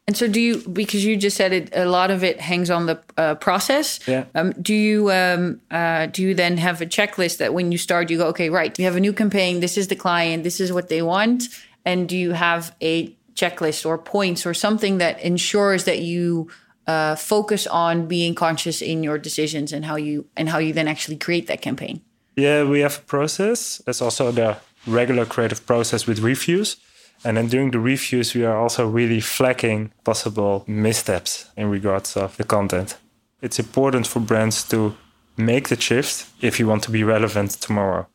And 0.08 0.18
so, 0.18 0.28
do 0.28 0.42
you 0.42 0.68
because 0.68 1.06
you 1.06 1.16
just 1.18 1.38
said 1.38 1.54
it, 1.54 1.70
a 1.72 1.86
lot 1.86 2.10
of 2.10 2.24
it 2.24 2.42
hangs 2.42 2.72
on 2.72 2.88
the 2.88 3.00
uh, 3.16 3.36
process. 3.36 4.00
Yeah. 4.08 4.26
Um, 4.34 4.54
do 4.54 4.74
you 4.74 5.12
um, 5.12 5.62
uh, 5.70 6.08
do 6.08 6.24
you 6.24 6.34
then 6.34 6.58
have 6.58 6.82
a 6.82 6.88
checklist 6.88 7.38
that 7.38 7.54
when 7.54 7.72
you 7.72 7.78
start, 7.78 8.10
you 8.10 8.18
go, 8.18 8.26
okay, 8.30 8.50
right, 8.50 8.76
we 8.76 8.86
have 8.86 8.96
a 8.96 9.00
new 9.00 9.14
campaign. 9.14 9.60
This 9.60 9.78
is 9.78 9.88
the 9.88 9.96
client. 9.96 10.44
This 10.44 10.60
is 10.60 10.74
what 10.74 10.90
they 10.90 11.04
want. 11.04 11.44
And 11.86 12.10
do 12.10 12.18
you 12.18 12.32
have 12.32 12.76
a 12.82 13.16
checklist 13.36 13.86
or 13.86 14.00
points 14.00 14.48
or 14.48 14.56
something 14.56 14.98
that 14.98 15.22
ensures 15.22 15.84
that 15.84 16.00
you 16.00 16.50
uh, 16.88 17.16
focus 17.16 17.68
on 17.68 18.08
being 18.08 18.34
conscious 18.34 18.82
in 18.82 19.04
your 19.04 19.20
decisions 19.20 19.72
and 19.72 19.86
how 19.86 19.96
you 19.96 20.26
and 20.36 20.50
how 20.50 20.58
you 20.58 20.74
then 20.74 20.88
actually 20.88 21.18
create 21.18 21.46
that 21.46 21.62
campaign? 21.62 22.02
Yeah, 22.36 22.64
we 22.64 22.80
have 22.80 22.98
a 22.98 23.02
process. 23.02 23.80
There's 23.86 24.02
also 24.02 24.32
the 24.32 24.58
regular 24.88 25.26
creative 25.26 25.66
process 25.66 26.08
with 26.08 26.20
reviews. 26.20 26.78
And 27.24 27.36
then 27.36 27.48
during 27.48 27.72
the 27.72 27.80
reviews, 27.80 28.34
we 28.34 28.46
are 28.46 28.58
also 28.58 28.88
really 28.88 29.20
flagging 29.20 29.92
possible 30.04 30.64
missteps 30.68 31.50
in 31.58 31.70
regards 31.70 32.16
of 32.16 32.38
the 32.38 32.46
content. 32.46 32.98
It's 33.42 33.60
important 33.60 34.08
for 34.08 34.20
brands 34.20 34.64
to 34.70 34.96
make 35.38 35.70
the 35.70 35.80
shift 35.80 36.28
if 36.42 36.60
you 36.60 36.68
want 36.68 36.84
to 36.84 36.92
be 36.92 37.04
relevant 37.04 37.52
tomorrow, 37.52 38.08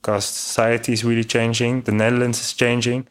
because 0.00 0.24
society 0.24 0.92
is 0.92 1.04
really 1.04 1.24
changing. 1.24 1.82
The 1.82 1.92
Netherlands 1.92 2.40
is 2.40 2.52
changing. 2.52 3.06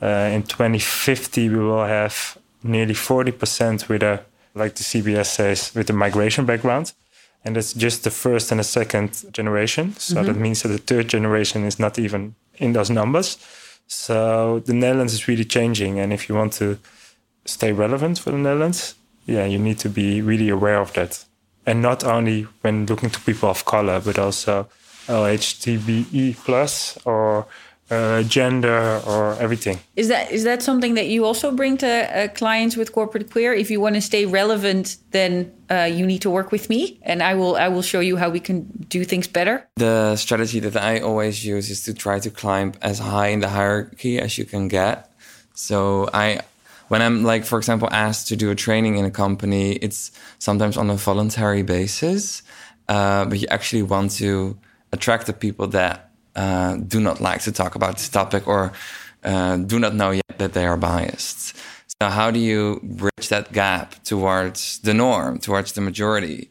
Uh, 0.00 0.30
in 0.32 0.42
2050, 0.42 1.48
we 1.48 1.56
will 1.56 1.84
have 1.84 2.38
nearly 2.62 2.94
40% 2.94 3.88
with 3.88 4.02
a, 4.02 4.24
like 4.54 4.74
the 4.74 4.82
CBS 4.82 5.26
says, 5.26 5.72
with 5.74 5.88
a 5.88 5.94
migration 5.94 6.44
background. 6.44 6.92
And 7.44 7.56
that's 7.56 7.72
just 7.72 8.04
the 8.04 8.10
first 8.10 8.50
and 8.50 8.60
the 8.60 8.64
second 8.64 9.32
generation. 9.32 9.94
So 9.98 10.16
mm-hmm. 10.16 10.26
that 10.26 10.36
means 10.36 10.62
that 10.62 10.68
the 10.68 10.78
third 10.78 11.08
generation 11.08 11.64
is 11.64 11.78
not 11.78 11.98
even 11.98 12.34
in 12.58 12.72
those 12.72 12.90
numbers. 12.90 13.38
So 13.86 14.60
the 14.60 14.72
Netherlands 14.72 15.12
is 15.12 15.28
really 15.28 15.44
changing, 15.44 16.00
and 16.00 16.12
if 16.12 16.28
you 16.28 16.34
want 16.34 16.52
to 16.54 16.78
stay 17.44 17.72
relevant 17.72 18.18
for 18.18 18.30
the 18.32 18.38
Netherlands, 18.38 18.94
yeah, 19.26 19.44
you 19.44 19.58
need 19.58 19.78
to 19.80 19.88
be 19.88 20.22
really 20.22 20.48
aware 20.48 20.80
of 20.80 20.92
that, 20.94 21.24
and 21.64 21.82
not 21.82 22.04
only 22.04 22.46
when 22.62 22.86
looking 22.86 23.10
to 23.10 23.20
people 23.20 23.48
of 23.48 23.64
color, 23.64 24.00
but 24.00 24.18
also 24.18 24.68
LHTBE 25.06 26.36
plus 26.44 26.98
or 27.04 27.46
uh, 27.90 28.22
gender 28.24 29.00
or 29.06 29.34
everything. 29.38 29.78
Is 29.94 30.08
that 30.08 30.30
is 30.30 30.44
that 30.44 30.62
something 30.62 30.94
that 30.94 31.06
you 31.06 31.24
also 31.24 31.50
bring 31.50 31.76
to 31.78 31.86
uh, 31.86 32.28
clients 32.28 32.76
with 32.76 32.92
corporate 32.92 33.30
queer? 33.30 33.52
If 33.52 33.70
you 33.70 33.80
want 33.80 33.94
to 33.94 34.00
stay 34.00 34.26
relevant, 34.26 34.96
then 35.10 35.52
uh, 35.70 35.88
you 35.92 36.06
need 36.06 36.22
to 36.22 36.30
work 36.30 36.50
with 36.50 36.68
me, 36.68 36.98
and 37.02 37.22
I 37.22 37.34
will 37.34 37.56
I 37.56 37.68
will 37.68 37.82
show 37.82 38.00
you 38.00 38.16
how 38.16 38.30
we 38.30 38.40
can 38.40 38.66
do 38.88 39.04
things 39.04 39.28
better. 39.28 39.68
The 39.76 40.16
strategy 40.16 40.60
that 40.60 40.76
I 40.76 41.00
always 41.00 41.44
use 41.44 41.70
is 41.70 41.84
to 41.84 41.94
try 41.94 42.18
to 42.20 42.30
climb 42.30 42.72
as 42.82 42.98
high 42.98 43.28
in 43.28 43.40
the 43.40 43.48
hierarchy 43.48 44.18
as 44.18 44.38
you 44.38 44.44
can 44.44 44.68
get. 44.68 45.10
So 45.54 46.08
I. 46.12 46.40
When 46.88 47.02
I'm 47.02 47.24
like, 47.24 47.44
for 47.44 47.58
example, 47.58 47.88
asked 47.90 48.28
to 48.28 48.36
do 48.36 48.52
a 48.52 48.54
training 48.54 48.96
in 48.96 49.04
a 49.04 49.10
company, 49.10 49.72
it's 49.72 50.12
sometimes 50.38 50.76
on 50.76 50.88
a 50.88 50.94
voluntary 50.94 51.62
basis, 51.62 52.44
uh, 52.88 53.24
but 53.24 53.40
you 53.40 53.48
actually 53.50 53.82
want 53.82 54.12
to 54.22 54.56
attract 54.92 55.26
the 55.26 55.32
people 55.32 55.66
that 55.66 56.05
uh, 56.36 56.76
do 56.76 57.00
not 57.00 57.20
like 57.20 57.40
to 57.42 57.52
talk 57.52 57.74
about 57.74 57.96
this 57.96 58.08
topic 58.08 58.46
or 58.46 58.72
uh, 59.24 59.56
do 59.56 59.78
not 59.80 59.94
know 59.94 60.10
yet 60.10 60.38
that 60.38 60.52
they 60.52 60.66
are 60.66 60.76
biased. 60.76 61.56
So, 62.00 62.08
how 62.08 62.30
do 62.30 62.38
you 62.38 62.80
bridge 62.82 63.28
that 63.30 63.52
gap 63.52 64.04
towards 64.04 64.78
the 64.80 64.92
norm, 64.92 65.38
towards 65.38 65.72
the 65.72 65.80
majority? 65.80 66.50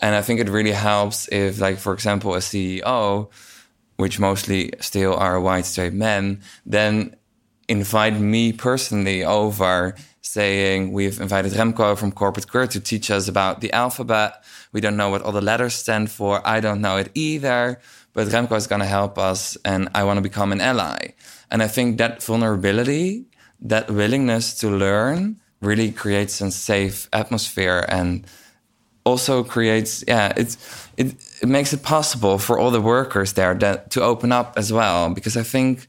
And 0.00 0.14
I 0.14 0.22
think 0.22 0.40
it 0.40 0.48
really 0.48 0.72
helps 0.72 1.28
if, 1.32 1.60
like, 1.60 1.78
for 1.78 1.92
example, 1.92 2.34
a 2.34 2.38
CEO, 2.38 3.30
which 3.96 4.20
mostly 4.20 4.70
still 4.80 5.14
are 5.16 5.40
white 5.40 5.66
straight 5.66 5.94
men, 5.94 6.40
then 6.64 7.16
invite 7.68 8.20
me 8.20 8.52
personally 8.52 9.24
over 9.24 9.96
saying, 10.20 10.92
We've 10.92 11.20
invited 11.20 11.52
Remco 11.52 11.96
from 11.98 12.12
Corporate 12.12 12.48
Queer 12.48 12.66
to 12.68 12.80
teach 12.80 13.10
us 13.10 13.26
about 13.26 13.60
the 13.60 13.72
alphabet. 13.72 14.44
We 14.72 14.80
don't 14.80 14.96
know 14.96 15.08
what 15.08 15.22
all 15.22 15.32
the 15.32 15.40
letters 15.40 15.74
stand 15.74 16.10
for. 16.10 16.46
I 16.46 16.60
don't 16.60 16.80
know 16.80 16.96
it 16.96 17.10
either 17.14 17.80
but 18.16 18.28
Remco 18.28 18.56
is 18.56 18.66
going 18.66 18.80
to 18.80 18.86
help 18.86 19.18
us 19.18 19.58
and 19.62 19.90
I 19.94 20.02
want 20.04 20.16
to 20.16 20.22
become 20.22 20.50
an 20.50 20.60
ally. 20.62 21.12
And 21.50 21.62
I 21.62 21.68
think 21.68 21.98
that 21.98 22.22
vulnerability, 22.22 23.26
that 23.60 23.90
willingness 23.90 24.54
to 24.60 24.70
learn 24.70 25.38
really 25.60 25.92
creates 25.92 26.40
a 26.40 26.50
safe 26.50 27.10
atmosphere 27.12 27.84
and 27.90 28.26
also 29.04 29.44
creates, 29.44 30.02
yeah, 30.08 30.32
it's, 30.34 30.56
it, 30.96 31.14
it 31.42 31.48
makes 31.48 31.74
it 31.74 31.82
possible 31.82 32.38
for 32.38 32.58
all 32.58 32.70
the 32.70 32.80
workers 32.80 33.34
there 33.34 33.54
that, 33.54 33.90
to 33.90 34.00
open 34.00 34.32
up 34.32 34.54
as 34.56 34.72
well. 34.72 35.10
Because 35.10 35.36
I 35.36 35.42
think 35.42 35.86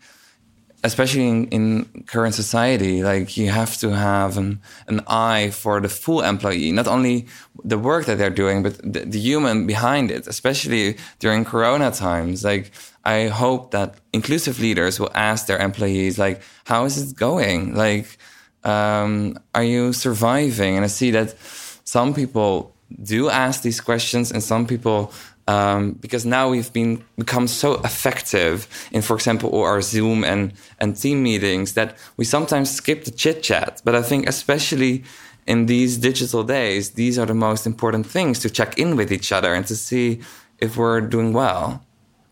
especially 0.83 1.27
in, 1.27 1.47
in 1.47 2.03
current 2.05 2.35
society, 2.35 3.03
like 3.03 3.35
you 3.35 3.49
have 3.49 3.77
to 3.77 3.89
have 3.95 4.37
an, 4.37 4.59
an 4.87 5.01
eye 5.07 5.49
for 5.49 5.81
the 5.81 5.89
full 5.89 6.21
employee, 6.21 6.71
not 6.71 6.87
only 6.87 7.25
the 7.63 7.77
work 7.77 8.05
that 8.05 8.17
they're 8.17 8.29
doing, 8.29 8.63
but 8.63 8.77
the, 8.83 9.01
the 9.05 9.19
human 9.19 9.65
behind 9.65 10.11
it, 10.11 10.27
especially 10.27 10.97
during 11.19 11.43
Corona 11.43 11.91
times. 11.91 12.43
Like, 12.43 12.71
I 13.03 13.27
hope 13.27 13.71
that 13.71 13.95
inclusive 14.13 14.59
leaders 14.59 14.99
will 14.99 15.11
ask 15.15 15.47
their 15.47 15.57
employees, 15.57 16.19
like, 16.19 16.41
how 16.65 16.85
is 16.85 16.97
it 16.97 17.17
going? 17.17 17.73
Like, 17.73 18.17
um, 18.63 19.39
are 19.55 19.63
you 19.63 19.93
surviving? 19.93 20.75
And 20.75 20.83
I 20.83 20.89
see 20.89 21.11
that 21.11 21.35
some 21.83 22.13
people 22.13 22.75
do 23.01 23.29
ask 23.29 23.61
these 23.63 23.81
questions 23.81 24.31
and 24.31 24.43
some 24.43 24.67
people 24.67 25.11
um, 25.47 25.93
because 25.93 26.25
now 26.25 26.49
we've 26.49 26.71
been 26.73 27.03
become 27.17 27.47
so 27.47 27.75
effective 27.83 28.67
in, 28.91 29.01
for 29.01 29.15
example, 29.15 29.49
our 29.61 29.81
Zoom 29.81 30.23
and 30.23 30.53
and 30.79 30.95
team 30.95 31.23
meetings 31.23 31.73
that 31.73 31.97
we 32.17 32.25
sometimes 32.25 32.69
skip 32.69 33.05
the 33.05 33.11
chit 33.11 33.43
chat. 33.43 33.81
But 33.85 33.95
I 33.95 34.01
think 34.01 34.27
especially 34.27 35.03
in 35.45 35.65
these 35.65 35.97
digital 35.97 36.43
days, 36.43 36.91
these 36.91 37.17
are 37.17 37.25
the 37.25 37.33
most 37.33 37.65
important 37.65 38.05
things 38.05 38.39
to 38.39 38.49
check 38.49 38.77
in 38.77 38.97
with 38.97 39.11
each 39.11 39.31
other 39.31 39.53
and 39.53 39.65
to 39.67 39.75
see 39.75 40.19
if 40.59 40.75
we're 40.75 41.01
doing 41.01 41.33
well 41.33 41.86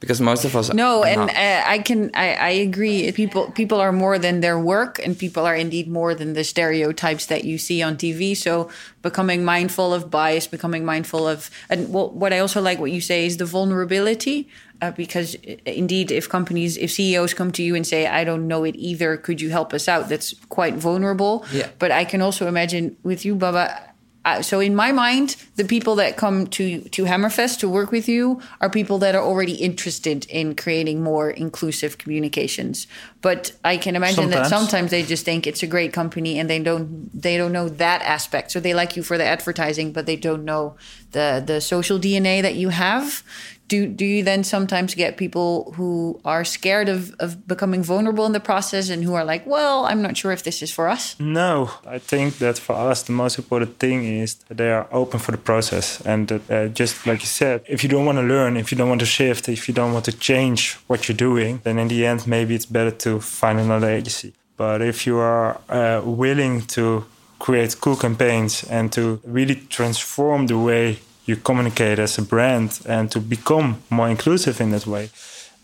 because 0.05 0.21
most 0.21 0.45
of 0.45 0.55
us 0.55 0.71
no 0.73 1.03
and 1.03 1.21
uh, 1.21 1.63
i 1.75 1.79
can 1.79 2.11
I, 2.13 2.33
I 2.33 2.49
agree. 2.67 3.11
People 3.11 3.49
people 3.51 3.79
are 3.81 3.91
more 3.91 4.19
than 4.19 4.41
their 4.41 4.59
work 4.59 4.99
and 5.03 5.17
people 5.17 5.45
are 5.45 5.55
indeed 5.55 5.87
more 5.87 6.13
than 6.13 6.33
the 6.33 6.43
stereotypes 6.43 7.25
that 7.25 7.43
you 7.43 7.57
see 7.57 7.81
on 7.81 7.97
tv 7.97 8.37
so 8.37 8.69
becoming 9.01 9.43
mindful 9.43 9.93
of 9.93 10.11
bias 10.11 10.45
becoming 10.47 10.85
mindful 10.85 11.27
of 11.27 11.49
and 11.71 11.89
what, 11.91 12.13
what 12.13 12.31
i 12.33 12.39
also 12.39 12.61
like 12.61 12.77
what 12.79 12.91
you 12.91 13.01
say 13.01 13.25
is 13.25 13.37
the 13.37 13.45
vulnerability 13.45 14.47
uh, 14.81 14.91
because 14.91 15.35
uh, 15.35 15.55
indeed 15.65 16.11
if 16.11 16.29
companies 16.29 16.77
if 16.77 16.91
ceos 16.91 17.33
come 17.33 17.51
to 17.51 17.63
you 17.63 17.73
and 17.75 17.87
say 17.87 18.05
i 18.05 18.23
don't 18.23 18.47
know 18.47 18.63
it 18.63 18.75
either. 18.75 19.17
Could 19.17 19.41
you 19.41 19.49
help 19.49 19.73
us 19.73 19.87
out? 19.87 20.09
That's 20.09 20.33
quite 20.49 20.75
vulnerable. 20.75 21.45
Yeah. 21.51 21.69
but 21.79 21.91
i 21.91 22.03
can 22.05 22.21
also 22.21 22.47
imagine 22.47 22.95
with 23.03 23.25
you 23.25 23.33
baba 23.35 23.94
uh, 24.25 24.41
so 24.41 24.59
in 24.59 24.75
my 24.75 24.91
mind, 24.91 25.35
the 25.55 25.63
people 25.63 25.95
that 25.95 26.17
come 26.17 26.47
to 26.47 26.81
to 26.81 27.05
Hammerfest 27.05 27.59
to 27.59 27.69
work 27.69 27.91
with 27.91 28.09
you 28.09 28.41
are 28.59 28.69
people 28.71 28.97
that 28.99 29.13
are 29.13 29.23
already 29.23 29.53
interested 29.53 30.25
in 30.25 30.55
creating 30.55 31.03
more 31.03 31.29
inclusive 31.29 31.99
communications. 31.99 32.87
But 33.21 33.51
I 33.63 33.77
can 33.77 33.95
imagine 33.95 34.15
sometimes. 34.15 34.49
that 34.49 34.57
sometimes 34.57 34.91
they 34.91 35.03
just 35.03 35.25
think 35.25 35.45
it's 35.45 35.61
a 35.61 35.67
great 35.67 35.93
company 35.93 36.39
and 36.39 36.49
they 36.49 36.57
don't 36.57 37.09
they 37.13 37.37
don't 37.37 37.51
know 37.51 37.69
that 37.69 38.01
aspect. 38.01 38.51
So 38.51 38.59
they 38.59 38.73
like 38.73 38.97
you 38.97 39.03
for 39.03 39.17
the 39.17 39.23
advertising, 39.23 39.91
but 39.91 40.07
they 40.07 40.15
don't 40.15 40.43
know 40.43 40.75
the 41.11 41.43
the 41.45 41.61
social 41.61 41.99
DNA 41.99 42.41
that 42.41 42.55
you 42.55 42.69
have 42.69 43.23
do 43.67 43.87
do 43.87 44.05
you 44.05 44.23
then 44.23 44.43
sometimes 44.43 44.95
get 44.95 45.17
people 45.17 45.73
who 45.75 46.19
are 46.23 46.43
scared 46.43 46.89
of, 46.89 47.13
of 47.19 47.47
becoming 47.47 47.83
vulnerable 47.83 48.25
in 48.25 48.31
the 48.31 48.39
process 48.39 48.89
and 48.89 49.03
who 49.03 49.13
are 49.13 49.25
like 49.25 49.45
well 49.45 49.85
i'm 49.85 50.01
not 50.01 50.15
sure 50.17 50.31
if 50.31 50.43
this 50.43 50.61
is 50.61 50.71
for 50.71 50.87
us 50.87 51.15
no. 51.19 51.69
I 51.85 51.99
think 51.99 52.37
that 52.39 52.57
for 52.57 52.75
us 52.75 53.03
the 53.03 53.11
most 53.11 53.37
important 53.37 53.79
thing 53.79 54.03
is 54.03 54.35
that 54.47 54.57
they 54.57 54.71
are 54.71 54.87
open 54.91 55.19
for 55.19 55.31
the 55.31 55.37
process 55.37 56.01
and 56.01 56.27
that, 56.27 56.51
uh, 56.51 56.67
just 56.67 57.07
like 57.07 57.21
you 57.21 57.27
said 57.27 57.61
if 57.67 57.83
you 57.83 57.89
don't 57.89 58.05
want 58.05 58.17
to 58.17 58.23
learn 58.23 58.57
if 58.57 58.71
you 58.71 58.77
don't 58.77 58.89
want 58.89 59.01
to 59.01 59.05
shift 59.05 59.49
if 59.49 59.67
you 59.67 59.73
don't 59.73 59.93
want 59.93 60.05
to 60.05 60.11
change 60.11 60.73
what 60.87 61.07
you're 61.07 61.17
doing 61.17 61.61
then 61.63 61.79
in 61.79 61.87
the 61.87 62.05
end 62.05 62.27
maybe 62.27 62.55
it's 62.55 62.65
better 62.65 62.91
to 62.91 63.19
find 63.19 63.59
another 63.59 63.89
agency. 63.89 64.33
But 64.57 64.81
if 64.81 65.05
you 65.05 65.17
are 65.17 65.59
uh, 65.69 66.01
willing 66.03 66.61
to 66.77 67.05
create 67.39 67.75
cool 67.81 67.95
campaigns 67.95 68.63
and 68.63 68.91
to 68.93 69.19
really 69.25 69.55
transform 69.55 70.47
the 70.47 70.57
way 70.57 70.99
you 71.25 71.35
communicate 71.35 71.99
as 71.99 72.17
a 72.17 72.21
brand 72.21 72.79
and 72.87 73.11
to 73.11 73.19
become 73.19 73.81
more 73.89 74.09
inclusive 74.09 74.61
in 74.61 74.71
that 74.71 74.85
way, 74.85 75.09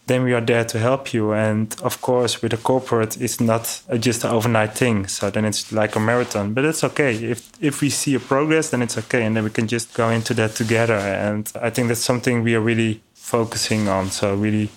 then 0.07 0.23
we 0.23 0.33
are 0.33 0.41
there 0.41 0.65
to 0.65 0.79
help 0.79 1.13
you. 1.13 1.31
And 1.31 1.75
of 1.83 2.01
course, 2.01 2.41
with 2.41 2.53
a 2.53 2.57
corporate, 2.57 3.21
it's 3.21 3.39
not 3.39 3.81
just 3.99 4.23
an 4.23 4.31
overnight 4.31 4.73
thing. 4.73 5.07
So 5.07 5.29
then 5.29 5.45
it's 5.45 5.71
like 5.71 5.95
a 5.95 5.99
marathon, 5.99 6.53
but 6.53 6.65
it's 6.65 6.83
okay. 6.83 7.15
If 7.15 7.51
if 7.61 7.81
we 7.81 7.89
see 7.89 8.15
a 8.15 8.19
progress, 8.19 8.69
then 8.69 8.81
it's 8.81 8.97
okay, 8.97 9.23
and 9.25 9.35
then 9.35 9.43
we 9.43 9.51
can 9.51 9.67
just 9.67 9.93
go 9.93 10.09
into 10.09 10.33
that 10.33 10.55
together. 10.55 10.97
And 10.97 11.51
I 11.61 11.69
think 11.69 11.87
that's 11.87 12.03
something 12.03 12.43
we 12.43 12.55
are 12.55 12.61
really 12.61 13.01
focusing 13.13 13.87
on. 13.87 14.09
So 14.09 14.35
really, 14.35 14.69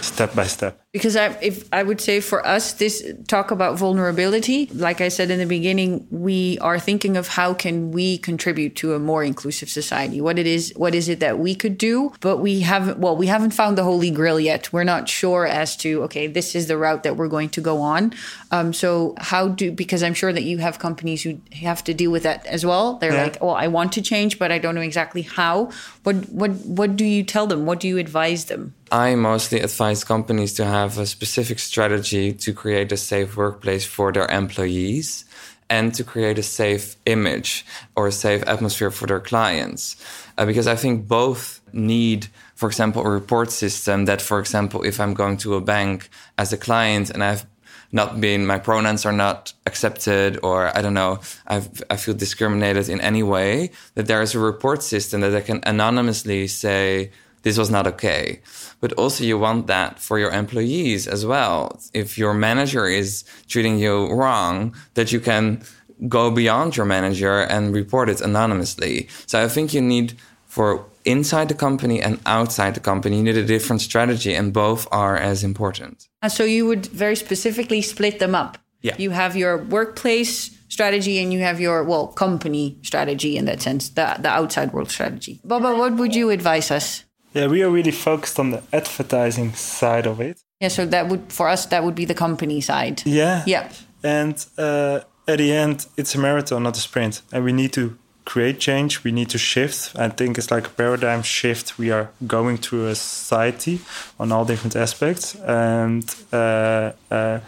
step 0.00 0.34
by 0.34 0.46
step. 0.46 0.81
Because 0.92 1.16
I, 1.16 1.28
if 1.40 1.66
I 1.72 1.82
would 1.82 2.02
say 2.02 2.20
for 2.20 2.46
us, 2.46 2.74
this 2.74 3.02
talk 3.26 3.50
about 3.50 3.78
vulnerability, 3.78 4.66
like 4.74 5.00
I 5.00 5.08
said 5.08 5.30
in 5.30 5.38
the 5.38 5.46
beginning, 5.46 6.06
we 6.10 6.58
are 6.58 6.78
thinking 6.78 7.16
of 7.16 7.28
how 7.28 7.54
can 7.54 7.92
we 7.92 8.18
contribute 8.18 8.76
to 8.76 8.92
a 8.92 8.98
more 8.98 9.24
inclusive 9.24 9.70
society. 9.70 10.20
What 10.20 10.38
it 10.38 10.46
is, 10.46 10.70
what 10.76 10.94
is 10.94 11.08
it 11.08 11.20
that 11.20 11.38
we 11.38 11.54
could 11.54 11.78
do? 11.78 12.12
But 12.20 12.38
we 12.38 12.60
haven't. 12.60 12.98
Well, 12.98 13.16
we 13.16 13.26
haven't 13.26 13.52
found 13.52 13.78
the 13.78 13.84
holy 13.84 14.10
grail 14.10 14.38
yet. 14.38 14.70
We're 14.70 14.84
not 14.84 15.08
sure 15.08 15.46
as 15.46 15.76
to 15.78 16.02
okay, 16.02 16.26
this 16.26 16.54
is 16.54 16.66
the 16.66 16.76
route 16.76 17.04
that 17.04 17.16
we're 17.16 17.28
going 17.28 17.48
to 17.50 17.62
go 17.62 17.80
on. 17.80 18.12
Um, 18.50 18.74
so 18.74 19.14
how 19.16 19.48
do? 19.48 19.72
Because 19.72 20.02
I'm 20.02 20.14
sure 20.14 20.32
that 20.32 20.42
you 20.42 20.58
have 20.58 20.78
companies 20.78 21.22
who 21.22 21.40
have 21.52 21.82
to 21.84 21.94
deal 21.94 22.10
with 22.10 22.24
that 22.24 22.44
as 22.44 22.66
well. 22.66 22.98
They're 22.98 23.14
yeah. 23.14 23.22
like, 23.22 23.42
well, 23.42 23.54
I 23.54 23.68
want 23.68 23.92
to 23.94 24.02
change, 24.02 24.38
but 24.38 24.52
I 24.52 24.58
don't 24.58 24.74
know 24.74 24.82
exactly 24.82 25.22
how. 25.22 25.70
What 26.02 26.28
what 26.28 26.50
what 26.50 26.96
do 26.96 27.06
you 27.06 27.24
tell 27.24 27.46
them? 27.46 27.64
What 27.64 27.80
do 27.80 27.88
you 27.88 27.96
advise 27.96 28.44
them? 28.44 28.74
I 28.92 29.14
mostly 29.14 29.60
advise 29.60 30.04
companies 30.04 30.52
to 30.54 30.66
have 30.66 30.81
a 30.98 31.06
specific 31.06 31.58
strategy 31.58 32.32
to 32.32 32.52
create 32.52 32.92
a 32.92 32.96
safe 32.96 33.36
workplace 33.36 33.84
for 33.84 34.12
their 34.12 34.26
employees 34.26 35.24
and 35.68 35.94
to 35.94 36.04
create 36.04 36.38
a 36.38 36.42
safe 36.42 36.96
image 37.06 37.64
or 37.96 38.06
a 38.06 38.12
safe 38.12 38.42
atmosphere 38.46 38.90
for 38.90 39.06
their 39.06 39.20
clients. 39.20 39.96
Uh, 40.36 40.44
because 40.44 40.66
I 40.66 40.76
think 40.76 41.08
both 41.08 41.60
need, 41.72 42.26
for 42.54 42.68
example, 42.68 43.00
a 43.06 43.10
report 43.10 43.50
system 43.50 44.04
that, 44.04 44.20
for 44.20 44.38
example, 44.38 44.82
if 44.82 45.00
I'm 45.00 45.14
going 45.14 45.38
to 45.38 45.54
a 45.54 45.60
bank 45.60 46.10
as 46.36 46.52
a 46.52 46.58
client 46.58 47.10
and 47.10 47.24
I've 47.24 47.46
not 47.90 48.20
been, 48.20 48.46
my 48.46 48.58
pronouns 48.58 49.06
are 49.06 49.12
not 49.12 49.52
accepted, 49.66 50.38
or 50.42 50.76
I 50.76 50.82
don't 50.82 50.94
know, 50.94 51.20
I've, 51.46 51.82
I 51.90 51.96
feel 51.96 52.14
discriminated 52.14 52.88
in 52.88 53.00
any 53.00 53.22
way, 53.22 53.70
that 53.94 54.06
there 54.06 54.22
is 54.22 54.34
a 54.34 54.38
report 54.38 54.82
system 54.82 55.20
that 55.20 55.34
I 55.34 55.42
can 55.42 55.60
anonymously 55.64 56.48
say, 56.48 57.10
this 57.42 57.58
was 57.58 57.70
not 57.70 57.86
okay. 57.86 58.40
But 58.82 58.92
also 58.94 59.24
you 59.24 59.38
want 59.38 59.68
that 59.68 59.98
for 60.06 60.18
your 60.18 60.32
employees 60.42 61.06
as 61.06 61.24
well. 61.24 61.80
If 61.94 62.18
your 62.18 62.34
manager 62.34 62.84
is 62.86 63.24
treating 63.48 63.78
you 63.78 63.94
wrong, 64.12 64.74
that 64.94 65.12
you 65.12 65.20
can 65.20 65.62
go 66.08 66.30
beyond 66.30 66.76
your 66.76 66.86
manager 66.96 67.36
and 67.54 67.72
report 67.72 68.08
it 68.08 68.20
anonymously. 68.20 69.08
So 69.26 69.42
I 69.42 69.48
think 69.48 69.72
you 69.72 69.80
need 69.80 70.08
for 70.46 70.84
inside 71.04 71.48
the 71.48 71.54
company 71.54 72.02
and 72.02 72.20
outside 72.26 72.74
the 72.74 72.80
company, 72.80 73.16
you 73.16 73.22
need 73.22 73.36
a 73.36 73.46
different 73.46 73.80
strategy 73.80 74.34
and 74.34 74.52
both 74.52 74.86
are 74.92 75.16
as 75.16 75.42
important. 75.42 76.08
And 76.20 76.30
So 76.30 76.44
you 76.44 76.66
would 76.66 76.86
very 76.86 77.16
specifically 77.16 77.82
split 77.82 78.18
them 78.18 78.34
up. 78.34 78.58
Yeah. 78.82 78.96
You 78.98 79.10
have 79.10 79.36
your 79.36 79.58
workplace 79.58 80.50
strategy 80.72 81.22
and 81.22 81.32
you 81.32 81.40
have 81.40 81.60
your 81.60 81.84
well 81.84 82.06
company 82.06 82.78
strategy 82.82 83.36
in 83.36 83.44
that 83.44 83.60
sense 83.60 83.90
the 83.90 84.16
the 84.24 84.28
outside 84.40 84.72
world 84.72 84.90
strategy 84.90 85.38
baba 85.44 85.76
what 85.76 85.92
would 86.00 86.14
you 86.14 86.30
advise 86.30 86.70
us 86.70 87.04
yeah, 87.34 87.46
we 87.46 87.62
are 87.62 87.70
really 87.70 87.90
focused 87.92 88.38
on 88.38 88.50
the 88.50 88.62
advertising 88.72 89.54
side 89.54 90.06
of 90.06 90.20
it. 90.20 90.42
Yeah, 90.60 90.68
so 90.68 90.86
that 90.86 91.08
would 91.08 91.32
for 91.32 91.48
us 91.48 91.66
that 91.66 91.82
would 91.82 91.94
be 91.94 92.04
the 92.04 92.14
company 92.14 92.60
side. 92.60 93.02
Yeah. 93.04 93.42
Yeah. 93.46 93.72
And 94.04 94.44
uh, 94.58 95.00
at 95.26 95.38
the 95.38 95.52
end, 95.52 95.86
it's 95.96 96.14
a 96.14 96.18
marathon, 96.18 96.62
not 96.62 96.76
a 96.76 96.80
sprint, 96.80 97.22
and 97.32 97.44
we 97.44 97.52
need 97.52 97.72
to 97.72 97.96
create 98.24 98.60
change. 98.60 99.02
We 99.04 99.12
need 99.12 99.30
to 99.30 99.38
shift. 99.38 99.92
I 99.96 100.08
think 100.08 100.38
it's 100.38 100.50
like 100.50 100.66
a 100.66 100.70
paradigm 100.70 101.22
shift. 101.22 101.78
We 101.78 101.90
are 101.90 102.10
going 102.26 102.58
through 102.58 102.88
a 102.88 102.94
society 102.94 103.80
on 104.18 104.32
all 104.32 104.44
different 104.44 104.76
aspects, 104.76 105.34
and 105.36 106.04
uh, 106.32 106.92
uh, 107.10 107.40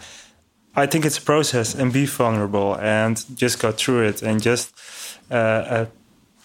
I 0.75 0.85
think 0.87 1.05
it's 1.05 1.17
a 1.17 1.21
process. 1.21 1.75
And 1.75 1.93
be 1.93 2.05
vulnerable 2.05 2.75
and 2.79 3.23
just 3.35 3.59
go 3.59 3.71
through 3.71 4.07
it, 4.07 4.23
and 4.23 4.41
just 4.41 4.73
uh, 5.31 5.35
uh, 5.35 5.85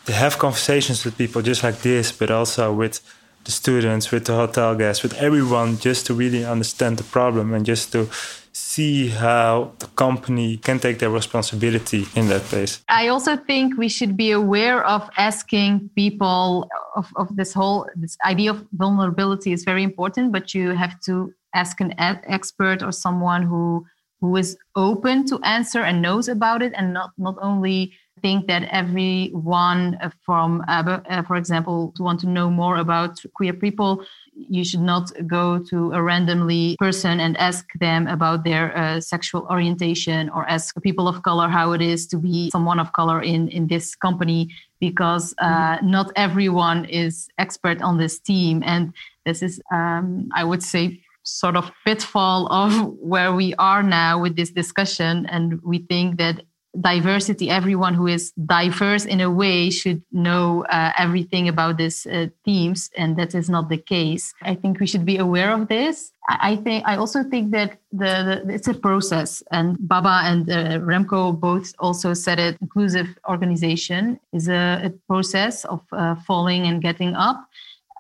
have 0.07 0.38
conversations 0.38 1.05
with 1.05 1.16
people 1.16 1.43
just 1.43 1.62
like 1.62 1.80
this, 1.82 2.12
but 2.12 2.30
also 2.30 2.72
with 2.72 3.01
the 3.45 3.53
students, 3.53 4.11
with 4.11 4.24
the 4.26 4.34
hotel 4.34 4.74
guests, 4.74 5.03
with 5.03 5.14
everyone, 5.14 5.78
just 5.78 6.07
to 6.07 6.14
really 6.14 6.45
understand 6.45 6.99
the 6.99 7.05
problem 7.05 7.55
and 7.55 7.64
just 7.64 7.93
to 7.93 8.09
see 8.53 9.09
how 9.09 9.72
the 9.78 9.86
company 9.88 10.57
can 10.57 10.78
take 10.78 10.99
their 10.99 11.11
responsibility 11.11 12.07
in 12.14 12.28
that 12.28 12.43
place. 12.43 12.82
I 12.88 13.09
also 13.09 13.36
think 13.36 13.76
we 13.78 13.88
should 13.88 14.16
be 14.16 14.30
aware 14.32 14.84
of 14.84 15.09
asking 15.16 15.91
people 15.95 16.68
of, 16.97 17.12
of 17.16 17.34
this 17.36 17.53
whole 17.53 17.88
this 17.95 18.16
idea 18.24 18.51
of 18.51 18.66
vulnerability 18.72 19.53
is 19.53 19.64
very 19.64 19.82
important, 19.82 20.32
but 20.32 20.55
you 20.55 20.70
have 20.70 21.01
to 21.03 21.32
ask 21.55 21.80
an 21.80 21.95
expert 21.99 22.82
or 22.82 22.93
someone 22.93 23.43
who 23.43 23.86
who 24.20 24.36
is 24.36 24.57
open 24.76 25.26
to 25.26 25.38
answer 25.43 25.80
and 25.80 26.03
knows 26.03 26.28
about 26.28 26.62
it 26.62 26.72
and 26.76 26.93
not 26.93 27.11
not 27.18 27.36
only 27.41 27.93
think 28.22 28.46
that 28.48 28.64
everyone 28.70 29.98
from, 30.24 30.62
uh, 30.68 31.00
uh, 31.08 31.22
for 31.22 31.36
example, 31.36 31.92
to 31.96 32.02
want 32.02 32.20
to 32.20 32.28
know 32.28 32.50
more 32.50 32.76
about 32.76 33.20
queer 33.34 33.52
people, 33.52 34.04
you 34.34 34.64
should 34.64 34.80
not 34.80 35.11
go 35.26 35.58
to 35.58 35.92
a 35.92 36.02
randomly 36.02 36.76
person 36.78 37.20
and 37.20 37.36
ask 37.38 37.66
them 37.78 38.06
about 38.06 38.44
their 38.44 38.76
uh, 38.76 39.00
sexual 39.00 39.46
orientation 39.50 40.28
or 40.30 40.48
ask 40.48 40.74
people 40.82 41.08
of 41.08 41.22
color 41.22 41.48
how 41.48 41.72
it 41.72 41.82
is 41.82 42.06
to 42.08 42.16
be 42.16 42.50
someone 42.50 42.78
of 42.78 42.92
color 42.92 43.20
in, 43.22 43.48
in 43.48 43.66
this 43.66 43.94
company 43.94 44.48
because 44.80 45.34
uh, 45.38 45.76
mm-hmm. 45.76 45.90
not 45.90 46.11
everyone 46.16 46.84
is 46.86 47.28
expert 47.38 47.82
on 47.82 47.98
this 47.98 48.18
team. 48.18 48.62
And 48.64 48.92
this 49.26 49.42
is, 49.42 49.61
um, 49.72 50.28
I 50.34 50.44
would 50.44 50.62
say, 50.62 51.00
sort 51.22 51.56
of 51.56 51.70
pitfall 51.84 52.50
of 52.50 52.94
where 52.98 53.34
we 53.34 53.54
are 53.56 53.82
now 53.82 54.20
with 54.20 54.36
this 54.36 54.50
discussion. 54.50 55.26
And 55.26 55.61
we 55.62 55.80
think 55.80 56.18
that 56.18 56.42
diversity. 56.79 57.51
Everyone 57.51 57.95
who 57.95 58.07
is 58.07 58.33
diverse 58.33 59.05
in 59.05 59.21
a 59.21 59.31
way 59.31 59.71
should 59.71 60.03
know 60.12 60.64
uh, 60.66 60.93
everything 60.97 61.49
about 61.49 61.79
these 61.79 62.07
uh, 62.07 62.27
themes 62.45 62.91
and 62.97 63.16
that 63.16 63.35
is 63.35 63.51
not 63.51 63.68
the 63.68 63.79
case. 63.79 64.33
I 64.43 64.55
think 64.55 64.79
we 64.79 64.87
should 64.87 65.05
be 65.05 65.16
aware 65.16 65.53
of 65.53 65.68
this. 65.68 66.12
I, 66.29 66.57
think 66.57 66.85
i 66.87 66.97
also 66.97 67.25
think 67.25 67.51
that 67.51 67.79
the, 67.91 68.43
the 68.45 68.55
it's 68.55 68.68
a 68.68 68.75
process 68.75 69.43
and 69.51 69.77
baba 69.81 70.21
and 70.25 70.49
uh, 70.49 70.79
remco 70.79 71.39
both 71.39 71.75
also 71.81 72.14
said 72.14 72.39
it. 72.39 72.57
Inclusive 72.61 73.09
organization 73.29 74.21
is 74.33 74.49
a, 74.49 74.83
a 74.85 74.91
process 75.09 75.64
of 75.64 75.81
uh, 75.91 76.14
falling 76.27 76.66
and 76.68 76.81
getting 76.81 77.14
up 77.16 77.49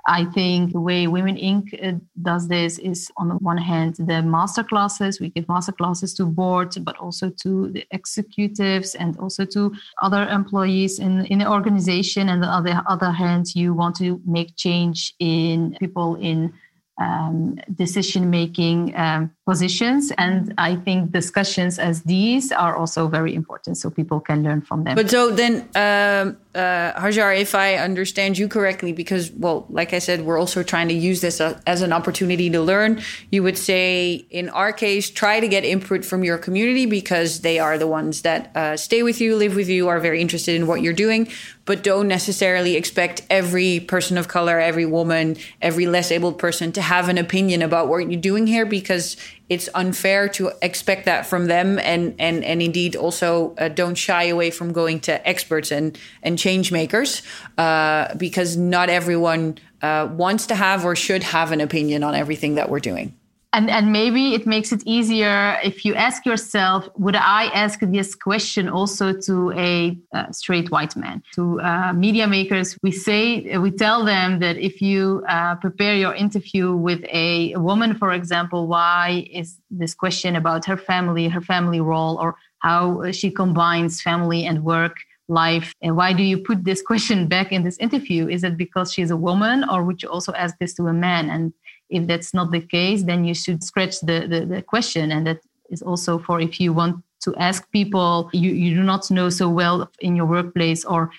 I 0.06 0.24
think 0.24 0.72
the 0.72 0.80
way 0.80 1.06
Women 1.06 1.36
Inc. 1.36 1.64
Uh, 1.82 1.98
does 2.22 2.48
this 2.48 2.78
is 2.78 3.10
on 3.16 3.28
the 3.28 3.34
one 3.36 3.58
hand 3.58 3.96
the 3.96 4.22
master 4.22 4.64
classes. 4.64 5.20
We 5.20 5.30
give 5.30 5.48
master 5.48 5.72
classes 5.72 6.14
to 6.14 6.24
boards, 6.24 6.78
but 6.78 6.96
also 6.98 7.30
to 7.42 7.70
the 7.70 7.86
executives 7.90 8.94
and 8.94 9.16
also 9.18 9.44
to 9.46 9.74
other 10.02 10.28
employees 10.28 10.98
in, 10.98 11.26
in 11.26 11.38
the 11.40 11.50
organization. 11.50 12.28
And 12.28 12.44
on 12.44 12.64
the 12.64 12.82
other 12.86 13.10
hand, 13.10 13.54
you 13.54 13.74
want 13.74 13.96
to 13.96 14.20
make 14.26 14.56
change 14.56 15.14
in 15.18 15.76
people 15.80 16.16
in 16.16 16.52
um, 17.00 17.58
decision 17.74 18.30
making 18.30 18.94
um, 18.96 19.30
positions. 19.50 20.12
And 20.16 20.54
I 20.58 20.76
think 20.76 21.10
discussions 21.10 21.80
as 21.80 21.96
these 22.04 22.52
are 22.52 22.76
also 22.76 23.08
very 23.08 23.34
important 23.34 23.76
so 23.76 23.90
people 23.90 24.20
can 24.20 24.44
learn 24.44 24.60
from 24.68 24.84
them. 24.84 24.94
But 24.94 25.10
so 25.10 25.22
then, 25.42 25.54
um, 25.74 26.36
uh, 26.54 27.02
Hajar, 27.02 27.30
if 27.46 27.52
I 27.54 27.74
understand 27.88 28.38
you 28.38 28.46
correctly, 28.46 28.92
because, 28.92 29.24
well, 29.32 29.66
like 29.68 29.92
I 29.92 29.98
said, 29.98 30.18
we're 30.26 30.38
also 30.38 30.62
trying 30.62 30.88
to 30.94 30.94
use 30.94 31.20
this 31.20 31.40
uh, 31.40 31.58
as 31.66 31.82
an 31.82 31.92
opportunity 31.92 32.48
to 32.50 32.60
learn, 32.72 33.02
you 33.34 33.42
would 33.42 33.58
say, 33.58 34.24
in 34.30 34.48
our 34.50 34.72
case, 34.72 35.10
try 35.10 35.40
to 35.40 35.48
get 35.48 35.64
input 35.64 36.04
from 36.04 36.22
your 36.22 36.38
community 36.38 36.86
because 36.86 37.40
they 37.40 37.58
are 37.58 37.76
the 37.76 37.88
ones 37.88 38.22
that 38.22 38.56
uh, 38.56 38.76
stay 38.76 39.02
with 39.02 39.20
you, 39.20 39.34
live 39.34 39.56
with 39.56 39.68
you, 39.68 39.88
are 39.88 39.98
very 39.98 40.20
interested 40.20 40.54
in 40.54 40.68
what 40.68 40.80
you're 40.82 41.00
doing 41.06 41.28
but 41.70 41.84
don't 41.84 42.08
necessarily 42.08 42.74
expect 42.74 43.22
every 43.30 43.78
person 43.78 44.18
of 44.18 44.26
color, 44.26 44.58
every 44.58 44.86
woman, 44.86 45.36
every 45.62 45.86
less 45.86 46.10
able 46.10 46.32
person 46.32 46.72
to 46.72 46.82
have 46.82 47.08
an 47.08 47.16
opinion 47.16 47.62
about 47.62 47.86
what 47.86 48.10
you're 48.10 48.20
doing 48.20 48.44
here 48.44 48.66
because 48.66 49.16
it's 49.50 49.68
unfair 49.74 50.28
to 50.28 50.52
expect 50.62 51.04
that 51.04 51.26
from 51.26 51.46
them 51.46 51.78
and 51.80 52.14
and 52.18 52.42
and 52.44 52.62
indeed 52.62 52.96
also 52.96 53.54
uh, 53.58 53.68
don't 53.68 53.96
shy 53.96 54.24
away 54.24 54.50
from 54.50 54.72
going 54.72 55.00
to 55.00 55.28
experts 55.28 55.70
and 55.70 55.98
and 56.22 56.38
change 56.38 56.72
makers 56.72 57.22
uh, 57.58 58.14
because 58.14 58.56
not 58.56 58.88
everyone 58.88 59.58
uh, 59.82 60.08
wants 60.12 60.46
to 60.46 60.54
have 60.54 60.84
or 60.84 60.96
should 60.96 61.22
have 61.22 61.52
an 61.52 61.60
opinion 61.60 62.02
on 62.04 62.14
everything 62.14 62.54
that 62.54 62.70
we're 62.70 62.80
doing 62.80 63.14
and 63.52 63.68
and 63.70 63.92
maybe 63.92 64.34
it 64.34 64.46
makes 64.46 64.72
it 64.72 64.82
easier 64.86 65.58
if 65.64 65.84
you 65.84 65.94
ask 65.94 66.24
yourself 66.24 66.88
would 66.96 67.16
i 67.16 67.46
ask 67.46 67.80
this 67.80 68.14
question 68.14 68.68
also 68.68 69.12
to 69.12 69.52
a 69.52 69.98
uh, 70.14 70.30
straight 70.30 70.70
white 70.70 70.94
man? 70.96 71.22
To 71.34 71.60
uh, 71.60 71.92
media 71.92 72.26
makers 72.26 72.76
we 72.82 72.92
say 72.92 73.56
we 73.58 73.70
tell 73.70 74.04
them 74.04 74.38
that 74.40 74.56
if 74.56 74.80
you 74.80 75.24
uh, 75.28 75.56
prepare 75.56 75.94
your 75.94 76.14
interview 76.14 76.74
with 76.74 77.02
a, 77.04 77.52
a 77.52 77.60
woman 77.60 77.94
for 77.94 78.12
example 78.12 78.66
why 78.66 79.26
is 79.32 79.58
this 79.70 79.94
question 79.94 80.36
about 80.36 80.64
her 80.64 80.76
family 80.76 81.28
her 81.28 81.40
family 81.40 81.80
role 81.80 82.16
or 82.18 82.36
how 82.60 83.10
she 83.10 83.30
combines 83.30 84.02
family 84.02 84.44
and 84.44 84.62
work 84.64 84.96
life? 85.30 85.72
And 85.80 85.96
why 85.96 86.12
do 86.12 86.22
you 86.22 86.38
put 86.38 86.64
this 86.64 86.82
question 86.82 87.28
back 87.28 87.52
in 87.52 87.62
this 87.62 87.78
interview? 87.78 88.28
Is 88.28 88.44
it 88.44 88.56
because 88.56 88.92
she's 88.92 89.10
a 89.10 89.16
woman 89.16 89.64
or 89.70 89.84
would 89.84 90.02
you 90.02 90.10
also 90.10 90.32
ask 90.34 90.58
this 90.58 90.74
to 90.74 90.86
a 90.88 90.92
man? 90.92 91.30
And 91.30 91.54
if 91.90 92.06
that's 92.06 92.32
not 92.32 92.50
the 92.50 92.60
case, 92.60 93.02
then 93.02 93.24
you 93.24 93.34
should 93.34 93.62
scratch 93.62 94.00
the, 94.00 94.26
the, 94.26 94.46
the 94.46 94.62
question. 94.62 95.12
And 95.12 95.26
that 95.26 95.40
is 95.70 95.82
also 95.82 96.18
for 96.18 96.40
if 96.40 96.60
you 96.60 96.72
want 96.72 97.02
to 97.22 97.34
ask 97.36 97.70
people 97.70 98.30
you, 98.32 98.50
you 98.50 98.74
do 98.74 98.82
not 98.82 99.10
know 99.10 99.28
so 99.28 99.48
well 99.48 99.90
in 100.00 100.16
your 100.16 100.26
workplace 100.26 100.84
or 100.84 101.10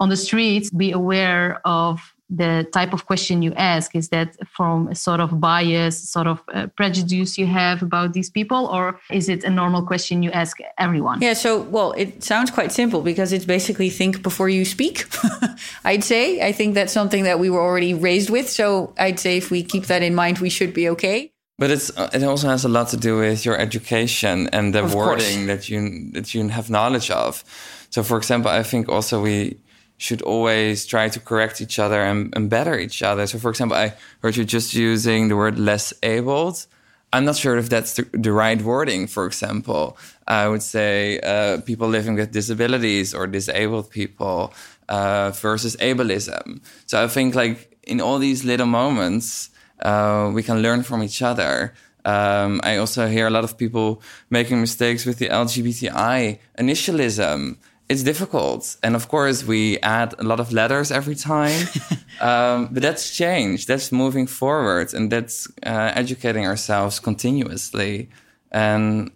on 0.00 0.08
the 0.08 0.16
streets, 0.16 0.70
be 0.70 0.92
aware 0.92 1.60
of 1.64 2.00
the 2.30 2.66
type 2.72 2.92
of 2.92 3.06
question 3.06 3.40
you 3.40 3.52
ask 3.54 3.96
is 3.96 4.10
that 4.10 4.36
from 4.46 4.88
a 4.88 4.94
sort 4.94 5.20
of 5.20 5.40
bias 5.40 5.98
sort 6.10 6.26
of 6.26 6.42
uh, 6.52 6.66
prejudice 6.76 7.38
you 7.38 7.46
have 7.46 7.82
about 7.82 8.12
these 8.12 8.28
people 8.28 8.66
or 8.66 9.00
is 9.10 9.28
it 9.28 9.44
a 9.44 9.50
normal 9.50 9.82
question 9.82 10.22
you 10.22 10.30
ask 10.32 10.58
everyone 10.76 11.20
yeah 11.22 11.32
so 11.32 11.62
well 11.62 11.92
it 11.92 12.22
sounds 12.22 12.50
quite 12.50 12.70
simple 12.70 13.00
because 13.00 13.32
it's 13.32 13.46
basically 13.46 13.88
think 13.88 14.22
before 14.22 14.48
you 14.48 14.64
speak 14.64 15.06
i'd 15.84 16.04
say 16.04 16.46
i 16.46 16.52
think 16.52 16.74
that's 16.74 16.92
something 16.92 17.24
that 17.24 17.38
we 17.38 17.48
were 17.48 17.62
already 17.62 17.94
raised 17.94 18.28
with 18.28 18.48
so 18.48 18.92
i'd 18.98 19.18
say 19.18 19.38
if 19.38 19.50
we 19.50 19.62
keep 19.62 19.86
that 19.86 20.02
in 20.02 20.14
mind 20.14 20.38
we 20.38 20.50
should 20.50 20.74
be 20.74 20.88
okay 20.88 21.32
but 21.58 21.70
it's 21.70 21.96
uh, 21.98 22.08
it 22.12 22.22
also 22.22 22.48
has 22.48 22.64
a 22.64 22.68
lot 22.68 22.88
to 22.88 22.96
do 22.96 23.18
with 23.18 23.44
your 23.44 23.58
education 23.58 24.48
and 24.52 24.72
the 24.74 24.84
of 24.84 24.94
wording 24.94 25.46
course. 25.46 25.64
that 25.64 25.68
you 25.68 26.10
that 26.12 26.32
you 26.32 26.48
have 26.48 26.70
knowledge 26.70 27.10
of. 27.10 27.42
So, 27.90 28.04
for 28.04 28.16
example, 28.16 28.50
I 28.50 28.62
think 28.62 28.88
also 28.88 29.20
we 29.20 29.56
should 29.98 30.22
always 30.22 30.86
try 30.86 31.08
to 31.08 31.20
correct 31.20 31.60
each 31.60 31.78
other 31.78 32.00
and, 32.02 32.32
and 32.34 32.48
better 32.48 32.78
each 32.78 33.02
other. 33.02 33.26
So, 33.26 33.38
for 33.38 33.50
example, 33.50 33.76
I 33.76 33.94
heard 34.22 34.36
you 34.36 34.44
just 34.44 34.72
using 34.72 35.28
the 35.28 35.36
word 35.36 35.58
less 35.58 35.92
abled. 36.02 36.66
I'm 37.12 37.24
not 37.24 37.36
sure 37.36 37.56
if 37.56 37.68
that's 37.68 37.94
the, 37.94 38.04
the 38.12 38.32
right 38.32 38.60
wording. 38.62 39.08
For 39.08 39.26
example, 39.26 39.98
I 40.26 40.46
would 40.46 40.62
say 40.62 41.18
uh, 41.20 41.60
people 41.62 41.88
living 41.88 42.14
with 42.14 42.32
disabilities 42.32 43.12
or 43.12 43.26
disabled 43.26 43.90
people 43.90 44.52
uh, 44.88 45.32
versus 45.32 45.76
ableism. 45.76 46.60
So 46.86 47.02
I 47.02 47.08
think 47.08 47.34
like 47.34 47.76
in 47.82 48.00
all 48.00 48.18
these 48.18 48.44
little 48.44 48.66
moments, 48.66 49.50
uh, 49.80 50.30
we 50.32 50.42
can 50.42 50.62
learn 50.62 50.82
from 50.82 51.02
each 51.02 51.22
other. 51.22 51.74
Um, 52.04 52.60
I 52.62 52.76
also 52.76 53.08
hear 53.08 53.26
a 53.26 53.30
lot 53.30 53.44
of 53.44 53.58
people 53.58 54.00
making 54.30 54.60
mistakes 54.60 55.04
with 55.04 55.18
the 55.18 55.28
LGBTI 55.28 56.38
initialism 56.58 57.56
it's 57.88 58.02
difficult. 58.02 58.76
And 58.82 58.94
of 58.94 59.08
course, 59.08 59.44
we 59.44 59.78
add 59.78 60.14
a 60.18 60.22
lot 60.22 60.40
of 60.40 60.52
letters 60.52 60.90
every 60.90 61.14
time. 61.14 61.66
um, 62.20 62.68
but 62.70 62.82
that's 62.82 63.16
change. 63.16 63.66
That's 63.66 63.90
moving 63.90 64.26
forward. 64.26 64.92
And 64.92 65.10
that's 65.10 65.48
uh, 65.64 65.92
educating 65.94 66.46
ourselves 66.46 67.00
continuously. 67.00 68.10
And 68.52 69.10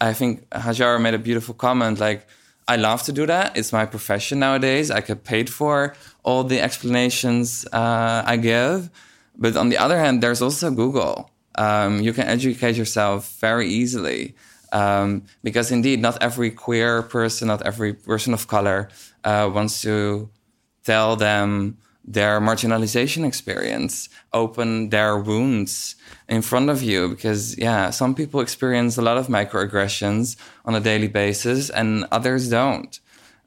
I 0.00 0.12
think 0.12 0.48
Hajar 0.50 1.00
made 1.00 1.14
a 1.14 1.18
beautiful 1.18 1.54
comment 1.54 1.98
like, 1.98 2.26
I 2.68 2.76
love 2.76 3.02
to 3.04 3.12
do 3.12 3.26
that. 3.26 3.56
It's 3.56 3.72
my 3.72 3.86
profession 3.86 4.38
nowadays. 4.38 4.90
I 4.90 5.00
get 5.00 5.24
paid 5.24 5.50
for 5.50 5.94
all 6.22 6.44
the 6.44 6.60
explanations 6.60 7.66
uh, 7.72 8.22
I 8.24 8.36
give. 8.36 8.88
But 9.36 9.56
on 9.56 9.68
the 9.68 9.78
other 9.78 9.98
hand, 9.98 10.22
there's 10.22 10.40
also 10.40 10.70
Google. 10.70 11.30
Um, 11.56 12.00
you 12.00 12.12
can 12.12 12.28
educate 12.28 12.76
yourself 12.76 13.36
very 13.40 13.68
easily. 13.68 14.36
Um, 14.72 15.24
because 15.42 15.70
indeed, 15.70 16.00
not 16.00 16.22
every 16.22 16.50
queer 16.50 17.02
person, 17.02 17.48
not 17.48 17.62
every 17.62 17.92
person 17.92 18.32
of 18.32 18.48
color 18.48 18.88
uh, 19.22 19.50
wants 19.52 19.82
to 19.82 20.30
tell 20.82 21.14
them 21.14 21.76
their 22.04 22.40
marginalization 22.40 23.24
experience, 23.24 24.08
open 24.32 24.88
their 24.88 25.16
wounds 25.16 25.94
in 26.28 26.42
front 26.42 26.70
of 26.70 26.82
you. 26.82 27.08
Because, 27.08 27.56
yeah, 27.58 27.90
some 27.90 28.14
people 28.14 28.40
experience 28.40 28.96
a 28.96 29.02
lot 29.02 29.18
of 29.18 29.28
microaggressions 29.28 30.36
on 30.64 30.74
a 30.74 30.80
daily 30.80 31.08
basis 31.08 31.70
and 31.70 32.06
others 32.10 32.48
don't. 32.48 32.98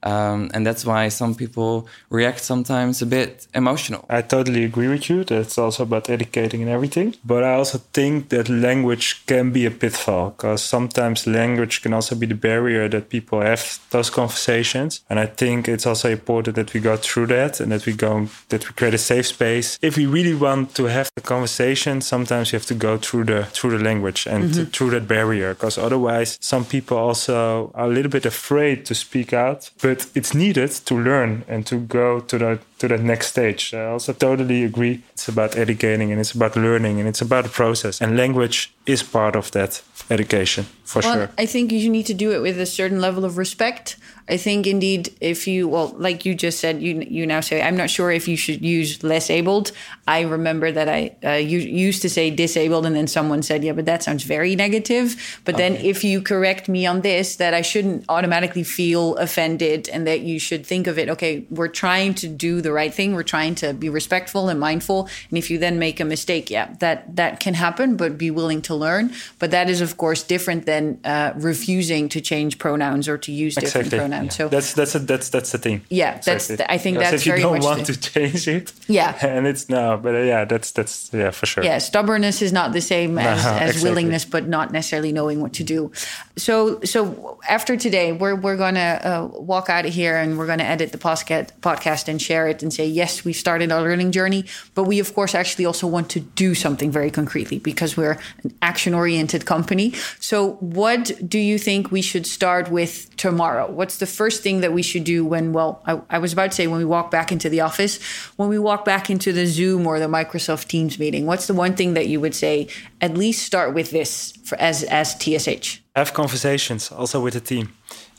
Um, 0.06 0.52
and 0.54 0.66
that's 0.66 0.86
why 0.86 1.10
some 1.10 1.34
people 1.34 1.88
react 2.10 2.42
sometimes 2.42 3.02
a 3.02 3.06
bit 3.06 3.48
emotional. 3.54 4.06
I 4.10 4.22
totally 4.22 4.64
agree 4.64 4.88
with 4.88 5.10
you. 5.10 5.24
That's 5.24 5.58
also 5.58 5.84
about 5.84 6.10
educating 6.10 6.62
and 6.62 6.70
everything. 6.70 7.16
But 7.26 7.44
I 7.44 7.56
also 7.56 7.80
think 7.92 8.30
that 8.30 8.48
language 8.48 9.26
can 9.26 9.52
be 9.52 9.66
a 9.66 9.72
pitfall 9.72 10.30
because 10.30 10.64
sometimes 10.64 11.26
language 11.26 11.82
can 11.82 11.94
also 11.94 12.16
be 12.16 12.28
the 12.28 12.36
barrier 12.36 12.88
that 12.90 13.10
people 13.10 13.42
have 13.42 13.80
those 13.90 14.12
conversations. 14.12 15.04
And 15.10 15.20
I 15.20 15.26
think 15.26 15.68
it's 15.68 15.88
also 15.88 16.10
important 16.10 16.56
that 16.56 16.74
we 16.74 16.80
go 16.80 16.98
through 16.98 17.28
that 17.28 17.60
and 17.60 17.72
that 17.72 17.86
we 17.86 17.94
go 17.94 18.28
that 18.50 18.68
we 18.68 18.74
create 18.74 18.94
a 18.94 19.00
safe 19.00 19.28
space. 19.28 19.80
If 19.82 19.98
we 19.98 20.06
really 20.06 20.36
want 20.36 20.76
to 20.76 20.86
have 20.86 21.10
the 21.16 21.22
conversation, 21.22 22.02
sometimes 22.02 22.52
you 22.52 22.60
have 22.60 22.68
to 22.68 22.76
go 22.76 22.98
through 22.98 23.26
the 23.26 23.46
through 23.46 23.78
the 23.78 23.84
language 23.84 24.28
and 24.28 24.44
mm-hmm. 24.44 24.64
through 24.66 24.92
that 24.92 25.08
barrier 25.08 25.54
because 25.56 25.78
otherwise 25.78 26.38
some 26.42 26.64
people 26.66 26.98
also 26.98 27.72
are 27.74 27.90
a 27.90 27.94
little 27.94 28.12
bit 28.12 28.26
afraid 28.26 28.86
to 28.86 28.94
speak 28.94 29.34
out. 29.34 29.72
But 29.82 29.95
but 29.96 30.08
it's 30.14 30.34
needed 30.34 30.72
to 30.72 30.96
learn 30.96 31.44
and 31.48 31.66
to 31.66 31.80
go 31.80 32.20
to 32.20 32.38
the 32.38 32.60
to 32.80 32.88
that 32.88 33.02
next 33.02 33.28
stage. 33.28 33.74
I 33.74 33.86
also 33.86 34.14
totally 34.14 34.64
agree. 34.64 35.02
It's 35.14 35.28
about 35.28 35.58
educating 35.58 36.12
and 36.12 36.20
it's 36.20 36.34
about 36.34 36.56
learning 36.56 37.00
and 37.00 37.08
it's 37.08 37.22
about 37.22 37.46
a 37.46 37.50
process. 37.50 38.02
And 38.02 38.18
language 38.18 38.74
is 38.86 39.04
part 39.04 39.36
of 39.36 39.52
that 39.52 39.82
education 40.10 40.66
for 40.84 41.02
well, 41.02 41.14
sure. 41.16 41.30
I 41.38 41.46
think 41.48 41.72
you 41.72 41.90
need 41.90 42.06
to 42.06 42.14
do 42.14 42.32
it 42.32 42.42
with 42.42 42.60
a 42.60 42.66
certain 42.66 43.02
level 43.02 43.26
of 43.26 43.38
respect. 43.38 43.98
I 44.28 44.38
think 44.38 44.66
indeed, 44.68 45.16
if 45.20 45.48
you 45.48 45.68
well, 45.68 45.94
like 45.98 46.26
you 46.26 46.36
just 46.36 46.60
said, 46.60 46.82
you 46.82 47.02
you 47.02 47.26
now 47.28 47.42
say, 47.42 47.62
I'm 47.62 47.78
not 47.78 47.90
sure 47.90 48.12
if 48.12 48.28
you 48.28 48.38
should 48.38 48.64
use 48.64 49.04
less 49.04 49.30
abled. 49.30 49.72
I 50.08 50.22
remember 50.22 50.72
that 50.72 50.90
I 50.90 51.16
uh, 51.24 51.34
used 51.34 52.02
to 52.04 52.10
say 52.10 52.30
disabled, 52.30 52.86
and 52.86 52.96
then 52.96 53.08
someone 53.08 53.44
said, 53.44 53.64
yeah, 53.64 53.74
but 53.74 53.86
that 53.86 54.04
sounds 54.04 54.24
very 54.24 54.56
negative. 54.56 55.40
But 55.44 55.56
okay. 55.56 55.70
then 55.70 55.86
if 55.86 56.04
you 56.04 56.22
correct 56.22 56.70
me 56.70 56.86
on 56.86 57.02
this, 57.02 57.36
that 57.36 57.54
I 57.54 57.62
shouldn't 57.62 58.06
automatically 58.10 58.64
feel 58.64 59.16
offended, 59.18 59.90
and 59.90 60.08
that 60.08 60.22
you 60.22 60.40
should 60.40 60.66
think 60.66 60.88
of 60.88 60.98
it. 60.98 61.10
Okay, 61.10 61.46
we're 61.50 61.68
trying 61.68 62.14
to 62.16 62.28
do 62.28 62.62
the 62.66 62.74
right 62.74 62.94
thing. 62.94 63.14
We're 63.14 63.24
trying 63.24 63.56
to 63.56 63.74
be 63.74 63.88
respectful 63.88 64.50
and 64.50 64.60
mindful. 64.60 65.08
And 65.30 65.38
if 65.38 65.50
you 65.50 65.58
then 65.58 65.80
make 65.80 66.00
a 66.02 66.06
mistake, 66.06 66.50
yeah, 66.50 66.74
that 66.80 67.16
that 67.16 67.40
can 67.40 67.54
happen. 67.54 67.96
But 67.96 68.18
be 68.18 68.32
willing 68.32 68.62
to 68.64 68.76
learn. 68.76 69.14
But 69.40 69.52
that 69.52 69.70
is 69.70 69.80
of 69.80 69.96
course 69.96 70.24
different 70.24 70.66
than 70.66 71.00
uh, 71.06 71.32
refusing 71.36 72.10
to 72.10 72.20
change 72.20 72.58
pronouns 72.58 73.08
or 73.08 73.18
to 73.20 73.32
use 73.32 73.56
exactly. 73.56 73.84
different 73.84 74.02
pronouns. 74.02 74.26
Yeah. 74.34 74.38
So 74.38 74.50
that's 74.50 74.74
that's 74.74 74.96
a, 74.96 75.00
that's 75.00 75.30
that's 75.30 75.52
the 75.52 75.58
thing. 75.58 75.82
Yeah, 75.90 76.20
that's 76.20 76.52
I 76.52 76.78
think 76.78 76.98
that's 76.98 77.14
if 77.14 77.26
you 77.26 77.38
don't 77.38 77.64
want 77.64 77.86
the, 77.88 77.94
to 77.94 78.00
change 78.00 78.48
it. 78.48 78.74
Yeah, 78.88 79.16
and 79.22 79.48
it's 79.48 79.70
no, 79.70 79.98
but 80.02 80.16
uh, 80.16 80.20
yeah, 80.20 80.46
that's 80.46 80.72
that's 80.72 81.12
yeah 81.14 81.32
for 81.32 81.46
sure. 81.46 81.64
Yeah, 81.64 81.78
stubbornness 81.78 82.42
is 82.42 82.52
not 82.52 82.74
the 82.74 82.82
same 82.82 83.18
as, 83.20 83.44
no, 83.44 83.52
as 83.52 83.70
exactly. 83.70 83.90
willingness, 83.90 84.26
but 84.26 84.48
not 84.48 84.72
necessarily 84.72 85.12
knowing 85.12 85.40
what 85.40 85.54
to 85.54 85.64
do. 85.64 85.92
So 86.38 86.82
so 86.82 87.40
after 87.48 87.78
today, 87.78 88.12
we're 88.12 88.36
we're 88.36 88.58
gonna 88.58 89.00
uh, 89.04 89.30
walk 89.40 89.70
out 89.70 89.86
of 89.86 89.94
here 89.94 90.18
and 90.18 90.38
we're 90.38 90.48
gonna 90.48 90.64
edit 90.64 90.92
the 90.92 90.98
podcast 90.98 91.52
podcast 91.62 92.10
and 92.10 92.22
share 92.22 92.48
it 92.48 92.62
and 92.62 92.74
say 92.74 92.86
yes, 92.86 93.24
we 93.24 93.32
started 93.32 93.72
our 93.72 93.82
learning 93.82 94.12
journey, 94.12 94.44
but 94.74 94.84
we 94.84 95.00
of 95.00 95.14
course 95.14 95.34
actually 95.34 95.66
also 95.66 95.88
want 95.88 96.10
to 96.10 96.20
do 96.20 96.54
something 96.54 96.92
very 96.92 97.10
concretely 97.10 97.60
because 97.60 97.96
we're 97.96 98.18
an 98.44 98.54
action 98.62 98.94
oriented 98.94 99.46
company. 99.46 99.94
So 100.20 100.54
what 100.56 101.12
do 101.28 101.40
you 101.40 101.58
think 101.58 101.92
we 101.92 102.02
should 102.02 102.28
start 102.28 102.70
with 102.70 103.16
tomorrow? 103.16 103.72
What's 103.72 103.98
the 104.00 104.06
first 104.06 104.44
thing 104.44 104.60
that 104.60 104.74
we 104.74 104.82
should 104.82 105.06
do 105.06 105.24
when, 105.24 105.54
well, 105.54 105.82
I, 105.86 106.02
I, 106.10 106.18
was 106.20 106.34
about 106.34 106.52
to 106.52 106.56
say 106.56 106.68
when 106.68 106.80
we 106.80 106.86
walk 106.86 107.12
back 107.12 107.32
into 107.32 107.50
the 107.50 107.62
office, 107.62 108.02
when 108.36 108.50
we 108.50 108.60
walk 108.60 108.84
back 108.84 109.10
into 109.10 109.32
the 109.32 109.46
Zoom 109.46 109.88
or 109.88 110.00
the 110.00 110.08
Microsoft 110.08 110.68
Teams 110.68 111.00
meeting? 111.00 111.26
What's 111.26 111.48
the 111.48 111.54
one 111.54 111.76
thing 111.76 111.94
that 111.94 112.08
you 112.08 112.20
would 112.20 112.36
say, 112.36 112.68
at 113.02 113.16
least 113.16 113.46
start 113.46 113.74
with 113.74 113.92
this 113.92 114.34
for, 114.44 114.58
as, 114.58 114.84
as 114.84 115.14
TSH? 115.14 115.85
Have 115.96 116.14
conversations 116.14 116.92
also 116.92 117.22
with 117.22 117.34
the 117.34 117.40
team 117.40 117.74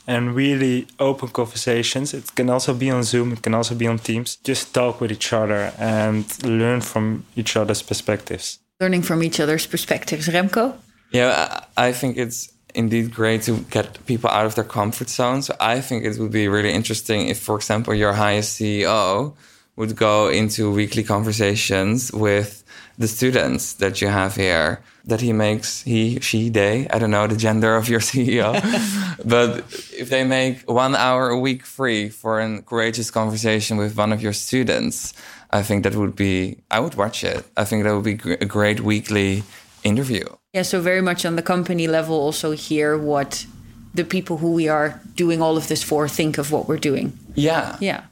and 0.07 0.35
really 0.35 0.87
open 0.99 1.29
conversations. 1.29 2.13
It 2.13 2.33
can 2.33 2.49
also 2.49 2.73
be 2.73 2.89
on 2.89 3.03
Zoom, 3.03 3.33
it 3.33 3.41
can 3.41 3.53
also 3.53 3.75
be 3.75 3.87
on 3.87 3.99
Teams. 3.99 4.37
Just 4.37 4.73
talk 4.73 4.99
with 5.01 5.11
each 5.11 5.33
other 5.33 5.71
and 5.77 6.25
learn 6.43 6.81
from 6.81 7.25
each 7.35 7.55
other's 7.55 7.83
perspectives. 7.83 8.59
Learning 8.79 9.03
from 9.03 9.21
each 9.21 9.39
other's 9.39 9.67
perspectives. 9.67 10.27
Remco? 10.27 10.73
Yeah, 11.11 11.65
I 11.75 11.91
think 11.91 12.17
it's 12.17 12.51
indeed 12.73 13.13
great 13.13 13.41
to 13.43 13.57
get 13.69 14.05
people 14.05 14.29
out 14.29 14.45
of 14.45 14.55
their 14.55 14.63
comfort 14.63 15.09
zone. 15.09 15.41
So 15.41 15.55
I 15.59 15.81
think 15.81 16.05
it 16.05 16.17
would 16.19 16.31
be 16.31 16.47
really 16.47 16.71
interesting 16.71 17.27
if, 17.27 17.39
for 17.39 17.55
example, 17.55 17.93
your 17.93 18.13
highest 18.13 18.59
CEO 18.59 19.33
would 19.75 19.95
go 19.95 20.29
into 20.29 20.71
weekly 20.71 21.03
conversations 21.03 22.11
with 22.11 22.63
the 22.97 23.07
students 23.07 23.73
that 23.73 24.01
you 24.01 24.07
have 24.07 24.35
here 24.35 24.81
that 25.05 25.21
he 25.21 25.31
makes 25.31 25.83
he 25.83 26.19
she 26.19 26.49
they 26.49 26.87
i 26.89 26.99
don't 26.99 27.11
know 27.11 27.27
the 27.27 27.35
gender 27.35 27.75
of 27.75 27.87
your 27.87 27.99
ceo 28.09 28.53
but 29.25 29.57
if 30.01 30.09
they 30.09 30.23
make 30.23 30.69
one 30.69 30.95
hour 30.95 31.29
a 31.29 31.39
week 31.39 31.65
free 31.65 32.09
for 32.09 32.39
a 32.39 32.61
courageous 32.61 33.11
conversation 33.11 33.77
with 33.77 33.95
one 33.97 34.11
of 34.11 34.21
your 34.21 34.33
students 34.33 35.13
i 35.51 35.61
think 35.61 35.83
that 35.83 35.95
would 35.95 36.15
be 36.15 36.57
i 36.71 36.79
would 36.79 36.95
watch 36.95 37.23
it 37.23 37.45
i 37.55 37.63
think 37.63 37.83
that 37.83 37.93
would 37.95 38.03
be 38.03 38.19
a 38.41 38.45
great 38.45 38.79
weekly 38.81 39.43
interview 39.83 40.25
yeah, 40.57 40.63
so 40.63 40.81
very 40.81 41.01
much 41.01 41.23
on 41.23 41.35
the 41.35 41.43
company 41.43 41.87
level, 41.87 42.15
also 42.15 42.51
hear 42.51 42.97
what 42.97 43.45
the 43.93 44.03
people 44.03 44.37
who 44.37 44.53
we 44.53 44.67
are 44.67 44.99
doing 45.15 45.39
all 45.39 45.55
of 45.55 45.67
this 45.67 45.83
for 45.83 46.07
think 46.07 46.39
of 46.39 46.51
what 46.51 46.67
we're 46.67 46.79
doing. 46.79 47.13
Yeah. 47.35 47.77
Yeah. 47.79 48.05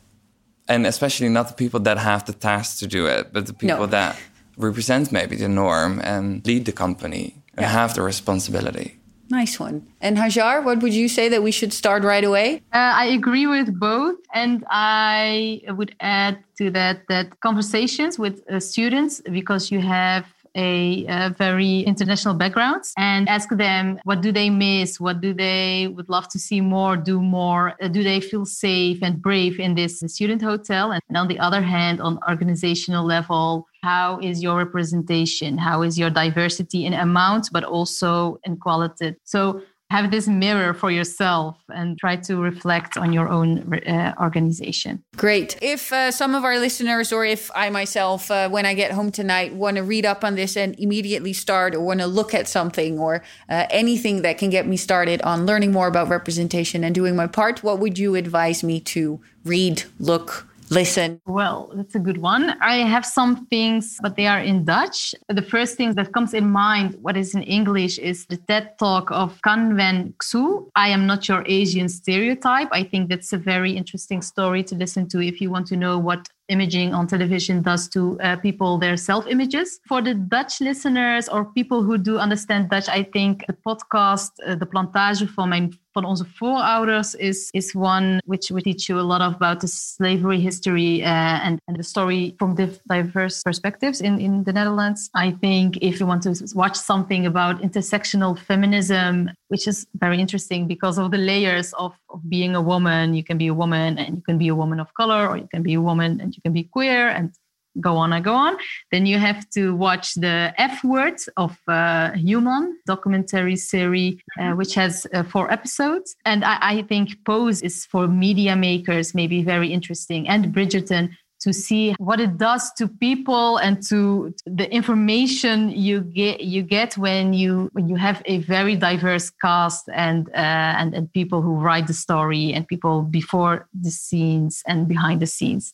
And 0.67 0.85
especially 0.85 1.29
not 1.29 1.47
the 1.47 1.55
people 1.55 1.79
that 1.79 1.97
have 1.97 2.25
the 2.25 2.33
task 2.33 2.79
to 2.79 2.87
do 2.87 3.07
it, 3.07 3.33
but 3.33 3.47
the 3.47 3.53
people 3.53 3.77
no. 3.77 3.85
that 3.87 4.15
represent 4.57 5.11
maybe 5.11 5.35
the 5.35 5.49
norm 5.49 6.01
and 6.03 6.45
lead 6.45 6.65
the 6.65 6.71
company 6.71 7.35
and 7.55 7.63
yeah. 7.63 7.69
have 7.69 7.93
the 7.93 8.01
responsibility. 8.01 8.99
Nice 9.29 9.59
one. 9.59 9.87
And 10.01 10.17
Hajar, 10.17 10.63
what 10.63 10.81
would 10.83 10.93
you 10.93 11.09
say 11.09 11.29
that 11.29 11.41
we 11.41 11.51
should 11.51 11.73
start 11.73 12.03
right 12.03 12.23
away? 12.23 12.61
Uh, 12.71 12.93
I 13.03 13.05
agree 13.05 13.47
with 13.47 13.79
both, 13.79 14.17
and 14.33 14.63
I 14.69 15.61
would 15.67 15.95
add 15.99 16.43
to 16.57 16.69
that 16.71 17.07
that 17.09 17.39
conversations 17.39 18.19
with 18.19 18.43
uh, 18.49 18.59
students 18.59 19.21
because 19.21 19.71
you 19.71 19.79
have 19.81 20.25
a, 20.55 21.05
a, 21.07 21.29
very 21.37 21.81
international 21.81 22.33
background 22.33 22.83
and 22.97 23.27
ask 23.27 23.49
them 23.49 23.99
what 24.03 24.21
do 24.21 24.31
they 24.31 24.49
miss 24.49 24.99
what 24.99 25.19
do 25.19 25.33
they 25.33 25.87
would 25.95 26.07
love 26.09 26.29
to 26.29 26.39
see 26.39 26.61
more 26.61 26.95
do 26.95 27.21
more 27.21 27.73
uh, 27.81 27.87
do 27.87 28.03
they 28.03 28.21
feel 28.21 28.45
safe 28.45 28.99
and 29.01 29.21
brave 29.21 29.59
in 29.59 29.75
this 29.75 29.99
student 30.07 30.41
hotel 30.41 30.93
and, 30.93 31.01
and 31.09 31.17
on 31.17 31.27
the 31.27 31.37
other 31.39 31.61
hand 31.61 31.99
on 31.99 32.17
organizational 32.29 33.05
level 33.05 33.67
how 33.89 34.19
is 34.29 34.35
your 34.45 34.55
representation 34.65 35.49
how 35.57 35.77
is 35.87 35.93
your 36.01 36.11
diversity 36.23 36.79
in 36.87 36.93
amount 37.07 37.43
but 37.55 37.63
also 37.63 38.39
in 38.47 38.53
quality 38.65 39.15
so 39.23 39.61
have 39.91 40.09
this 40.09 40.27
mirror 40.27 40.73
for 40.73 40.89
yourself 40.89 41.57
and 41.69 41.97
try 41.97 42.15
to 42.15 42.37
reflect 42.37 42.97
on 42.97 43.13
your 43.13 43.29
own 43.29 43.73
uh, 43.87 44.13
organization. 44.19 45.03
Great. 45.15 45.57
If 45.61 45.93
uh, 45.93 46.11
some 46.11 46.33
of 46.33 46.43
our 46.43 46.57
listeners, 46.57 47.13
or 47.13 47.23
if 47.23 47.51
I 47.53 47.69
myself, 47.69 48.31
uh, 48.31 48.49
when 48.49 48.65
I 48.65 48.73
get 48.73 48.91
home 48.91 49.11
tonight, 49.11 49.53
want 49.53 49.77
to 49.77 49.83
read 49.83 50.05
up 50.05 50.23
on 50.23 50.35
this 50.35 50.57
and 50.57 50.77
immediately 50.79 51.33
start, 51.33 51.75
or 51.75 51.81
want 51.81 51.99
to 51.99 52.07
look 52.07 52.33
at 52.33 52.47
something, 52.47 52.97
or 52.97 53.23
uh, 53.47 53.67
anything 53.69 54.23
that 54.23 54.39
can 54.39 54.49
get 54.49 54.65
me 54.65 54.75
started 54.75 55.21
on 55.21 55.45
learning 55.45 55.71
more 55.71 55.87
about 55.87 56.09
representation 56.09 56.83
and 56.83 56.95
doing 56.95 57.15
my 57.15 57.27
part, 57.27 57.63
what 57.63 57.79
would 57.79 57.99
you 57.99 58.15
advise 58.15 58.63
me 58.63 58.79
to 58.79 59.21
read, 59.43 59.83
look, 59.99 60.47
listen? 60.69 61.21
Well, 61.25 61.71
that's 61.75 61.95
a 61.95 61.99
good 61.99 62.17
one. 62.17 62.55
I 62.61 62.77
have 62.77 63.05
some 63.05 63.45
things, 63.47 63.97
but 64.01 64.15
they 64.15 64.27
are 64.27 64.39
in 64.39 64.65
Dutch. 64.65 65.13
The 65.29 65.41
first 65.41 65.77
thing 65.77 65.93
that 65.95 66.13
comes 66.13 66.33
in 66.33 66.49
mind, 66.49 66.95
what 67.01 67.17
is 67.17 67.35
in 67.35 67.43
English, 67.43 67.99
is 67.99 68.25
the 68.25 68.37
TED 68.37 68.77
talk 68.79 69.11
of 69.11 69.39
Canwen 69.41 70.13
Xu. 70.17 70.69
I 70.75 70.89
am 70.89 71.05
not 71.05 71.27
your 71.27 71.43
Asian 71.45 71.89
stereotype. 71.89 72.69
I 72.71 72.83
think 72.83 73.09
that's 73.09 73.33
a 73.33 73.37
very 73.37 73.71
interesting 73.71 74.21
story 74.21 74.63
to 74.63 74.75
listen 74.75 75.07
to 75.09 75.21
if 75.21 75.41
you 75.41 75.49
want 75.51 75.67
to 75.67 75.75
know 75.75 75.97
what 75.97 76.27
imaging 76.49 76.93
on 76.93 77.07
television 77.07 77.61
does 77.61 77.87
to 77.89 78.19
uh, 78.21 78.35
people 78.37 78.77
their 78.77 78.97
self 78.97 79.27
images. 79.27 79.79
For 79.87 80.01
the 80.01 80.13
Dutch 80.13 80.61
listeners 80.61 81.27
or 81.27 81.45
people 81.45 81.83
who 81.83 81.97
do 81.97 82.17
understand 82.17 82.69
Dutch, 82.69 82.87
I 82.89 83.03
think 83.03 83.45
the 83.47 83.53
podcast, 83.53 84.31
uh, 84.45 84.55
The 84.55 84.65
Plantage 84.65 85.27
van 85.27 85.49
mijn 85.49 85.79
van 85.95 86.05
onze 86.05 86.25
voorouders 86.25 87.15
is 87.15 87.49
is 87.51 87.73
one 87.73 88.21
which 88.25 88.49
will 88.49 88.63
teach 88.63 88.87
you 88.89 88.99
a 88.99 89.03
lot 89.03 89.21
about 89.21 89.59
the 89.59 89.67
slavery 89.67 90.39
history 90.39 91.01
uh, 91.01 91.45
and, 91.45 91.59
and 91.67 91.77
the 91.77 91.83
story 91.83 92.33
from 92.37 92.55
diverse 92.87 93.41
perspectives 93.41 94.01
in, 94.01 94.19
in 94.19 94.43
the 94.43 94.51
Netherlands. 94.51 95.09
I 95.25 95.31
think 95.39 95.77
if 95.77 95.99
you 95.99 96.07
want 96.07 96.23
to 96.23 96.33
watch 96.53 96.75
something 96.75 97.25
about 97.25 97.61
intersectional 97.61 98.37
feminism, 98.37 99.29
which 99.47 99.67
is 99.67 99.87
very 99.93 100.19
interesting 100.19 100.67
because 100.67 100.97
of 101.01 101.11
the 101.11 101.17
layers 101.17 101.73
of, 101.73 101.93
of 102.09 102.19
being 102.29 102.55
a 102.55 102.61
woman, 102.61 103.13
you 103.13 103.23
can 103.23 103.37
be 103.37 103.47
a 103.47 103.53
woman 103.53 103.97
and 103.97 104.15
you 104.17 104.21
can 104.21 104.37
be 104.37 104.49
a 104.49 104.55
woman 104.55 104.79
of 104.79 104.93
color, 104.93 105.27
or 105.29 105.37
you 105.37 105.47
can 105.47 105.63
be 105.63 105.75
a 105.75 105.81
woman 105.81 106.19
and 106.21 106.35
you 106.35 106.41
can 106.41 106.53
be 106.53 106.63
queer 106.63 107.07
and 107.07 107.31
go 107.79 107.97
on 107.97 108.13
and 108.13 108.23
go 108.23 108.33
on. 108.33 108.57
Then 108.91 109.05
you 109.05 109.17
have 109.17 109.49
to 109.51 109.75
watch 109.75 110.13
the 110.15 110.53
F 110.57 110.83
Word 110.83 111.19
of 111.37 111.57
uh, 111.67 112.11
Human 112.11 112.77
documentary 112.85 113.55
series, 113.55 114.19
uh, 114.39 114.51
which 114.51 114.75
has 114.75 115.07
uh, 115.13 115.23
four 115.23 115.51
episodes. 115.51 116.15
And 116.25 116.43
I, 116.43 116.57
I, 116.61 116.81
think 116.83 117.23
Pose 117.25 117.61
is 117.61 117.85
for 117.85 118.07
media 118.07 118.55
makers 118.55 119.13
maybe 119.13 119.43
very 119.43 119.71
interesting, 119.71 120.27
and 120.27 120.53
Bridgerton 120.53 121.09
to 121.45 121.53
see 121.53 121.93
what 121.99 122.19
it 122.19 122.37
does 122.37 122.71
to 122.73 122.87
people 122.87 123.57
and 123.57 123.83
to 123.83 124.33
the 124.45 124.71
information 124.73 125.69
you 125.69 126.01
get 126.01 126.41
you 126.41 126.63
get 126.63 126.97
when 126.97 127.33
you 127.33 127.69
when 127.73 127.87
you 127.87 127.95
have 127.95 128.21
a 128.25 128.39
very 128.39 128.75
diverse 128.75 129.29
cast 129.29 129.87
and 129.93 130.29
uh, 130.29 130.73
and 130.79 130.95
and 130.95 131.11
people 131.13 131.41
who 131.41 131.55
write 131.55 131.87
the 131.87 131.93
story 131.93 132.53
and 132.53 132.67
people 132.67 133.03
before 133.03 133.67
the 133.79 133.91
scenes 133.91 134.63
and 134.67 134.87
behind 134.87 135.21
the 135.21 135.27
scenes. 135.27 135.73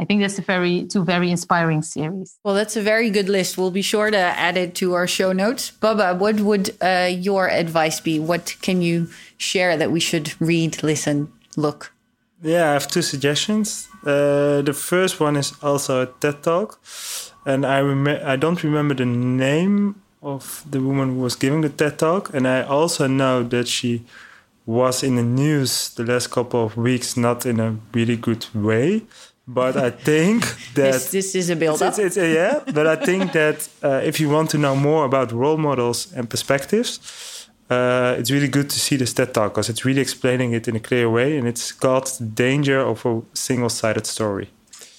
I 0.00 0.04
think 0.04 0.20
that's 0.20 0.38
a 0.38 0.42
very 0.42 0.84
two 0.84 1.04
very 1.04 1.30
inspiring 1.30 1.82
series. 1.82 2.38
Well, 2.44 2.54
that's 2.54 2.76
a 2.76 2.82
very 2.82 3.10
good 3.10 3.28
list. 3.28 3.58
We'll 3.58 3.72
be 3.72 3.82
sure 3.82 4.10
to 4.10 4.16
add 4.16 4.56
it 4.56 4.76
to 4.76 4.94
our 4.94 5.08
show 5.08 5.32
notes. 5.32 5.72
Baba, 5.72 6.14
what 6.14 6.40
would 6.40 6.76
uh, 6.80 7.10
your 7.10 7.48
advice 7.48 7.98
be? 8.00 8.20
What 8.20 8.56
can 8.62 8.80
you 8.80 9.08
share 9.36 9.76
that 9.76 9.90
we 9.90 9.98
should 9.98 10.40
read, 10.40 10.82
listen, 10.84 11.32
look? 11.56 11.92
Yeah, 12.40 12.70
I 12.70 12.72
have 12.74 12.86
two 12.86 13.02
suggestions. 13.02 13.88
Uh, 14.04 14.62
the 14.62 14.72
first 14.72 15.18
one 15.18 15.36
is 15.36 15.52
also 15.62 16.02
a 16.02 16.06
TED 16.06 16.44
talk, 16.44 16.80
and 17.44 17.66
I 17.66 17.80
rem- 17.80 18.22
I 18.24 18.36
don't 18.36 18.62
remember 18.62 18.94
the 18.94 19.06
name 19.06 20.00
of 20.22 20.64
the 20.70 20.80
woman 20.80 21.14
who 21.14 21.22
was 21.22 21.34
giving 21.34 21.62
the 21.62 21.70
TED 21.70 21.98
talk, 21.98 22.32
and 22.32 22.46
I 22.46 22.62
also 22.62 23.08
know 23.08 23.42
that 23.42 23.66
she 23.66 24.04
was 24.64 25.02
in 25.02 25.16
the 25.16 25.22
news 25.24 25.88
the 25.94 26.04
last 26.04 26.30
couple 26.30 26.64
of 26.64 26.76
weeks, 26.76 27.16
not 27.16 27.44
in 27.44 27.58
a 27.58 27.76
really 27.92 28.16
good 28.16 28.46
way 28.54 29.02
but 29.48 29.76
I 29.78 29.90
think 29.90 30.42
that 30.74 30.92
this, 30.92 31.10
this 31.10 31.34
is 31.34 31.48
a 31.48 31.56
build 31.56 31.82
up. 31.82 31.98
It's, 31.98 31.98
it's, 31.98 32.16
yeah, 32.16 32.60
but 32.72 32.86
I 32.86 32.96
think 32.96 33.32
that 33.40 33.68
uh, 33.82 34.00
if 34.04 34.20
you 34.20 34.28
want 34.28 34.50
to 34.50 34.58
know 34.58 34.76
more 34.76 35.06
about 35.06 35.32
role 35.32 35.56
models 35.56 36.12
and 36.12 36.28
perspectives, 36.28 37.48
uh, 37.70 38.14
it's 38.18 38.30
really 38.30 38.48
good 38.48 38.68
to 38.68 38.78
see 38.78 38.96
this 38.96 39.14
TED 39.14 39.32
talk 39.32 39.54
because 39.54 39.70
it's 39.70 39.84
really 39.86 40.02
explaining 40.02 40.52
it 40.52 40.68
in 40.68 40.76
a 40.76 40.80
clear 40.80 41.08
way, 41.08 41.38
and 41.38 41.48
it's 41.48 41.72
called 41.72 42.06
"The 42.06 42.26
Danger 42.26 42.80
of 42.80 43.06
a 43.06 43.22
Single-Sided 43.32 44.06
Story." 44.06 44.50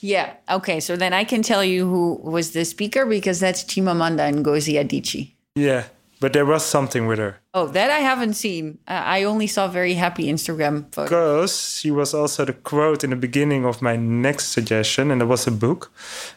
Yeah. 0.02 0.34
Okay. 0.50 0.80
So 0.80 0.95
then 0.95 1.14
I 1.14 1.24
can 1.24 1.41
tell 1.41 1.64
you 1.64 1.88
who 1.88 2.20
was 2.24 2.52
the 2.52 2.66
speaker 2.66 3.06
because 3.06 3.39
that's 3.39 3.64
Chimamanda 3.64 4.34
Ngozi 4.34 4.76
Adichie. 4.82 5.32
Yeah, 5.56 5.84
but 6.20 6.34
there 6.34 6.45
was 6.45 6.63
something 6.63 7.07
with 7.07 7.20
her. 7.20 7.39
Oh, 7.53 7.67
that 7.67 7.89
I 7.89 7.99
haven't 7.99 8.34
seen. 8.34 8.80
Uh, 8.88 9.03
I 9.05 9.24
only 9.24 9.47
saw 9.47 9.67
very 9.67 9.93
happy 9.93 10.26
Instagram 10.26 10.93
photos. 10.93 11.09
Because 11.09 11.80
she 11.80 11.91
was 11.91 12.13
also 12.13 12.45
the 12.45 12.53
quote 12.53 13.03
in 13.03 13.09
the 13.09 13.15
beginning 13.15 13.65
of 13.65 13.82
my 13.82 13.95
next 13.95 14.49
suggestion, 14.49 15.11
and 15.11 15.22
it 15.22 15.26
was 15.26 15.47
a 15.47 15.51
book. 15.51 15.91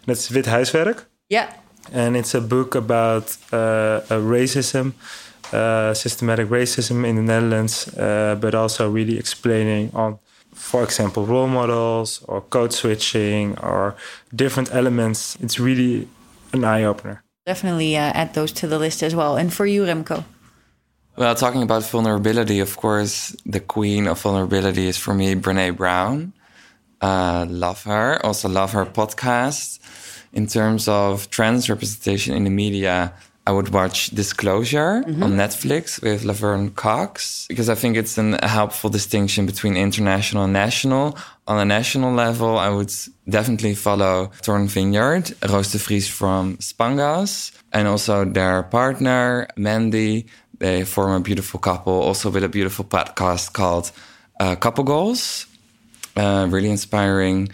That's 0.07 0.31
Wit 0.31 0.47
Huiswerk. 0.47 1.05
Yeah. 1.29 1.53
And 1.93 2.17
it's 2.17 2.35
a 2.35 2.41
book 2.41 2.75
about 2.75 3.37
uh, 3.53 4.01
racism, 4.09 4.93
uh, 5.53 5.95
systematic 5.95 6.49
racism 6.49 7.05
in 7.05 7.17
the 7.17 7.23
Netherlands, 7.23 7.89
uh, 7.99 8.37
but 8.41 8.55
also 8.55 8.89
really 8.89 9.19
explaining 9.19 9.91
on, 9.95 10.19
for 10.55 10.85
example, 10.85 11.27
role 11.27 11.49
models 11.49 12.23
or 12.29 12.41
code 12.41 12.73
switching 12.73 13.59
or 13.59 13.97
different 14.35 14.73
elements. 14.73 15.37
It's 15.41 15.59
really 15.59 16.09
an 16.53 16.65
eye 16.65 16.85
opener. 16.85 17.25
Definitely 17.45 17.97
uh, 17.97 18.13
add 18.15 18.35
those 18.35 18.53
to 18.53 18.67
the 18.67 18.79
list 18.79 19.03
as 19.03 19.15
well. 19.15 19.37
And 19.37 19.53
for 19.53 19.67
you, 19.67 19.85
Remco? 19.85 20.25
Well, 21.17 21.35
talking 21.35 21.63
about 21.63 21.83
vulnerability, 21.85 22.61
of 22.61 22.77
course, 22.77 23.37
the 23.45 23.61
queen 23.61 24.07
of 24.07 24.21
vulnerability 24.21 24.87
is 24.87 24.97
for 24.97 25.13
me 25.13 25.35
Brene 25.35 25.77
Brown. 25.77 26.33
Uh, 27.01 27.45
love 27.49 27.83
her. 27.83 28.25
Also, 28.25 28.49
love 28.49 28.73
her 28.73 28.87
podcast. 28.87 29.81
In 30.33 30.47
terms 30.47 30.89
of 30.89 31.29
trans 31.31 31.69
representation 31.69 32.35
in 32.35 32.45
the 32.45 32.51
media, 32.51 33.13
I 33.47 33.51
would 33.51 33.71
watch 33.71 34.11
Disclosure 34.11 35.03
mm-hmm. 35.05 35.23
on 35.23 35.33
Netflix 35.33 36.01
with 36.01 36.25
Laverne 36.25 36.71
Cox 36.71 37.47
because 37.49 37.69
I 37.69 37.75
think 37.75 37.97
it's 37.97 38.17
an, 38.17 38.35
a 38.35 38.49
helpful 38.49 38.89
distinction 38.89 39.47
between 39.47 39.77
international 39.77 40.45
and 40.45 40.53
national. 40.53 41.19
On 41.49 41.59
a 41.59 41.65
national 41.65 42.13
level, 42.13 42.57
I 42.57 42.69
would 42.69 42.93
definitely 43.29 43.75
follow 43.75 44.31
Thorn 44.43 44.69
Vineyard, 44.69 45.33
Roos 45.49 45.73
de 45.73 45.79
Vries 45.79 46.09
from 46.09 46.57
Spangas, 46.59 47.51
and 47.73 47.89
also 47.89 48.25
their 48.25 48.63
partner, 48.63 49.49
Mandy. 49.57 50.27
They 50.59 50.85
form 50.85 51.13
a 51.13 51.21
beautiful 51.21 51.59
couple, 51.59 51.95
also 51.95 52.31
with 52.31 52.45
a 52.45 52.49
beautiful 52.49 52.85
podcast 52.85 53.53
called 53.53 53.91
uh, 54.39 54.55
Couple 54.55 54.85
Goals. 54.85 55.47
Uh, 56.17 56.47
really 56.49 56.71
inspiring. 56.71 57.49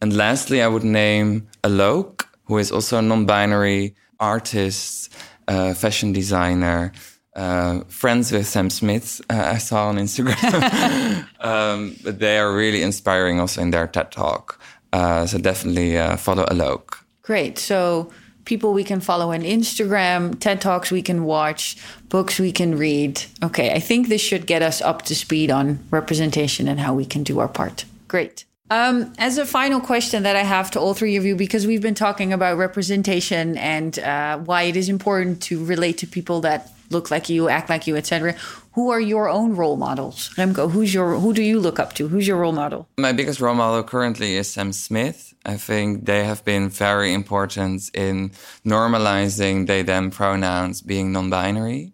And 0.00 0.16
lastly, 0.16 0.62
I 0.62 0.68
would 0.68 0.84
name 0.84 1.48
Alok, 1.62 2.26
who 2.44 2.58
is 2.58 2.72
also 2.72 2.98
a 2.98 3.02
non 3.02 3.26
binary 3.26 3.94
artist 4.20 5.12
uh, 5.48 5.74
fashion 5.74 6.12
designer, 6.12 6.92
uh, 7.34 7.80
friends 7.88 8.32
with 8.32 8.46
Sam 8.46 8.70
Smith, 8.70 9.20
uh, 9.30 9.50
I 9.54 9.58
saw 9.58 9.88
on 9.88 9.96
Instagram. 9.96 11.26
um, 11.40 11.96
but 12.02 12.18
they 12.18 12.38
are 12.38 12.54
really 12.54 12.82
inspiring 12.82 13.40
also 13.40 13.60
in 13.60 13.70
their 13.70 13.86
TED 13.86 14.12
Talk. 14.12 14.60
Uh, 14.92 15.26
so 15.26 15.38
definitely 15.38 15.98
uh, 15.98 16.16
follow 16.16 16.44
Alok. 16.46 16.98
Great. 17.22 17.58
So 17.58 18.12
people 18.44 18.72
we 18.72 18.84
can 18.84 19.00
follow 19.00 19.32
on 19.32 19.40
Instagram, 19.40 20.38
TED 20.38 20.60
Talks 20.60 20.90
we 20.90 21.02
can 21.02 21.24
watch, 21.24 21.76
books 22.08 22.38
we 22.38 22.52
can 22.52 22.76
read. 22.76 23.22
Okay, 23.42 23.72
I 23.72 23.80
think 23.80 24.08
this 24.08 24.20
should 24.20 24.46
get 24.46 24.62
us 24.62 24.80
up 24.80 25.02
to 25.02 25.14
speed 25.14 25.50
on 25.50 25.80
representation 25.90 26.68
and 26.68 26.78
how 26.78 26.94
we 26.94 27.04
can 27.04 27.22
do 27.22 27.40
our 27.40 27.48
part. 27.48 27.84
Great. 28.06 28.44
Um, 28.70 29.12
as 29.18 29.36
a 29.38 29.44
final 29.44 29.80
question 29.80 30.22
that 30.22 30.36
I 30.36 30.42
have 30.42 30.70
to 30.72 30.80
all 30.80 30.94
three 30.94 31.16
of 31.16 31.24
you, 31.24 31.36
because 31.36 31.66
we've 31.66 31.82
been 31.82 31.94
talking 31.94 32.32
about 32.32 32.56
representation 32.56 33.58
and 33.58 33.98
uh, 33.98 34.38
why 34.38 34.62
it 34.62 34.76
is 34.76 34.88
important 34.88 35.42
to 35.44 35.62
relate 35.64 35.98
to 35.98 36.06
people 36.06 36.40
that 36.42 36.70
look 36.94 37.10
like 37.10 37.28
you, 37.28 37.48
act 37.48 37.68
like 37.68 37.86
you, 37.86 37.96
etc. 37.96 38.34
Who 38.72 38.90
are 38.90 39.00
your 39.00 39.28
own 39.28 39.54
role 39.54 39.76
models, 39.76 40.30
Remco? 40.36 40.70
Who's 40.70 40.94
your 40.94 41.18
who 41.18 41.32
do 41.34 41.42
you 41.42 41.60
look 41.60 41.78
up 41.78 41.92
to? 41.94 42.08
Who's 42.08 42.26
your 42.26 42.38
role 42.38 42.52
model? 42.52 42.88
My 42.98 43.12
biggest 43.12 43.40
role 43.40 43.54
model 43.54 43.82
currently 43.82 44.36
is 44.36 44.50
Sam 44.50 44.72
Smith. 44.72 45.34
I 45.44 45.56
think 45.58 46.06
they 46.06 46.24
have 46.24 46.44
been 46.44 46.70
very 46.70 47.12
important 47.12 47.90
in 47.92 48.30
normalizing 48.64 49.66
they 49.66 49.82
them 49.82 50.10
pronouns 50.10 50.80
being 50.80 51.12
non-binary. 51.12 51.92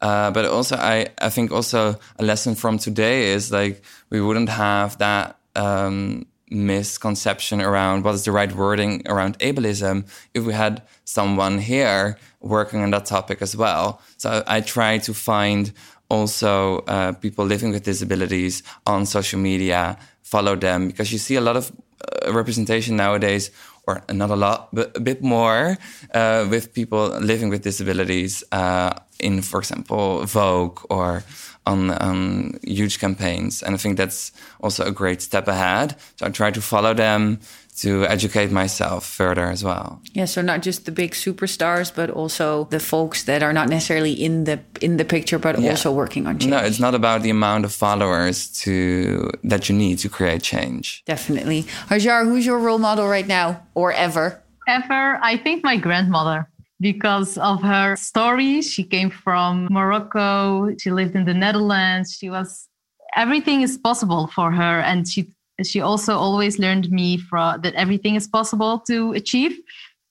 Uh, 0.00 0.30
but 0.30 0.44
also, 0.44 0.76
I, 0.76 1.08
I 1.18 1.30
think 1.30 1.50
also 1.50 1.98
a 2.18 2.24
lesson 2.24 2.54
from 2.54 2.78
today 2.78 3.32
is 3.32 3.50
like 3.50 3.82
we 4.10 4.20
wouldn't 4.20 4.50
have 4.50 4.98
that 4.98 5.38
um, 5.56 6.26
misconception 6.50 7.60
around 7.60 8.04
what 8.04 8.14
is 8.14 8.24
the 8.24 8.32
right 8.32 8.54
wording 8.54 9.02
around 9.06 9.38
ableism 9.38 10.06
if 10.34 10.44
we 10.44 10.52
had 10.52 10.82
someone 11.04 11.58
here 11.58 12.18
working 12.40 12.82
on 12.82 12.90
that 12.90 13.06
topic 13.06 13.40
as 13.40 13.56
well. 13.56 14.00
So 14.16 14.42
I 14.46 14.60
try 14.60 14.98
to 14.98 15.14
find 15.14 15.72
also 16.08 16.78
uh, 16.80 17.12
people 17.12 17.44
living 17.44 17.72
with 17.72 17.82
disabilities 17.82 18.62
on 18.86 19.06
social 19.06 19.40
media, 19.40 19.96
follow 20.22 20.56
them 20.56 20.86
because 20.86 21.12
you 21.12 21.18
see 21.18 21.36
a 21.36 21.40
lot 21.40 21.56
of 21.56 21.72
uh, 21.72 22.32
representation 22.32 22.96
nowadays, 22.96 23.50
or 23.86 24.02
not 24.12 24.30
a 24.30 24.36
lot, 24.36 24.68
but 24.72 24.96
a 24.96 25.00
bit 25.00 25.22
more 25.22 25.76
uh, 26.12 26.46
with 26.50 26.72
people 26.72 27.08
living 27.20 27.50
with 27.50 27.62
disabilities 27.62 28.44
uh, 28.52 28.92
in, 29.20 29.42
for 29.42 29.58
example, 29.60 30.24
Vogue 30.24 30.80
or 30.90 31.22
on, 31.66 31.90
on 31.90 32.58
huge 32.62 32.98
campaigns. 32.98 33.62
And 33.62 33.74
I 33.74 33.78
think 33.78 33.96
that's 33.96 34.32
also 34.60 34.84
a 34.84 34.92
great 34.92 35.22
step 35.22 35.48
ahead. 35.48 35.96
So 36.16 36.26
I 36.26 36.30
try 36.30 36.50
to 36.50 36.60
follow 36.60 36.94
them 36.94 37.40
to 37.76 38.06
educate 38.06 38.52
myself 38.52 39.04
further 39.04 39.46
as 39.50 39.64
well. 39.64 40.00
Yeah, 40.12 40.26
so 40.26 40.42
not 40.42 40.62
just 40.62 40.84
the 40.84 40.92
big 40.92 41.12
superstars, 41.12 41.92
but 41.94 42.08
also 42.08 42.68
the 42.70 42.78
folks 42.78 43.24
that 43.24 43.42
are 43.42 43.52
not 43.52 43.68
necessarily 43.68 44.12
in 44.12 44.44
the 44.44 44.60
in 44.80 44.96
the 44.96 45.04
picture, 45.04 45.38
but 45.38 45.58
yeah. 45.58 45.70
also 45.70 45.90
working 45.90 46.26
on 46.26 46.38
change. 46.38 46.50
No, 46.50 46.58
it's 46.58 46.78
not 46.78 46.94
about 46.94 47.22
the 47.22 47.30
amount 47.30 47.64
of 47.64 47.72
followers 47.72 48.46
to 48.62 49.28
that 49.42 49.68
you 49.68 49.74
need 49.74 49.98
to 49.98 50.08
create 50.08 50.42
change. 50.42 51.02
Definitely. 51.04 51.64
Hajar, 51.88 52.24
who's 52.24 52.46
your 52.46 52.60
role 52.60 52.78
model 52.78 53.08
right 53.08 53.26
now 53.26 53.62
or 53.74 53.92
ever? 53.92 54.40
Ever, 54.66 55.18
I 55.22 55.36
think 55.36 55.62
my 55.64 55.76
grandmother 55.76 56.48
because 56.80 57.38
of 57.38 57.62
her 57.62 57.96
story. 57.96 58.62
She 58.62 58.84
came 58.84 59.10
from 59.10 59.68
Morocco. 59.70 60.74
She 60.78 60.90
lived 60.90 61.14
in 61.16 61.24
the 61.24 61.34
Netherlands. 61.34 62.16
She 62.18 62.30
was 62.30 62.68
everything 63.16 63.62
is 63.62 63.78
possible 63.78 64.26
for 64.28 64.50
her 64.50 64.80
and 64.80 65.06
she 65.08 65.30
she 65.62 65.80
also 65.80 66.16
always 66.16 66.58
learned 66.58 66.90
me 66.90 67.16
from 67.16 67.60
that 67.62 67.74
everything 67.74 68.16
is 68.16 68.26
possible 68.26 68.80
to 68.80 69.12
achieve 69.12 69.56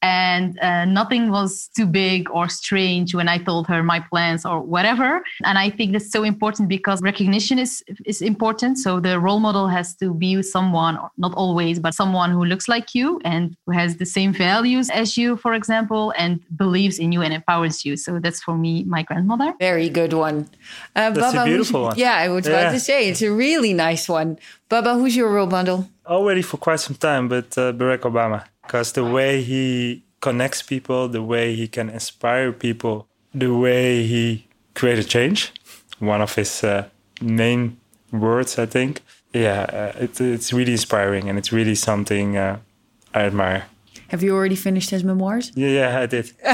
and 0.04 0.60
uh, 0.60 0.84
nothing 0.84 1.32
was 1.32 1.70
too 1.70 1.86
big 1.86 2.30
or 2.30 2.49
strange 2.49 3.16
when 3.16 3.30
I 3.30 3.38
told 3.38 3.68
her 3.68 3.82
my 3.82 4.01
plans 4.01 4.45
or 4.45 4.60
whatever. 4.60 5.24
And 5.45 5.58
I 5.58 5.70
think 5.70 5.93
that's 5.93 6.12
so 6.12 6.24
important 6.24 6.68
because 6.68 7.01
recognition 7.01 7.58
is 7.58 7.82
is 8.06 8.22
important. 8.22 8.78
So 8.78 8.99
the 8.99 9.18
role 9.20 9.39
model 9.39 9.68
has 9.70 9.95
to 10.01 10.14
be 10.14 10.43
someone, 10.43 10.99
not 11.18 11.34
always, 11.36 11.80
but 11.80 11.93
someone 11.93 12.32
who 12.32 12.43
looks 12.43 12.68
like 12.68 12.93
you 12.93 13.22
and 13.24 13.56
who 13.66 13.72
has 13.72 13.95
the 13.95 14.06
same 14.06 14.34
values 14.34 14.89
as 14.89 15.18
you, 15.18 15.38
for 15.38 15.54
example, 15.54 16.14
and 16.18 16.41
believes 16.58 16.99
in 16.99 17.14
you 17.14 17.22
and 17.22 17.34
empowers 17.34 17.86
you. 17.86 17.95
So 17.95 18.20
that's 18.20 18.41
for 18.43 18.58
me 18.58 18.84
my 18.84 19.04
grandmother. 19.04 19.54
Very 19.60 19.89
good 19.89 20.12
one. 20.12 20.49
Uh, 20.95 21.12
that's 21.12 21.34
Baba, 21.34 21.43
a 21.43 21.45
beautiful 21.45 21.84
one. 21.84 21.97
Yeah, 21.97 22.16
I 22.26 22.28
was 22.28 22.45
yeah. 22.45 22.54
about 22.54 22.72
to 22.74 22.80
say 22.80 23.08
it's 23.08 23.22
a 23.22 23.32
really 23.32 23.74
nice 23.74 24.10
one. 24.10 24.38
Baba, 24.68 24.95
who's 24.95 25.16
your 25.16 25.30
role 25.32 25.47
model? 25.47 25.88
Already 26.06 26.41
for 26.41 26.58
quite 26.58 26.82
some 26.82 26.97
time, 26.97 27.30
but 27.30 27.58
uh, 27.58 27.72
Barack 27.72 28.04
Obama 28.12 28.43
because 28.64 28.93
the 28.93 29.03
way 29.03 29.41
he 29.41 30.03
connects 30.20 30.61
people, 30.61 31.07
the 31.07 31.22
way 31.22 31.55
he 31.55 31.68
can 31.68 31.89
inspire 31.89 32.51
people, 32.51 33.07
the 33.34 33.53
way 33.53 34.03
he 34.03 34.47
created 34.74 35.07
change, 35.07 35.51
one 35.99 36.22
of 36.22 36.36
his 36.36 36.64
uh, 36.64 36.88
main 37.22 37.78
words, 38.11 38.57
I 38.57 38.66
think. 38.66 39.01
Yeah, 39.34 39.93
uh, 39.95 40.03
it, 40.03 40.22
it's 40.22 40.53
really 40.53 40.72
inspiring 40.72 41.30
and 41.30 41.38
it's 41.38 41.51
really 41.51 41.76
something 41.76 42.38
uh, 42.38 42.59
I 43.14 43.22
admire. 43.24 43.66
Have 44.09 44.22
you 44.22 44.36
already 44.36 44.55
finished 44.55 44.91
his 44.91 45.03
memoirs? 45.03 45.51
Yeah, 45.55 45.70
yeah, 45.70 45.99
I 45.99 46.05
did. 46.05 46.32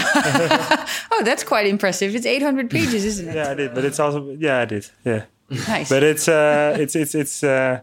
oh, 1.12 1.22
that's 1.26 1.44
quite 1.44 1.68
impressive. 1.68 2.16
It's 2.16 2.26
800 2.26 2.70
pages, 2.70 3.04
isn't 3.04 3.28
it? 3.28 3.36
yeah, 3.36 3.52
I 3.52 3.54
did, 3.54 3.76
but 3.76 3.84
it's 3.84 4.00
also 4.00 4.36
yeah, 4.40 4.60
I 4.60 4.66
did. 4.66 4.90
Yeah. 5.04 5.26
Nice. 5.68 5.90
But 5.90 6.04
it's 6.04 6.28
uh 6.28 6.78
it's 6.80 6.96
it's 6.96 7.16
it's 7.16 7.44
uh 7.44 7.82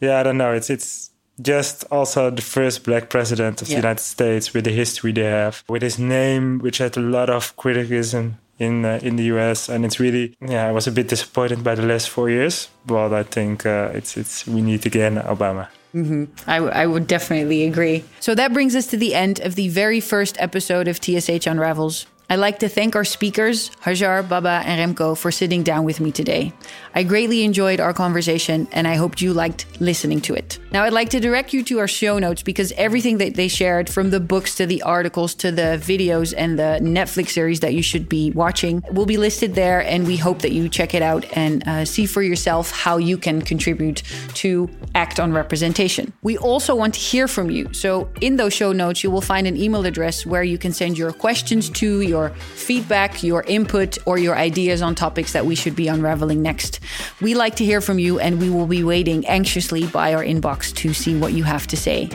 yeah, 0.00 0.20
I 0.20 0.22
don't 0.22 0.36
know. 0.36 0.52
It's 0.52 0.68
it's 0.68 1.10
just 1.40 1.84
also 1.90 2.30
the 2.30 2.42
first 2.42 2.84
black 2.84 3.08
president 3.08 3.62
of 3.62 3.68
yeah. 3.68 3.76
the 3.76 3.82
United 3.82 4.02
States 4.02 4.52
with 4.54 4.64
the 4.64 4.70
history 4.70 5.12
they 5.12 5.24
have, 5.24 5.62
with 5.68 5.82
his 5.82 5.98
name, 5.98 6.58
which 6.58 6.78
had 6.78 6.96
a 6.96 7.00
lot 7.00 7.30
of 7.30 7.56
criticism 7.56 8.38
in 8.58 8.84
uh, 8.84 8.98
in 9.02 9.16
the 9.16 9.24
US, 9.24 9.68
and 9.68 9.84
it's 9.84 10.00
really 10.00 10.36
yeah. 10.40 10.66
I 10.68 10.72
was 10.72 10.86
a 10.86 10.92
bit 10.92 11.08
disappointed 11.08 11.62
by 11.62 11.74
the 11.74 11.82
last 11.82 12.08
four 12.08 12.30
years, 12.30 12.68
but 12.86 13.12
I 13.12 13.22
think 13.22 13.66
uh, 13.66 13.90
it's 13.92 14.16
it's 14.16 14.46
we 14.46 14.62
need 14.62 14.86
again 14.86 15.16
Obama. 15.16 15.68
Mm-hmm. 15.94 16.24
I, 16.46 16.56
w- 16.56 16.72
I 16.74 16.86
would 16.86 17.06
definitely 17.06 17.64
agree. 17.64 18.04
So 18.20 18.34
that 18.34 18.52
brings 18.52 18.76
us 18.76 18.86
to 18.88 18.98
the 18.98 19.14
end 19.14 19.40
of 19.40 19.54
the 19.54 19.68
very 19.68 20.00
first 20.00 20.36
episode 20.38 20.88
of 20.88 20.96
TSH 21.02 21.46
Unravels. 21.46 22.06
I'd 22.28 22.40
like 22.40 22.58
to 22.58 22.68
thank 22.68 22.96
our 22.96 23.04
speakers, 23.04 23.70
Hajar, 23.82 24.28
Baba, 24.28 24.60
and 24.64 24.96
Remco, 24.96 25.16
for 25.16 25.30
sitting 25.30 25.62
down 25.62 25.84
with 25.84 26.00
me 26.00 26.10
today. 26.10 26.52
I 26.92 27.04
greatly 27.04 27.44
enjoyed 27.44 27.78
our 27.78 27.92
conversation 27.92 28.66
and 28.72 28.88
I 28.88 28.96
hoped 28.96 29.20
you 29.20 29.32
liked 29.32 29.80
listening 29.80 30.20
to 30.22 30.34
it. 30.34 30.58
Now, 30.72 30.82
I'd 30.82 30.92
like 30.92 31.10
to 31.10 31.20
direct 31.20 31.52
you 31.52 31.62
to 31.64 31.78
our 31.78 31.86
show 31.86 32.18
notes 32.18 32.42
because 32.42 32.72
everything 32.72 33.18
that 33.18 33.36
they 33.36 33.46
shared, 33.46 33.88
from 33.88 34.10
the 34.10 34.18
books 34.18 34.56
to 34.56 34.66
the 34.66 34.82
articles 34.82 35.34
to 35.36 35.52
the 35.52 35.78
videos 35.80 36.34
and 36.36 36.58
the 36.58 36.80
Netflix 36.82 37.28
series 37.28 37.60
that 37.60 37.74
you 37.74 37.82
should 37.82 38.08
be 38.08 38.32
watching, 38.32 38.82
will 38.90 39.06
be 39.06 39.18
listed 39.18 39.54
there. 39.54 39.82
And 39.82 40.04
we 40.04 40.16
hope 40.16 40.42
that 40.42 40.50
you 40.50 40.68
check 40.68 40.94
it 40.94 41.02
out 41.02 41.24
and 41.36 41.66
uh, 41.68 41.84
see 41.84 42.06
for 42.06 42.22
yourself 42.22 42.72
how 42.72 42.96
you 42.96 43.18
can 43.18 43.40
contribute 43.40 44.02
to 44.34 44.68
act 44.96 45.20
on 45.20 45.32
representation. 45.32 46.12
We 46.22 46.38
also 46.38 46.74
want 46.74 46.94
to 46.94 47.00
hear 47.00 47.28
from 47.28 47.50
you. 47.50 47.72
So, 47.72 48.10
in 48.20 48.34
those 48.34 48.52
show 48.52 48.72
notes, 48.72 49.04
you 49.04 49.12
will 49.12 49.20
find 49.20 49.46
an 49.46 49.56
email 49.56 49.86
address 49.86 50.26
where 50.26 50.42
you 50.42 50.58
can 50.58 50.72
send 50.72 50.98
your 50.98 51.12
questions 51.12 51.70
to, 51.70 52.00
your 52.00 52.15
your 52.16 52.30
feedback, 52.30 53.22
your 53.22 53.42
input, 53.46 53.98
or 54.06 54.18
your 54.18 54.36
ideas 54.36 54.82
on 54.82 54.94
topics 54.94 55.32
that 55.32 55.44
we 55.44 55.54
should 55.54 55.76
be 55.76 55.88
unraveling 55.88 56.42
next. 56.42 56.80
We 57.20 57.34
like 57.34 57.56
to 57.56 57.64
hear 57.64 57.80
from 57.80 57.98
you, 57.98 58.18
and 58.18 58.40
we 58.40 58.48
will 58.50 58.66
be 58.66 58.82
waiting 58.82 59.26
anxiously 59.26 59.86
by 59.86 60.14
our 60.14 60.24
inbox 60.24 60.74
to 60.76 60.94
see 60.94 61.18
what 61.18 61.32
you 61.32 61.44
have 61.44 61.66
to 61.68 61.76
say. 61.76 62.08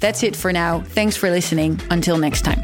That's 0.00 0.22
it 0.22 0.36
for 0.36 0.52
now. 0.52 0.80
Thanks 0.80 1.16
for 1.16 1.30
listening. 1.30 1.80
Until 1.90 2.18
next 2.18 2.42
time. 2.42 2.62